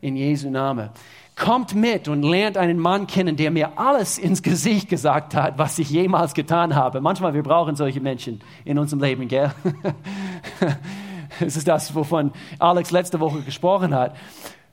In 0.00 0.16
Jesu 0.16 0.50
Namen. 0.50 0.90
Kommt 1.34 1.74
mit 1.74 2.08
und 2.08 2.22
lernt 2.22 2.56
einen 2.56 2.78
Mann 2.78 3.06
kennen, 3.06 3.36
der 3.36 3.50
mir 3.50 3.78
alles 3.78 4.18
ins 4.18 4.42
Gesicht 4.42 4.88
gesagt 4.88 5.34
hat, 5.34 5.58
was 5.58 5.78
ich 5.78 5.90
jemals 5.90 6.34
getan 6.34 6.74
habe. 6.74 7.00
Manchmal 7.00 7.34
wir 7.34 7.42
brauchen 7.42 7.74
solche 7.74 8.00
Menschen 8.00 8.40
in 8.64 8.78
unserem 8.78 9.02
Leben, 9.02 9.28
gell? 9.28 9.52
Es 11.40 11.56
ist 11.56 11.68
das, 11.68 11.94
wovon 11.94 12.32
Alex 12.58 12.90
letzte 12.90 13.20
Woche 13.20 13.42
gesprochen 13.42 13.94
hat. 13.94 14.16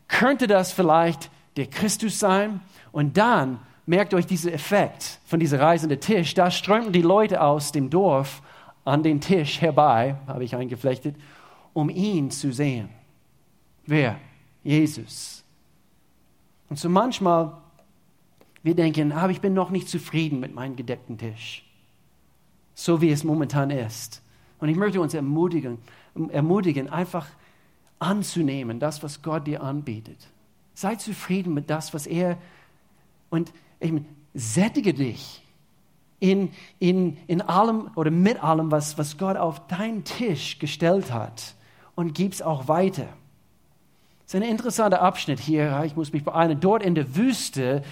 Könnte 0.07 0.47
das 0.47 0.71
vielleicht 0.71 1.29
der 1.57 1.67
Christus 1.67 2.19
sein? 2.19 2.61
Und 2.91 3.17
dann 3.17 3.59
merkt 3.85 4.13
euch 4.13 4.25
diesen 4.25 4.51
Effekt 4.51 5.19
von 5.25 5.39
dieser 5.39 5.59
reisenden 5.59 5.99
Tisch. 5.99 6.33
Da 6.33 6.49
strömten 6.49 6.91
die 6.91 7.01
Leute 7.01 7.41
aus 7.41 7.71
dem 7.71 7.89
Dorf 7.89 8.41
an 8.85 9.03
den 9.03 9.19
Tisch 9.19 9.59
herbei, 9.59 10.15
habe 10.27 10.43
ich 10.43 10.55
eingeflechtet, 10.55 11.15
um 11.73 11.89
ihn 11.89 12.31
zu 12.31 12.53
sehen. 12.53 12.89
Wer? 13.85 14.17
Jesus. 14.63 15.43
Und 16.69 16.79
so 16.79 16.89
manchmal, 16.89 17.57
wir 18.63 18.75
denken, 18.75 19.11
aber 19.11 19.31
ich 19.31 19.41
bin 19.41 19.53
noch 19.53 19.71
nicht 19.71 19.89
zufrieden 19.89 20.39
mit 20.39 20.53
meinem 20.53 20.75
gedeckten 20.75 21.17
Tisch, 21.17 21.63
so 22.73 23.01
wie 23.01 23.09
es 23.09 23.23
momentan 23.23 23.69
ist. 23.69 24.21
Und 24.59 24.69
ich 24.69 24.77
möchte 24.77 25.01
uns 25.01 25.13
ermutigen, 25.13 25.79
ermutigen 26.29 26.89
einfach 26.89 27.27
anzunehmen, 27.99 28.79
das, 28.79 29.03
was 29.03 29.21
Gott 29.21 29.47
dir 29.47 29.61
anbietet. 29.61 30.17
Sei 30.73 30.95
zufrieden 30.95 31.53
mit 31.53 31.69
das, 31.69 31.93
was 31.93 32.07
er 32.07 32.37
und 33.29 33.51
eben 33.79 34.05
sättige 34.33 34.93
dich 34.93 35.44
in, 36.31 36.51
in, 36.79 37.17
in 37.27 37.41
allem 37.41 37.89
oder 37.95 38.11
mit 38.11 38.43
allem, 38.43 38.71
was, 38.71 38.97
was 38.97 39.17
Gott 39.17 39.37
auf 39.37 39.67
deinen 39.67 40.03
Tisch 40.03 40.59
gestellt 40.59 41.11
hat 41.11 41.55
und 41.95 42.13
gib 42.13 42.33
es 42.33 42.41
auch 42.41 42.67
weiter. 42.67 43.07
Das 44.25 44.33
ist 44.33 44.41
ein 44.41 44.49
interessanter 44.49 45.03
Abschnitt 45.03 45.39
hier. 45.39 45.83
Ich 45.85 45.95
muss 45.95 46.11
mich 46.11 46.23
beeilen. 46.23 46.59
Dort 46.59 46.81
in 46.81 46.95
der 46.95 47.15
Wüste, 47.15 47.83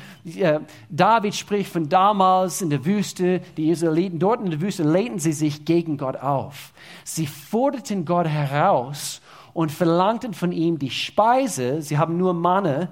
David 0.89 1.35
spricht 1.35 1.71
von 1.71 1.89
damals 1.89 2.63
in 2.63 2.71
der 2.71 2.85
Wüste, 2.85 3.41
die 3.55 3.69
Israeliten, 3.69 4.17
dort 4.17 4.41
in 4.41 4.49
der 4.49 4.59
Wüste 4.59 4.81
lehnten 4.81 5.19
sie 5.19 5.31
sich 5.31 5.63
gegen 5.63 5.97
Gott 5.97 6.15
auf. 6.15 6.73
Sie 7.03 7.27
forderten 7.27 8.05
Gott 8.05 8.27
heraus 8.27 9.21
und 9.53 9.71
verlangten 9.71 10.33
von 10.33 10.51
ihm 10.51 10.79
die 10.79 10.89
Speise. 10.89 11.83
Sie 11.83 11.99
haben 11.99 12.17
nur 12.17 12.33
Manne 12.33 12.89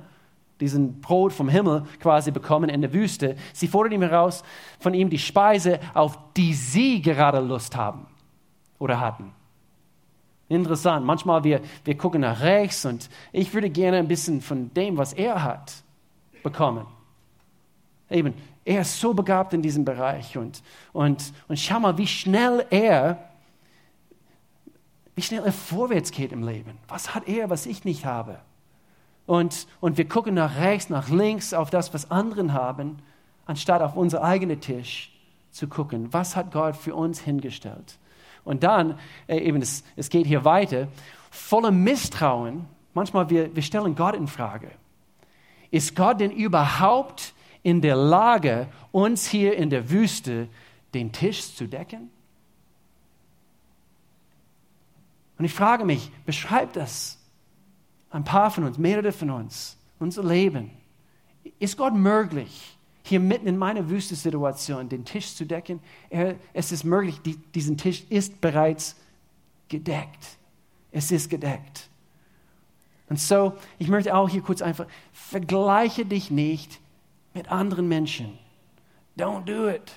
diesen 0.61 1.01
Brot 1.01 1.33
vom 1.33 1.49
Himmel 1.49 1.83
quasi 1.99 2.31
bekommen 2.31 2.69
in 2.69 2.81
der 2.81 2.93
Wüste. 2.93 3.35
Sie 3.51 3.67
fordern 3.67 3.93
ihm 3.93 4.01
heraus 4.01 4.43
von 4.79 4.93
ihm 4.93 5.09
die 5.09 5.19
Speise, 5.19 5.79
auf 5.93 6.17
die 6.37 6.53
sie 6.53 7.01
gerade 7.01 7.39
Lust 7.39 7.75
haben 7.75 8.05
oder 8.79 8.99
hatten. 8.99 9.33
Interessant. 10.47 11.05
Manchmal 11.05 11.43
wir, 11.43 11.61
wir 11.83 11.97
gucken 11.97 12.21
nach 12.21 12.41
rechts 12.41 12.85
und 12.85 13.09
ich 13.31 13.53
würde 13.53 13.69
gerne 13.69 13.97
ein 13.97 14.07
bisschen 14.07 14.41
von 14.41 14.73
dem, 14.73 14.97
was 14.97 15.13
er 15.13 15.43
hat, 15.43 15.73
bekommen. 16.43 16.85
Eben, 18.09 18.33
er 18.65 18.81
ist 18.81 18.99
so 18.99 19.13
begabt 19.13 19.53
in 19.53 19.61
diesem 19.61 19.85
Bereich 19.85 20.37
und, 20.37 20.61
und, 20.93 21.33
und 21.47 21.57
schau 21.57 21.79
mal, 21.79 21.97
wie 21.97 22.07
schnell 22.07 22.65
er, 22.69 23.29
wie 25.15 25.21
schnell 25.21 25.43
er 25.43 25.53
vorwärts 25.53 26.11
geht 26.11 26.31
im 26.31 26.43
Leben. 26.43 26.77
Was 26.87 27.15
hat 27.15 27.27
er, 27.27 27.49
was 27.49 27.65
ich 27.65 27.85
nicht 27.85 28.05
habe? 28.05 28.39
Und, 29.25 29.67
und 29.79 29.97
wir 29.97 30.07
gucken 30.07 30.35
nach 30.35 30.57
rechts, 30.57 30.89
nach 30.89 31.09
links 31.09 31.53
auf 31.53 31.69
das, 31.69 31.93
was 31.93 32.11
anderen 32.11 32.53
haben, 32.53 32.99
anstatt 33.45 33.81
auf 33.81 33.95
unser 33.95 34.23
eigenen 34.23 34.59
Tisch 34.59 35.11
zu 35.51 35.67
gucken. 35.67 36.11
Was 36.11 36.35
hat 36.35 36.51
Gott 36.51 36.75
für 36.75 36.95
uns 36.95 37.19
hingestellt? 37.19 37.97
Und 38.43 38.63
dann, 38.63 38.97
äh, 39.27 39.37
eben, 39.39 39.61
es, 39.61 39.83
es 39.95 40.09
geht 40.09 40.25
hier 40.25 40.43
weiter, 40.45 40.87
voller 41.29 41.71
Misstrauen, 41.71 42.65
manchmal 42.93 43.29
wir, 43.29 43.55
wir 43.55 43.63
stellen 43.63 43.95
Gott 43.95 44.15
in 44.15 44.27
Frage. 44.27 44.71
Ist 45.69 45.95
Gott 45.95 46.19
denn 46.19 46.31
überhaupt 46.31 47.33
in 47.63 47.81
der 47.81 47.95
Lage, 47.95 48.67
uns 48.91 49.27
hier 49.27 49.55
in 49.55 49.69
der 49.69 49.89
Wüste 49.89 50.47
den 50.93 51.11
Tisch 51.11 51.55
zu 51.55 51.67
decken? 51.67 52.09
Und 55.37 55.45
ich 55.45 55.53
frage 55.53 55.85
mich, 55.85 56.11
beschreibt 56.25 56.75
das 56.75 57.20
ein 58.11 58.23
paar 58.23 58.51
von 58.51 58.65
uns, 58.65 58.77
mehrere 58.77 59.11
von 59.11 59.29
uns, 59.29 59.77
unser 59.99 60.23
Leben. 60.23 60.71
Ist 61.59 61.77
Gott 61.77 61.93
möglich, 61.93 62.77
hier 63.03 63.19
mitten 63.19 63.47
in 63.47 63.57
meiner 63.57 63.89
Wüstensituation 63.89 64.89
den 64.89 65.05
Tisch 65.05 65.33
zu 65.33 65.45
decken? 65.45 65.79
Er, 66.09 66.35
es 66.53 66.71
ist 66.71 66.83
möglich, 66.83 67.19
die, 67.21 67.37
diesen 67.37 67.77
Tisch 67.77 68.03
ist 68.09 68.39
bereits 68.41 68.95
gedeckt. 69.69 70.37
Es 70.91 71.11
ist 71.11 71.29
gedeckt. 71.29 71.89
Und 73.09 73.19
so, 73.19 73.53
ich 73.79 73.87
möchte 73.87 74.15
auch 74.15 74.29
hier 74.29 74.41
kurz 74.41 74.61
einfach, 74.61 74.85
vergleiche 75.11 76.05
dich 76.05 76.31
nicht 76.31 76.79
mit 77.33 77.49
anderen 77.49 77.87
Menschen. 77.87 78.37
Don't 79.17 79.45
do 79.45 79.69
it. 79.69 79.91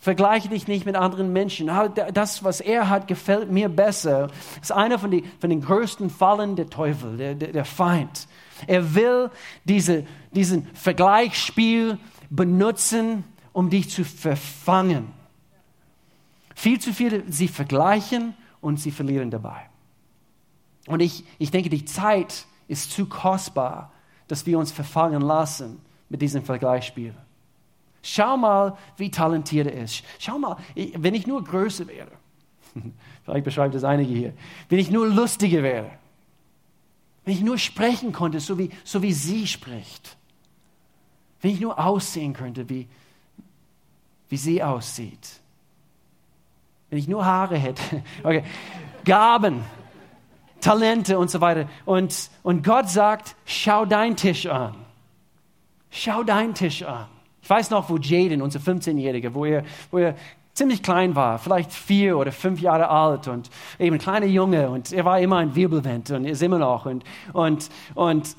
Vergleiche 0.00 0.48
dich 0.48 0.68
nicht 0.68 0.86
mit 0.86 0.94
anderen 0.94 1.32
Menschen. 1.32 1.68
Das, 2.14 2.44
was 2.44 2.60
er 2.60 2.88
hat, 2.88 3.08
gefällt 3.08 3.50
mir 3.50 3.68
besser. 3.68 4.28
Das 4.28 4.70
ist 4.70 4.72
einer 4.72 4.98
von, 4.98 5.10
die, 5.10 5.24
von 5.40 5.50
den 5.50 5.60
größten 5.60 6.08
Fallen 6.08 6.54
der 6.54 6.70
Teufel, 6.70 7.16
der, 7.16 7.34
der, 7.34 7.52
der 7.52 7.64
Feind. 7.64 8.28
Er 8.66 8.94
will 8.94 9.30
diese, 9.64 10.04
diesen 10.32 10.66
Vergleichsspiel 10.74 11.98
benutzen, 12.30 13.24
um 13.52 13.70
dich 13.70 13.90
zu 13.90 14.04
verfangen. 14.04 15.08
Viel 16.54 16.80
zu 16.80 16.92
viele, 16.92 17.24
sie 17.28 17.48
vergleichen 17.48 18.34
und 18.60 18.78
sie 18.80 18.90
verlieren 18.90 19.30
dabei. 19.30 19.68
Und 20.86 21.00
ich, 21.00 21.24
ich 21.38 21.50
denke, 21.50 21.70
die 21.70 21.84
Zeit 21.84 22.46
ist 22.68 22.92
zu 22.92 23.06
kostbar, 23.06 23.92
dass 24.28 24.46
wir 24.46 24.58
uns 24.58 24.70
verfangen 24.70 25.22
lassen 25.22 25.80
mit 26.08 26.22
diesem 26.22 26.44
Vergleichsspiel. 26.44 27.14
Schau 28.02 28.36
mal, 28.36 28.76
wie 28.96 29.10
talentiert 29.10 29.66
er 29.66 29.82
ist. 29.82 30.02
Schau 30.18 30.38
mal, 30.38 30.56
wenn 30.74 31.14
ich 31.14 31.26
nur 31.26 31.42
größer 31.42 31.86
wäre, 31.88 32.10
vielleicht 33.24 33.44
beschreibt 33.44 33.74
das 33.74 33.84
einige 33.84 34.12
hier, 34.12 34.32
wenn 34.68 34.78
ich 34.78 34.90
nur 34.90 35.08
lustiger 35.08 35.62
wäre, 35.62 35.90
wenn 37.24 37.34
ich 37.34 37.42
nur 37.42 37.58
sprechen 37.58 38.12
konnte, 38.12 38.40
so 38.40 38.58
wie, 38.58 38.70
so 38.84 39.02
wie 39.02 39.12
sie 39.12 39.46
spricht, 39.46 40.16
wenn 41.42 41.50
ich 41.50 41.60
nur 41.60 41.78
aussehen 41.78 42.32
könnte, 42.32 42.68
wie, 42.68 42.86
wie 44.28 44.36
sie 44.36 44.62
aussieht, 44.62 45.40
wenn 46.90 46.98
ich 46.98 47.08
nur 47.08 47.24
Haare 47.24 47.58
hätte, 47.58 48.02
okay. 48.22 48.44
Gaben, 49.04 49.62
Talente 50.60 51.18
und 51.18 51.30
so 51.30 51.40
weiter. 51.40 51.68
Und, 51.84 52.30
und 52.42 52.64
Gott 52.64 52.88
sagt, 52.88 53.36
schau 53.46 53.84
deinen 53.84 54.16
Tisch 54.16 54.46
an. 54.46 54.74
Schau 55.90 56.22
deinen 56.24 56.54
Tisch 56.54 56.82
an. 56.82 57.06
Ich 57.48 57.50
weiß 57.50 57.70
noch, 57.70 57.88
wo 57.88 57.96
Jaden, 57.96 58.42
unser 58.42 58.60
15-Jähriger, 58.60 59.32
wo 59.32 59.46
er, 59.46 59.64
wo 59.90 59.96
er 59.96 60.14
ziemlich 60.52 60.82
klein 60.82 61.16
war, 61.16 61.38
vielleicht 61.38 61.72
vier 61.72 62.18
oder 62.18 62.30
fünf 62.30 62.60
Jahre 62.60 62.90
alt 62.90 63.26
und 63.26 63.48
eben 63.78 63.96
ein 63.96 63.98
kleiner 63.98 64.26
Junge 64.26 64.68
und 64.68 64.92
er 64.92 65.06
war 65.06 65.18
immer 65.18 65.38
ein 65.38 65.54
Wirbelwind 65.54 66.10
und 66.10 66.26
ist 66.26 66.42
immer 66.42 66.58
noch 66.58 66.84
und, 66.84 67.04
und, 67.32 67.70
und 67.94 68.36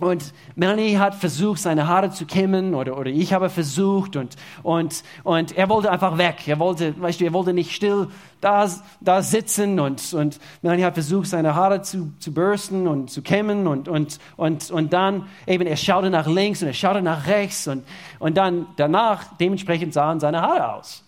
und 0.00 0.34
Melanie 0.56 0.98
hat 0.98 1.14
versucht, 1.14 1.60
seine 1.60 1.86
Haare 1.86 2.10
zu 2.10 2.26
kämmen 2.26 2.74
oder, 2.74 2.98
oder 2.98 3.10
ich 3.10 3.32
habe 3.32 3.48
versucht 3.48 4.16
und, 4.16 4.34
und, 4.64 5.04
und 5.22 5.56
er 5.56 5.68
wollte 5.68 5.88
einfach 5.88 6.18
weg. 6.18 6.48
Er 6.48 6.58
wollte, 6.58 7.00
weißt 7.00 7.20
du, 7.20 7.24
er 7.24 7.32
wollte 7.32 7.52
nicht 7.52 7.70
still 7.70 8.08
da, 8.40 8.68
da 9.00 9.22
sitzen 9.22 9.78
und, 9.78 10.12
und 10.12 10.40
Melanie 10.62 10.82
hat 10.82 10.94
versucht, 10.94 11.28
seine 11.28 11.54
Haare 11.54 11.82
zu, 11.82 12.12
zu 12.18 12.34
bürsten 12.34 12.88
und 12.88 13.08
zu 13.08 13.22
kämmen 13.22 13.68
und, 13.68 13.86
und, 13.86 14.18
und, 14.36 14.68
und 14.72 14.92
dann 14.92 15.28
eben, 15.46 15.64
er 15.64 15.76
schaute 15.76 16.10
nach 16.10 16.26
links 16.26 16.60
und 16.60 16.68
er 16.68 16.74
schaute 16.74 17.00
nach 17.00 17.28
rechts 17.28 17.68
und, 17.68 17.84
und 18.18 18.36
dann 18.36 18.66
danach, 18.74 19.36
dementsprechend 19.36 19.94
sahen 19.94 20.18
seine 20.18 20.42
Haare 20.42 20.74
aus. 20.74 21.04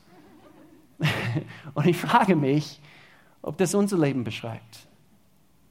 und 1.75 1.87
ich 1.89 1.97
frage 1.97 2.37
mich, 2.37 2.81
ob 3.43 3.59
das 3.59 3.75
unser 3.75 3.99
Leben 3.99 4.23
beschreibt. 4.23 4.87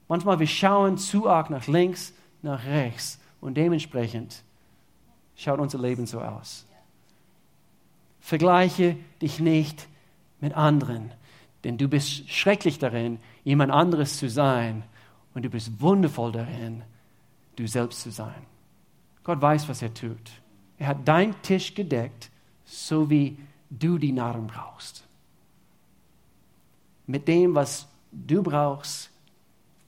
Manchmal 0.10 0.38
wir 0.40 0.48
schauen 0.48 0.98
zu 0.98 1.30
arg 1.30 1.50
nach 1.50 1.68
links 1.68 2.14
nach 2.46 2.66
rechts. 2.66 3.20
Und 3.42 3.56
dementsprechend 3.56 4.44
schaut 5.36 5.60
unser 5.60 5.80
Leben 5.80 6.06
so 6.06 6.22
aus. 6.22 6.66
Vergleiche 8.20 8.96
dich 9.22 9.40
nicht 9.40 9.88
mit 10.40 10.54
anderen, 10.54 11.12
denn 11.64 11.78
du 11.78 11.88
bist 11.88 12.30
schrecklich 12.30 12.80
darin, 12.80 13.20
jemand 13.44 13.72
anderes 13.72 14.18
zu 14.18 14.30
sein 14.30 14.84
und 15.34 15.44
du 15.44 15.50
bist 15.50 15.80
wundervoll 15.80 16.32
darin, 16.32 16.84
du 17.56 17.68
selbst 17.68 18.02
zu 18.02 18.12
sein. 18.12 18.46
Gott 19.24 19.42
weiß, 19.42 19.68
was 19.70 19.82
er 19.82 19.94
tut. 19.94 20.32
Er 20.78 20.88
hat 20.88 21.08
deinen 21.08 21.40
Tisch 21.42 21.74
gedeckt, 21.74 22.32
so 22.64 23.10
wie 23.10 23.38
du 23.70 23.98
die 23.98 24.12
Nahrung 24.12 24.48
brauchst. 24.48 25.04
Mit 27.08 27.28
dem, 27.28 27.54
was 27.54 27.88
du 28.12 28.42
brauchst 28.42 29.12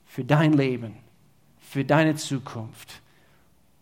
für 0.06 0.24
dein 0.24 0.52
Leben 0.52 1.07
für 1.68 1.84
deine 1.84 2.14
Zukunft. 2.14 3.02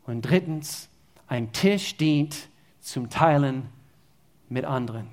Und 0.06 0.22
drittens, 0.22 0.88
ein 1.28 1.52
Tisch 1.52 1.96
dient 1.96 2.48
zum 2.80 3.10
Teilen 3.10 3.68
mit 4.48 4.64
anderen. 4.64 5.08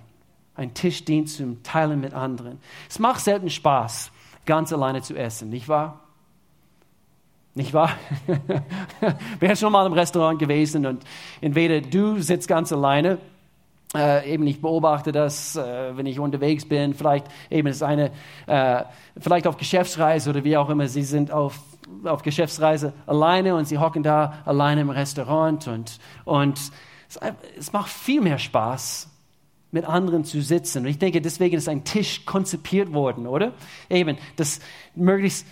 Ein 0.55 0.73
Tisch 0.73 1.05
dient 1.05 1.29
zum 1.29 1.61
Teilen 1.63 2.01
mit 2.01 2.13
anderen. 2.13 2.59
Es 2.89 2.99
macht 2.99 3.21
selten 3.21 3.49
Spaß, 3.49 4.11
ganz 4.45 4.73
alleine 4.73 5.01
zu 5.01 5.15
essen, 5.15 5.49
nicht 5.49 5.67
wahr? 5.67 5.99
Nicht 7.55 7.73
wahr? 7.73 7.91
Wer 9.39 9.55
schon 9.55 9.71
mal 9.71 9.85
im 9.85 9.93
Restaurant 9.93 10.39
gewesen 10.39 10.85
und 10.87 11.03
entweder 11.41 11.81
du 11.81 12.19
sitzt 12.21 12.47
ganz 12.47 12.73
alleine 12.73 13.19
äh, 13.95 14.31
eben 14.31 14.45
ich 14.47 14.61
beobachte 14.61 15.11
das, 15.11 15.55
äh, 15.55 15.95
wenn 15.95 16.05
ich 16.05 16.19
unterwegs 16.19 16.65
bin, 16.65 16.93
vielleicht 16.93 17.27
eben 17.49 17.67
ist 17.67 17.83
eine, 17.83 18.11
äh, 18.47 18.83
vielleicht 19.19 19.47
auf 19.47 19.57
Geschäftsreise 19.57 20.29
oder 20.29 20.43
wie 20.43 20.57
auch 20.57 20.69
immer, 20.69 20.87
sie 20.87 21.03
sind 21.03 21.31
auf, 21.31 21.59
auf 22.03 22.23
Geschäftsreise 22.23 22.93
alleine 23.05 23.55
und 23.55 23.67
sie 23.67 23.77
hocken 23.77 24.03
da 24.03 24.41
alleine 24.45 24.81
im 24.81 24.89
Restaurant 24.89 25.67
und, 25.67 25.99
und 26.25 26.59
es, 27.07 27.19
es 27.57 27.73
macht 27.73 27.89
viel 27.89 28.21
mehr 28.21 28.39
Spaß, 28.39 29.09
mit 29.73 29.85
anderen 29.85 30.23
zu 30.23 30.41
sitzen. 30.41 30.83
Und 30.83 30.89
ich 30.89 30.99
denke, 30.99 31.19
deswegen 31.19 31.57
ist 31.57 31.67
ein 31.67 31.83
Tisch 31.83 32.25
konzipiert 32.25 32.93
worden, 32.93 33.25
oder? 33.25 33.53
Eben, 33.89 34.17
dass 34.35 34.59
möglichst 34.95 35.47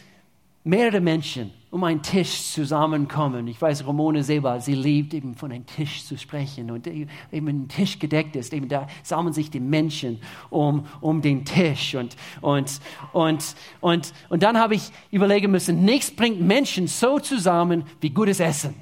mehrere 0.63 1.01
Menschen 1.01 1.51
um 1.71 1.85
einen 1.85 2.01
Tisch 2.01 2.51
zusammenkommen. 2.51 3.47
Ich 3.47 3.61
weiß, 3.61 3.87
Ramone 3.87 4.23
Seba, 4.23 4.59
sie 4.59 4.75
liebt 4.75 5.13
eben 5.13 5.35
von 5.35 5.53
einem 5.53 5.65
Tisch 5.65 6.05
zu 6.05 6.17
sprechen 6.17 6.69
und 6.69 6.85
eben 6.85 7.09
ein 7.31 7.67
Tisch 7.69 7.97
gedeckt 7.97 8.35
ist. 8.35 8.53
Eben 8.53 8.67
da 8.67 8.87
sammeln 9.03 9.33
sich 9.33 9.49
die 9.49 9.61
Menschen 9.61 10.19
um, 10.49 10.85
um 10.99 11.21
den 11.21 11.45
Tisch 11.45 11.95
und, 11.95 12.17
und, 12.41 12.81
und, 13.13 13.55
und, 13.79 14.13
und 14.27 14.43
dann 14.43 14.57
habe 14.57 14.75
ich 14.75 14.91
überlegen 15.11 15.49
müssen, 15.49 15.85
nichts 15.85 16.11
bringt 16.11 16.41
Menschen 16.41 16.87
so 16.87 17.19
zusammen 17.19 17.85
wie 18.01 18.09
gutes 18.09 18.41
Essen. 18.41 18.75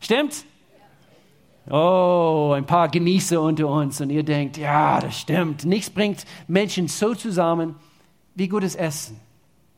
Stimmt? 0.00 0.46
Oh, 1.70 2.54
ein 2.56 2.64
paar 2.64 2.88
Genießer 2.88 3.40
unter 3.40 3.68
uns 3.68 4.00
und 4.00 4.08
ihr 4.08 4.22
denkt, 4.22 4.56
ja, 4.56 4.98
das 4.98 5.20
stimmt. 5.20 5.66
Nichts 5.66 5.90
bringt 5.90 6.24
Menschen 6.48 6.88
so 6.88 7.14
zusammen 7.14 7.74
wie 8.34 8.48
gutes 8.48 8.76
Essen. 8.76 9.20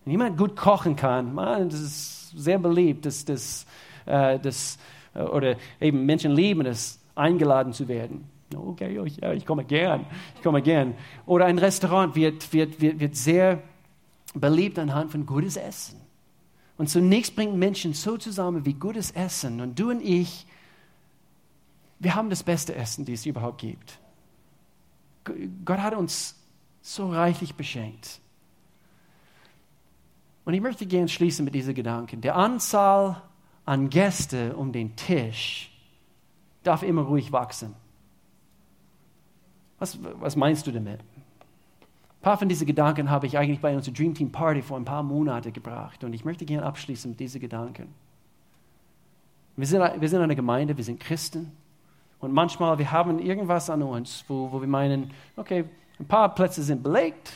Wenn 0.04 0.12
jemand 0.12 0.38
gut 0.38 0.54
kochen 0.54 0.94
kann, 0.94 1.34
man, 1.34 1.68
das 1.68 1.80
ist 1.80 2.15
sehr 2.36 2.58
beliebt, 2.58 3.06
dass, 3.06 3.24
dass, 3.24 3.66
äh, 4.04 4.38
dass, 4.38 4.78
äh, 5.14 5.22
oder 5.22 5.56
eben 5.80 6.04
Menschen 6.06 6.32
lieben 6.32 6.66
es, 6.66 7.00
eingeladen 7.14 7.72
zu 7.72 7.88
werden. 7.88 8.24
Okay, 8.54 9.00
ja, 9.20 9.32
ich 9.32 9.44
komme 9.44 9.64
gern, 9.64 10.06
ich 10.36 10.42
komme 10.42 10.62
gern. 10.62 10.94
Oder 11.24 11.46
ein 11.46 11.58
Restaurant 11.58 12.14
wird, 12.14 12.52
wird, 12.52 12.80
wird, 12.80 13.00
wird 13.00 13.16
sehr 13.16 13.62
beliebt 14.34 14.78
anhand 14.78 15.10
von 15.10 15.26
gutes 15.26 15.56
Essen. 15.56 16.00
Und 16.78 16.88
zunächst 16.88 17.34
bringt 17.34 17.56
Menschen 17.56 17.94
so 17.94 18.16
zusammen 18.16 18.64
wie 18.64 18.74
gutes 18.74 19.10
Essen. 19.10 19.60
Und 19.60 19.78
du 19.78 19.90
und 19.90 20.02
ich, 20.02 20.46
wir 21.98 22.14
haben 22.14 22.30
das 22.30 22.42
beste 22.42 22.74
Essen, 22.74 23.04
das 23.04 23.20
es 23.20 23.26
überhaupt 23.26 23.58
gibt. 23.58 23.98
Gott 25.64 25.78
hat 25.78 25.94
uns 25.94 26.36
so 26.82 27.10
reichlich 27.10 27.54
beschenkt. 27.54 28.20
Und 30.46 30.54
ich 30.54 30.60
möchte 30.60 30.86
gerne 30.86 31.08
schließen 31.08 31.44
mit 31.44 31.54
diesen 31.54 31.74
Gedanken. 31.74 32.20
Der 32.20 32.36
Anzahl 32.36 33.20
an 33.64 33.90
Gäste 33.90 34.56
um 34.56 34.70
den 34.72 34.94
Tisch 34.94 35.76
darf 36.62 36.84
immer 36.84 37.02
ruhig 37.02 37.32
wachsen. 37.32 37.74
Was, 39.80 39.98
was 40.02 40.36
meinst 40.36 40.64
du 40.66 40.70
damit? 40.70 41.00
Ein 41.00 42.22
paar 42.22 42.38
von 42.38 42.48
diesen 42.48 42.64
Gedanken 42.64 43.10
habe 43.10 43.26
ich 43.26 43.36
eigentlich 43.36 43.60
bei 43.60 43.74
unserer 43.74 43.94
Dream 43.94 44.14
Team 44.14 44.30
Party 44.30 44.62
vor 44.62 44.76
ein 44.76 44.84
paar 44.84 45.02
Monaten 45.02 45.52
gebracht. 45.52 46.04
Und 46.04 46.12
ich 46.12 46.24
möchte 46.24 46.44
gerne 46.44 46.64
abschließen 46.64 47.10
mit 47.10 47.18
diesen 47.18 47.40
Gedanken. 47.40 47.92
Wir 49.56 49.66
sind, 49.66 50.00
wir 50.00 50.08
sind 50.08 50.20
eine 50.20 50.36
Gemeinde, 50.36 50.76
wir 50.76 50.84
sind 50.84 51.00
Christen. 51.00 51.50
Und 52.20 52.32
manchmal, 52.32 52.78
wir 52.78 52.92
haben 52.92 53.18
irgendwas 53.18 53.68
an 53.68 53.82
uns, 53.82 54.24
wo, 54.28 54.52
wo 54.52 54.60
wir 54.60 54.68
meinen, 54.68 55.10
okay, 55.36 55.64
ein 55.98 56.06
paar 56.06 56.32
Plätze 56.32 56.62
sind 56.62 56.84
belegt 56.84 57.32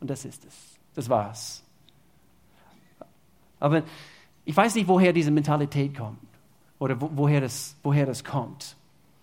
und 0.00 0.08
das 0.08 0.24
ist 0.24 0.46
es. 0.46 0.78
Das 0.94 1.10
war's. 1.10 1.63
Aber 3.64 3.82
ich 4.44 4.54
weiß 4.54 4.74
nicht, 4.74 4.86
woher 4.88 5.14
diese 5.14 5.30
Mentalität 5.30 5.96
kommt 5.96 6.18
oder 6.78 7.00
wo, 7.00 7.08
woher, 7.14 7.40
das, 7.40 7.76
woher 7.82 8.04
das 8.04 8.22
kommt. 8.22 8.76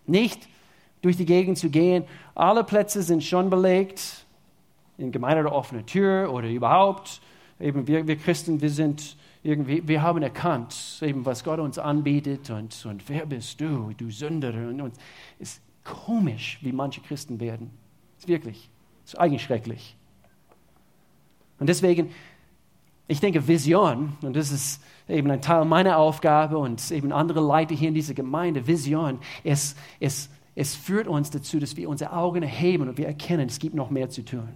Nicht 0.08 0.50
durch 1.04 1.16
die 1.16 1.28
Gegend 1.28 1.60
zu 1.60 1.70
gehen, 1.70 2.06
alle 2.34 2.64
Plätze 2.64 3.04
sind 3.04 3.24
schon 3.24 3.52
belegt, 3.52 4.26
in 4.98 5.12
Gemeinde 5.12 5.44
der 5.44 5.54
offenen 5.54 5.86
Tür 5.86 6.34
oder 6.34 6.50
überhaupt. 6.50 7.22
Eben 7.60 7.86
wir, 7.86 8.08
wir 8.08 8.16
Christen, 8.16 8.62
wir 8.62 8.72
sind 8.72 9.16
irgendwie, 9.44 9.88
wir 9.88 10.02
haben 10.02 10.24
erkannt, 10.24 10.76
eben 11.04 11.24
was 11.24 11.44
Gott 11.44 11.60
uns 11.60 11.78
anbietet 11.78 12.50
und, 12.50 12.84
und 12.88 13.08
wer 13.10 13.28
bist 13.28 13.62
du, 13.62 13.92
du 13.96 14.10
Sünder. 14.10 14.54
Und, 14.54 14.94
es 15.38 15.54
ist 15.54 15.62
komisch, 15.84 16.58
wie 16.62 16.72
manche 16.72 17.02
Christen 17.02 17.40
werden. 17.40 17.70
Es 18.18 18.24
ist 18.24 18.28
wirklich, 18.28 18.72
es 19.06 19.14
ist 19.14 19.20
eigentlich 19.20 19.44
schrecklich. 19.44 19.96
Und 21.60 21.68
deswegen 21.68 22.10
ich 23.12 23.20
denke, 23.20 23.46
Vision, 23.46 24.14
und 24.22 24.38
das 24.38 24.52
ist 24.52 24.82
eben 25.10 25.30
ein 25.32 25.42
Teil 25.42 25.66
meiner 25.66 25.98
Aufgabe 25.98 26.58
und 26.58 26.92
eben 26.92 27.12
andere 27.12 27.42
Leute 27.42 27.74
hier 27.74 27.90
in 27.90 27.94
dieser 27.94 28.14
Gemeinde, 28.14 28.66
Vision, 28.66 29.20
es, 29.44 29.76
es, 30.00 30.30
es 30.56 30.76
führt 30.76 31.08
uns 31.08 31.30
dazu, 31.30 31.60
dass 31.60 31.76
wir 31.76 31.90
unsere 31.90 32.14
Augen 32.14 32.42
erheben 32.42 32.88
und 32.88 32.98
wir 32.98 33.08
erkennen, 33.08 33.50
es 33.50 33.60
gibt 33.60 33.76
noch 33.76 33.90
mehr 33.90 34.10
zu 34.10 34.24
tun. 34.24 34.48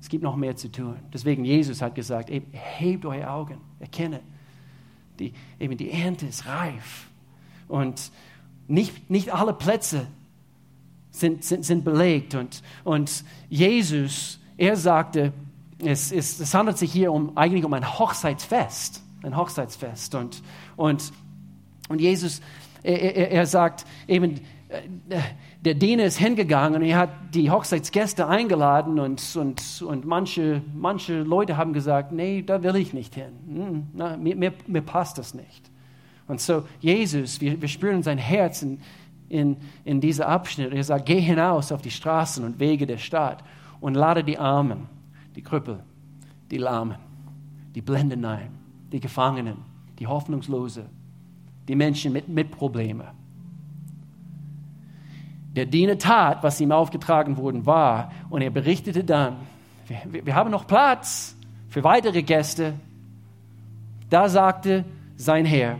Es 0.00 0.08
gibt 0.08 0.22
noch 0.22 0.36
mehr 0.36 0.54
zu 0.54 0.70
tun. 0.70 0.94
Deswegen 1.12 1.44
Jesus 1.44 1.82
hat 1.82 1.96
gesagt, 1.96 2.30
hebt 2.30 3.04
eure 3.04 3.28
Augen, 3.28 3.58
erkenne, 3.80 4.20
die, 5.18 5.32
eben 5.58 5.76
die 5.76 5.90
Ernte 5.90 6.26
ist 6.26 6.46
reif. 6.46 7.10
Und 7.66 8.12
nicht, 8.68 9.10
nicht 9.10 9.34
alle 9.34 9.52
Plätze 9.52 10.06
sind, 11.10 11.42
sind, 11.42 11.64
sind 11.64 11.84
belegt. 11.84 12.36
Und, 12.36 12.62
und 12.84 13.24
Jesus, 13.48 14.38
er 14.56 14.76
sagte, 14.76 15.32
es, 15.84 16.12
es, 16.12 16.40
es 16.40 16.54
handelt 16.54 16.78
sich 16.78 16.92
hier 16.92 17.12
um, 17.12 17.36
eigentlich 17.36 17.64
um 17.64 17.72
ein 17.72 17.98
Hochzeitsfest. 17.98 19.02
Ein 19.22 19.36
Hochzeitsfest. 19.36 20.14
Und, 20.14 20.42
und, 20.76 21.12
und 21.88 22.00
Jesus, 22.00 22.40
er, 22.82 23.30
er, 23.30 23.46
sagt 23.46 23.84
eben, 24.06 24.40
äh, 24.68 25.20
der 25.60 25.74
Diener 25.74 26.04
ist 26.04 26.18
hingegangen 26.18 26.82
und 26.82 26.88
er 26.88 26.98
hat 26.98 27.10
die 27.34 27.50
Hochzeitsgäste 27.50 28.26
eingeladen 28.26 28.98
und, 28.98 29.36
und, 29.36 29.82
und 29.82 30.04
manche, 30.06 30.62
manche 30.74 31.22
Leute 31.22 31.56
haben 31.56 31.72
gesagt, 31.72 32.12
nee, 32.12 32.42
da 32.42 32.62
will 32.62 32.76
ich 32.76 32.94
nicht 32.94 33.14
hin. 33.14 33.32
Hm, 33.48 33.86
na, 33.92 34.16
mir, 34.16 34.36
mir, 34.36 34.52
mir 34.66 34.82
passt 34.82 35.18
das 35.18 35.34
nicht. 35.34 35.70
Und 36.28 36.40
so 36.40 36.64
Jesus, 36.80 37.40
wir, 37.40 37.60
wir 37.60 37.68
spüren 37.68 38.02
sein 38.02 38.18
Herz 38.18 38.62
in, 38.62 38.80
in, 39.28 39.56
in 39.84 40.00
diesem 40.00 40.24
Abschnitt. 40.24 40.72
Er 40.72 40.84
sagt, 40.84 41.06
geh 41.06 41.20
hinaus 41.20 41.70
auf 41.70 41.82
die 41.82 41.90
Straßen 41.90 42.44
und 42.44 42.60
Wege 42.60 42.86
der 42.86 42.98
Stadt 42.98 43.44
und 43.80 43.94
lade 43.94 44.24
die 44.24 44.38
Armen 44.38 44.88
die 45.36 45.42
Krüppel, 45.42 45.84
die 46.50 46.56
Lahmen, 46.56 46.96
die 47.74 47.82
Blenden 47.82 48.24
ein, 48.24 48.50
die 48.90 49.00
Gefangenen, 49.00 49.58
die 49.98 50.06
Hoffnungslose, 50.06 50.86
die 51.68 51.76
Menschen 51.76 52.12
mit, 52.12 52.28
mit 52.28 52.50
Problemen. 52.50 53.06
Der 55.54 55.66
Diener 55.66 55.98
tat, 55.98 56.42
was 56.42 56.60
ihm 56.60 56.72
aufgetragen 56.72 57.36
worden 57.36 57.66
war, 57.66 58.12
und 58.30 58.42
er 58.42 58.50
berichtete 58.50 59.04
dann, 59.04 59.36
wir, 59.86 60.24
wir 60.26 60.34
haben 60.34 60.50
noch 60.50 60.66
Platz 60.66 61.36
für 61.68 61.84
weitere 61.84 62.22
Gäste. 62.22 62.74
Da 64.10 64.28
sagte 64.28 64.84
sein 65.16 65.44
Herr, 65.44 65.78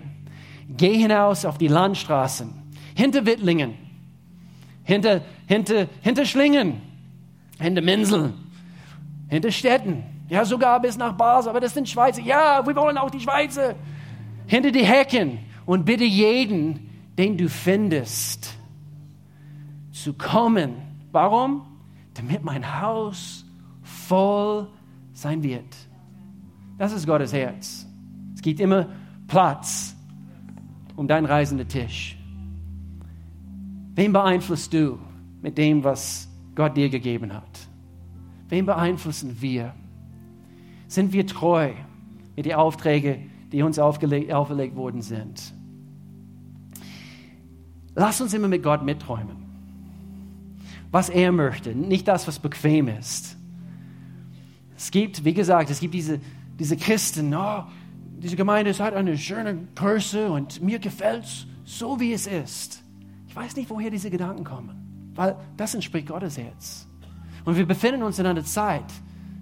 geh 0.68 0.96
hinaus 0.96 1.44
auf 1.44 1.58
die 1.58 1.68
Landstraßen, 1.68 2.52
hinter 2.94 3.24
Wittlingen, 3.24 3.74
hinter, 4.82 5.22
hinter, 5.46 5.88
hinter 6.02 6.24
Schlingen, 6.24 6.80
hinter 7.58 7.82
Minseln, 7.82 8.45
hinter 9.28 9.50
Städten, 9.50 10.04
ja 10.28 10.44
sogar 10.44 10.80
bis 10.80 10.96
nach 10.96 11.12
Basel, 11.12 11.50
aber 11.50 11.60
das 11.60 11.74
sind 11.74 11.88
Schweizer. 11.88 12.22
Ja, 12.22 12.66
wir 12.66 12.74
wollen 12.76 12.98
auch 12.98 13.10
die 13.10 13.20
Schweizer. 13.20 13.74
Hinter 14.46 14.70
die 14.70 14.84
Hecken 14.84 15.38
und 15.64 15.84
bitte 15.84 16.04
jeden, 16.04 16.90
den 17.18 17.36
du 17.36 17.48
findest, 17.48 18.54
zu 19.92 20.12
kommen. 20.12 20.74
Warum? 21.12 21.62
Damit 22.14 22.44
mein 22.44 22.80
Haus 22.80 23.44
voll 23.82 24.68
sein 25.12 25.42
wird. 25.42 25.74
Das 26.78 26.92
ist 26.92 27.06
Gottes 27.06 27.32
Herz. 27.32 27.86
Es 28.34 28.42
gibt 28.42 28.60
immer 28.60 28.86
Platz 29.26 29.96
um 30.94 31.08
deinen 31.08 31.26
reisenden 31.26 31.68
Tisch. 31.68 32.16
Wen 33.94 34.12
beeinflusst 34.12 34.72
du 34.72 34.98
mit 35.40 35.56
dem, 35.56 35.82
was 35.82 36.28
Gott 36.54 36.76
dir 36.76 36.88
gegeben 36.88 37.32
hat? 37.32 37.65
Wen 38.48 38.66
beeinflussen 38.66 39.40
wir? 39.40 39.74
Sind 40.88 41.12
wir 41.12 41.26
treu 41.26 41.72
mit 42.36 42.46
den 42.46 42.54
Aufträgen, 42.54 43.30
die 43.52 43.62
uns 43.62 43.78
auferlegt 43.78 44.76
worden 44.76 45.02
sind? 45.02 45.52
Lass 47.94 48.20
uns 48.20 48.34
immer 48.34 48.48
mit 48.48 48.62
Gott 48.62 48.84
mitträumen. 48.84 49.44
Was 50.92 51.08
er 51.08 51.32
möchte, 51.32 51.74
nicht 51.74 52.06
das, 52.06 52.28
was 52.28 52.38
bequem 52.38 52.88
ist. 52.88 53.36
Es 54.76 54.90
gibt, 54.90 55.24
wie 55.24 55.34
gesagt, 55.34 55.70
es 55.70 55.80
gibt 55.80 55.94
diese, 55.94 56.20
diese 56.58 56.76
Christen, 56.76 57.34
oh, 57.34 57.64
diese 58.18 58.36
Gemeinde 58.36 58.72
hat 58.78 58.94
eine 58.94 59.16
schöne 59.16 59.66
Größe 59.74 60.30
und 60.30 60.62
mir 60.62 60.78
gefällt 60.78 61.24
es 61.24 61.46
so, 61.64 61.98
wie 61.98 62.12
es 62.12 62.26
ist. 62.26 62.82
Ich 63.28 63.34
weiß 63.34 63.56
nicht, 63.56 63.68
woher 63.70 63.90
diese 63.90 64.10
Gedanken 64.10 64.44
kommen, 64.44 65.10
weil 65.14 65.36
das 65.56 65.74
entspricht 65.74 66.08
Gottes 66.08 66.38
Herz. 66.38 66.86
Und 67.46 67.56
wir 67.56 67.64
befinden 67.64 68.02
uns 68.02 68.18
in 68.18 68.26
einer 68.26 68.44
Zeit, 68.44 68.84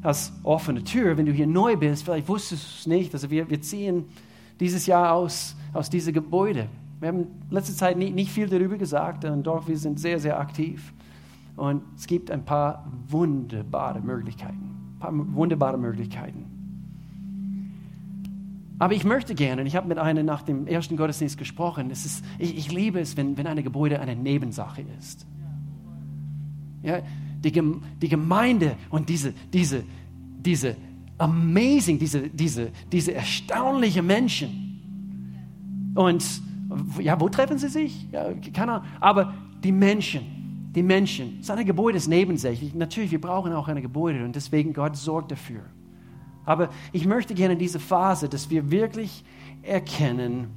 als 0.03 0.31
offene 0.43 0.85
Tür, 0.85 1.17
wenn 1.17 1.25
du 1.25 1.33
hier 1.33 1.47
neu 1.47 1.75
bist, 1.77 2.05
vielleicht 2.05 2.29
wusstest 2.29 2.63
du 2.63 2.69
es 2.81 2.87
nicht, 2.87 3.15
also 3.15 3.31
wir, 3.31 3.49
wir 3.49 3.61
ziehen 3.63 4.05
dieses 4.61 4.87
Jahr 4.87 5.15
aus, 5.15 5.57
aus 5.73 5.89
diesem 5.89 6.13
Gebäude. 6.13 6.69
Wir 7.01 7.09
haben 7.09 7.21
in 7.21 7.29
letzter 7.51 7.73
Zeit 7.73 7.97
nicht, 7.97 8.15
nicht 8.15 8.31
viel 8.31 8.47
darüber 8.47 8.77
gesagt, 8.77 9.25
doch 9.43 9.67
wir 9.67 9.79
sind 9.79 9.99
sehr, 9.99 10.21
sehr 10.21 10.39
aktiv. 10.39 10.93
Und 11.57 11.83
es 11.97 12.07
gibt 12.07 12.31
ein 12.31 12.45
paar 12.45 12.87
wunderbare 13.09 14.01
Möglichkeiten. 14.01 14.93
Ein 14.97 14.99
paar 14.99 15.13
wunderbare 15.35 15.79
Möglichkeiten. 15.79 16.45
Aber 18.79 18.93
ich 18.93 19.05
möchte 19.05 19.35
gerne, 19.35 19.63
und 19.63 19.67
ich 19.67 19.77
habe 19.77 19.89
mit 19.89 19.99
einer 19.99 20.23
nach 20.23 20.43
dem 20.43 20.67
ersten 20.67 20.99
Gottesdienst 20.99 21.39
gesprochen, 21.39 21.91
es 21.91 22.05
ist, 22.05 22.25
ich, 22.39 22.59
ich 22.59 22.71
liebe 22.71 23.01
es, 23.01 23.17
wenn, 23.17 23.39
wenn 23.39 23.47
ein 23.47 23.63
Gebäude 23.63 23.99
eine 24.01 24.15
Nebensache 24.15 24.85
ist. 24.99 25.27
Ja, 26.83 26.99
die, 27.51 28.09
Gemeinde 28.09 28.77
und 28.91 29.09
diese, 29.09 29.33
diese, 29.53 29.85
diese 30.45 30.77
amazing, 31.19 31.99
diese, 31.99 32.29
diese, 32.29 32.71
diese 32.91 33.15
erstaunliche 33.15 34.03
Menschen. 34.03 35.93
Und 35.95 36.25
ja, 36.99 37.21
wo 37.21 37.29
treffen 37.29 37.59
sie 37.59 37.69
sich? 37.69 38.11
Ja, 38.11 38.33
keine 38.53 38.73
Ahnung. 38.73 38.89
Aber 39.01 39.35
die 39.63 39.73
Menschen, 39.73 40.71
die 40.75 40.83
Menschen, 40.83 41.39
seine 41.41 41.65
Gebäude 41.65 41.99
ist 41.99 42.09
nebensächlich. 42.09 42.75
Natürlich, 42.75 43.13
wir 43.13 43.21
brauchen 43.21 43.53
auch 43.53 43.69
ein 43.69 43.81
Gebäude 43.81 44.25
und 44.25 44.35
deswegen 44.35 44.73
Gott 44.73 44.97
sorgt 44.97 45.31
dafür. 45.31 45.63
Aber 46.45 46.69
ich 46.93 47.07
möchte 47.07 47.35
gerne 47.35 47.57
diese 47.57 47.81
Phase, 47.81 48.29
dass 48.29 48.51
wir 48.51 48.71
wirklich 48.71 49.25
erkennen, 49.63 50.49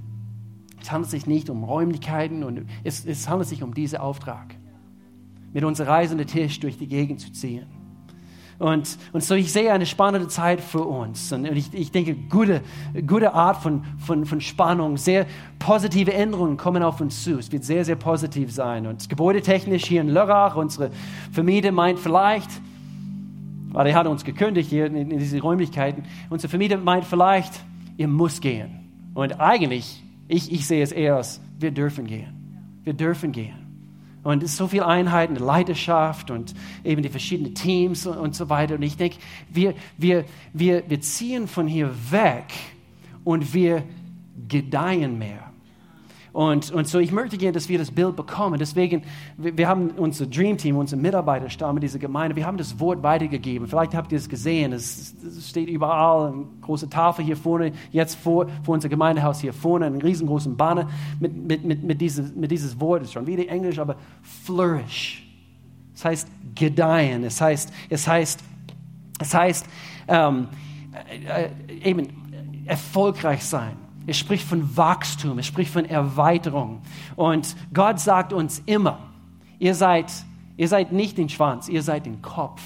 es 0.81 0.91
handelt 0.91 1.11
sich 1.11 1.27
nicht 1.27 1.49
um 1.49 1.63
Räumlichkeiten 1.63 2.43
und 2.43 2.65
es, 2.83 3.05
es 3.05 3.29
handelt 3.29 3.47
sich 3.47 3.63
um 3.63 3.73
diesen 3.73 3.99
Auftrag 3.99 4.57
mit 5.53 5.63
unserem 5.63 5.89
reisenden 5.89 6.27
Tisch 6.27 6.59
durch 6.59 6.77
die 6.77 6.87
Gegend 6.87 7.19
zu 7.21 7.31
ziehen. 7.31 7.65
Und, 8.59 8.97
und 9.13 9.23
so, 9.23 9.35
ich 9.35 9.53
sehe 9.53 9.71
eine 9.71 9.85
spannende 9.85 10.27
Zeit 10.29 10.61
für 10.61 10.81
uns. 10.81 11.31
Und 11.31 11.45
ich, 11.45 11.71
ich 11.73 11.91
denke, 11.91 12.15
gute, 12.15 12.61
gute 13.05 13.33
Art 13.33 13.57
von, 13.57 13.83
von, 13.99 14.25
von 14.25 14.41
Spannung, 14.41 14.97
sehr 14.97 15.27
positive 15.59 16.11
Änderungen 16.11 16.57
kommen 16.57 16.81
auf 16.81 16.99
uns 16.99 17.23
zu. 17.23 17.37
Es 17.37 17.51
wird 17.51 17.63
sehr, 17.63 17.85
sehr 17.85 17.95
positiv 17.95 18.51
sein. 18.51 18.87
Und 18.87 19.09
gebäudetechnisch 19.09 19.85
hier 19.85 20.01
in 20.01 20.09
Lörrach, 20.09 20.55
unsere 20.55 20.89
Vermieter 21.31 21.71
meint 21.71 21.99
vielleicht, 21.99 22.49
weil 23.69 23.87
er 23.87 23.95
hat 23.95 24.07
uns 24.07 24.23
gekündigt 24.23 24.71
hier 24.71 24.87
in, 24.87 24.95
in 24.95 25.19
diese 25.19 25.39
Räumlichkeiten, 25.39 26.05
unsere 26.31 26.49
Vermieter 26.49 26.77
meint 26.77 27.05
vielleicht, 27.05 27.53
ihr 27.97 28.07
müsst 28.07 28.41
gehen. 28.41 29.11
Und 29.13 29.39
eigentlich, 29.39 30.01
ich, 30.27 30.51
ich 30.51 30.65
sehe 30.65 30.81
es 30.81 30.91
eher 30.91 31.17
als, 31.17 31.41
wir 31.59 31.71
dürfen 31.71 32.07
gehen. 32.07 32.81
Wir 32.83 32.93
dürfen 32.93 33.31
gehen. 33.31 33.66
Und 34.28 34.43
es 34.43 34.51
ist 34.51 34.57
so 34.57 34.67
viel 34.67 34.84
Einheit 34.84 35.30
und 35.30 35.39
Leidenschaft 35.39 36.32
und 36.32 36.53
eben 36.84 37.01
die 37.01 37.07
verschiedenen 37.07 37.55
Teams 37.55 38.05
und, 38.05 38.17
und 38.17 38.36
so 38.36 38.49
weiter. 38.49 38.75
Und 38.75 38.82
ich 38.82 38.97
denke, 38.97 39.15
wir, 39.49 39.73
wir, 39.97 40.25
wir, 40.51 40.84
wir 40.89 40.99
ziehen 40.99 41.47
von 41.47 41.65
hier 41.65 41.89
weg 42.11 42.51
und 43.23 43.53
wir 43.53 43.84
gedeihen 44.49 45.17
mehr. 45.17 45.46
Und, 46.38 46.69
und 46.69 46.88
so, 46.88 46.99
ich 46.99 47.11
möchte 47.11 47.35
gerne, 47.35 47.53
dass 47.53 47.67
wir 47.67 47.79
das 47.79 47.89
Bild 47.89 48.15
bekommen. 48.15 48.59
Deswegen, 48.59 49.01
wir, 49.38 49.57
wir 49.57 49.67
haben 49.67 49.89
unser 49.97 50.27
Dream 50.27 50.55
Team, 50.55 50.77
unsere 50.77 51.01
Mitarbeiterstab 51.01 51.81
dieser 51.81 51.97
Gemeinde, 51.97 52.35
wir 52.35 52.45
haben 52.45 52.59
das 52.59 52.79
Wort 52.79 53.01
weitergegeben. 53.01 53.67
Vielleicht 53.67 53.95
habt 53.95 54.11
ihr 54.11 54.19
es 54.19 54.29
gesehen, 54.29 54.71
es, 54.71 55.15
es 55.25 55.49
steht 55.49 55.67
überall, 55.67 56.33
eine 56.33 56.45
große 56.61 56.91
Tafel 56.91 57.25
hier 57.25 57.35
vorne, 57.35 57.71
jetzt 57.91 58.19
vor, 58.19 58.45
vor 58.61 58.75
unser 58.75 58.88
Gemeindehaus 58.88 59.39
hier 59.39 59.51
vorne, 59.51 59.88
einen 59.88 59.99
riesengroßen 59.99 60.55
Banner 60.55 60.88
mit, 61.19 61.35
mit, 61.35 61.65
mit, 61.65 61.83
mit, 61.83 61.99
dieses, 61.99 62.35
mit 62.35 62.51
dieses 62.51 62.79
Wort. 62.79 63.01
Es 63.01 63.07
ist 63.07 63.13
schon 63.13 63.25
wieder 63.25 63.49
Englisch, 63.49 63.79
aber 63.79 63.95
flourish. 64.21 65.27
Es 65.95 66.05
heißt 66.05 66.27
gedeihen, 66.53 67.23
es 67.23 67.41
heißt, 67.41 67.73
es 67.89 68.07
heißt, 68.07 68.43
es 69.17 69.33
heißt 69.33 69.65
ähm, 70.07 70.49
äh, 71.09 71.45
äh 71.45 71.89
eben 71.89 72.63
erfolgreich 72.67 73.43
sein. 73.43 73.86
Es 74.08 74.18
spricht 74.18 74.47
von 74.47 74.78
Wachstum, 74.78 75.38
es 75.38 75.45
spricht 75.45 75.72
von 75.72 75.84
Erweiterung. 75.84 76.82
Und 77.18 77.55
Gott 77.74 77.99
sagt 77.99 78.32
uns 78.32 78.64
immer, 78.66 78.99
ihr 79.60 79.76
seid, 79.76 80.05
ihr 80.55 80.70
seid 80.70 80.93
nicht 80.93 81.18
den 81.18 81.28
Schwanz, 81.28 81.68
ihr 81.68 81.84
seid 81.84 82.05
den 82.05 82.22
Kopf. 82.22 82.62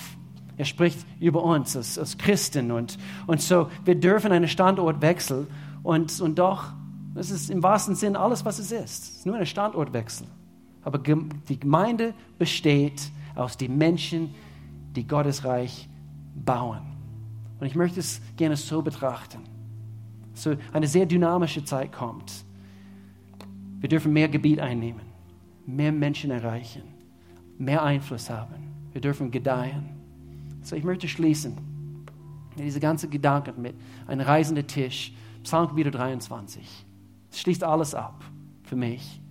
Er 0.56 0.66
spricht 0.66 1.00
über 1.20 1.44
uns 1.44 1.76
als, 1.76 1.98
als 1.98 2.20
Christen. 2.20 2.72
Und, 2.72 3.00
und 3.26 3.42
so, 3.42 3.70
wir 3.84 3.96
dürfen 3.96 4.32
einen 4.32 4.48
Standortwechsel. 4.48 5.48
Und, 5.82 6.22
und 6.22 6.38
doch, 6.38 6.66
das 7.16 7.32
ist 7.32 7.50
im 7.50 7.64
wahrsten 7.64 7.96
Sinn 7.96 8.16
alles, 8.16 8.46
was 8.46 8.60
es 8.60 8.72
ist. 8.72 9.04
Es 9.04 9.18
ist 9.18 9.26
nur 9.26 9.36
ein 9.36 9.46
Standortwechsel. 9.48 10.28
Aber 10.84 11.00
die 11.00 11.60
Gemeinde 11.60 12.14
besteht 12.38 13.02
aus 13.34 13.58
den 13.58 13.80
Menschen, 13.80 14.36
die 14.96 15.08
Gottes 15.08 15.44
Reich 15.44 15.90
bauen. 16.36 16.82
Und 17.60 17.66
ich 17.66 17.74
möchte 17.74 18.00
es 18.00 18.22
gerne 18.38 18.56
so 18.56 18.84
betrachten 18.84 19.51
so 20.34 20.56
eine 20.74 20.88
sehr 20.88 21.06
dynamische 21.06 21.64
Zeit 21.64 21.92
kommt. 21.92 22.46
Wir 23.80 23.90
dürfen 23.90 24.14
mehr 24.14 24.30
Gebiet 24.30 24.60
einnehmen, 24.60 25.02
mehr 25.66 25.92
Menschen 25.92 26.32
erreichen, 26.32 26.84
mehr 27.58 27.84
Einfluss 27.84 28.30
haben. 28.30 28.72
Wir 28.92 29.02
dürfen 29.02 29.32
gedeihen. 29.32 29.90
So, 30.62 30.76
ich 30.76 30.84
möchte 30.84 31.08
schließen 31.08 31.58
diese 32.58 32.80
ganzen 32.80 33.10
Gedanken 33.10 33.62
mit 33.62 33.76
einem 34.08 34.22
reisenden 34.22 34.68
Tisch, 34.68 35.14
Psalmkapitel 35.44 35.92
23. 35.92 36.86
Es 37.32 37.40
schließt 37.40 37.64
alles 37.64 37.96
ab 37.96 38.24
für 38.64 38.76
mich. 38.76 39.22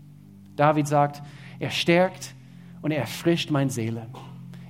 David 0.56 0.88
sagt, 0.88 1.22
er 1.58 1.70
stärkt 1.70 2.34
und 2.82 2.90
er 2.90 3.00
erfrischt 3.00 3.50
meine 3.50 3.70
Seele. 3.70 4.08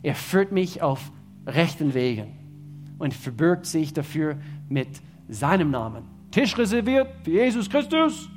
Er 0.02 0.14
führt 0.14 0.52
mich 0.52 0.82
auf 0.82 1.10
rechten 1.46 1.94
Wegen 1.94 2.94
und 2.98 3.14
verbirgt 3.14 3.66
sich 3.66 3.92
dafür 3.92 4.36
mit 4.68 5.00
seinem 5.28 5.70
Namen 5.70 6.19
Tisch 6.30 6.56
reserviert 6.56 7.08
für 7.24 7.30
Jesus 7.30 7.68
Christus. 7.68 8.28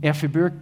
Er 0.00 0.14
verbirgt 0.14 0.56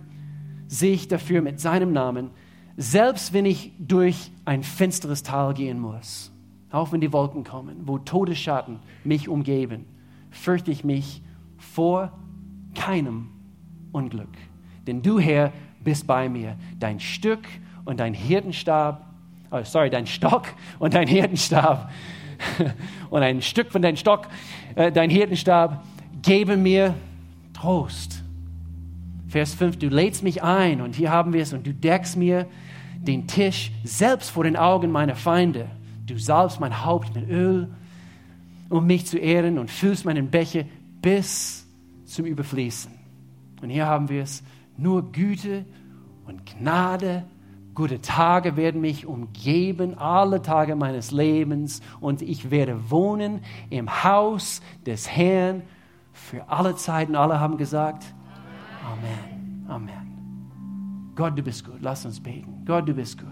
sich 0.69 1.09
dafür 1.09 1.43
mit 1.43 1.61
seinem 1.61 1.93
Namen, 1.93 2.31
selbst 2.77 3.33
wenn 3.33 3.47
ich 3.47 3.73
durch 3.79 4.31
ein 4.45 4.63
finsteres 4.63 5.23
Tal 5.23 5.55
gehen 5.55 5.79
muss, 5.79 6.33
auch 6.71 6.93
wenn 6.93 7.01
die 7.01 7.13
Wolken 7.13 7.45
kommen, 7.45 7.83
wo 7.85 7.99
Todesschatten 7.99 8.81
mich 9.05 9.29
umgeben, 9.29 9.87
fürchte 10.31 10.71
ich 10.71 10.85
mich 10.85 11.23
vor 11.57 12.13
keinem 12.75 13.29
Unglück. 13.93 14.37
Denn 14.87 15.03
du, 15.03 15.19
Herr, 15.19 15.53
bist 15.81 16.07
bei 16.07 16.29
mir. 16.29 16.57
Dein 16.79 17.01
Stück 17.01 17.47
und 17.85 18.01
dein 18.01 18.13
Hirtenstab, 18.13 19.07
oh, 19.51 19.63
sorry, 19.63 19.89
dein 19.89 20.07
Stock 20.07 20.49
und 20.79 20.95
dein 20.95 21.09
Hirtenstab 21.09 21.91
und 23.11 23.23
ein 23.23 23.41
Stück 23.41 23.73
von 23.73 23.83
deinem 23.83 23.97
Stock, 23.97 24.29
äh, 24.77 24.93
dein 24.93 25.11
Hirtenstab, 25.11 25.85
geben 26.23 26.63
mir 26.63 26.95
Trost. 27.53 28.23
Vers 29.29 29.55
5, 29.55 29.79
du 29.79 29.89
lädst 29.89 30.23
mich 30.23 30.43
ein 30.43 30.81
und 30.81 30.95
hier 30.95 31.11
haben 31.11 31.33
wir 31.33 31.43
es 31.43 31.53
und 31.53 31.67
du 31.67 31.75
deckst 31.75 32.17
mir 32.17 32.47
den 33.01 33.27
Tisch 33.27 33.73
selbst 33.83 34.31
vor 34.31 34.45
den 34.45 34.57
Augen 34.57 34.93
meiner 34.93 35.17
Feinde. 35.17 35.67
Du 36.07 36.19
salbst 36.19 36.61
mein 36.61 36.85
Haupt 36.85 37.15
mit 37.15 37.29
Öl, 37.29 37.69
um 38.69 38.87
mich 38.87 39.07
zu 39.07 39.19
ehren 39.19 39.59
und 39.59 39.71
füllst 39.71 40.05
meinen 40.05 40.31
Becher 40.31 40.65
bis 41.03 41.67
zum 42.05 42.25
Überfließen. 42.25 42.93
Und 43.63 43.71
hier 43.71 43.87
haben 43.87 44.09
wir 44.09 44.23
es, 44.23 44.43
nur 44.77 45.11
Güte 45.11 45.65
und 46.27 46.43
Gnade, 46.47 47.25
gute 47.77 48.01
Tage 48.01 48.57
werden 48.57 48.81
mich 48.81 49.07
umgeben, 49.07 49.97
alle 49.97 50.43
Tage 50.43 50.75
meines 50.75 51.13
Lebens, 51.13 51.81
und 52.01 52.23
ich 52.23 52.51
werde 52.51 52.91
wohnen 52.91 53.43
im 53.71 54.03
Haus 54.03 54.61
des 54.85 55.09
Herrn 55.09 55.63
für 56.13 56.49
alle 56.49 56.75
Zeiten. 56.75 57.15
Alle 57.15 57.39
haben 57.39 57.57
gesagt, 57.57 58.05
Amen. 58.85 59.67
Amen. 59.69 61.13
Gott, 61.15 61.39
du 61.39 61.43
bist 61.43 61.65
gut. 61.65 61.79
Lass 61.81 62.05
uns 62.05 62.21
beten. 62.21 62.63
Gott, 62.65 62.89
du 62.89 62.95
bist 62.95 63.19
gut. 63.19 63.29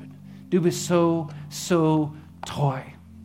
Du 0.51 0.61
bist 0.61 0.87
so, 0.87 1.29
so 1.49 2.15
treu. 2.45 2.81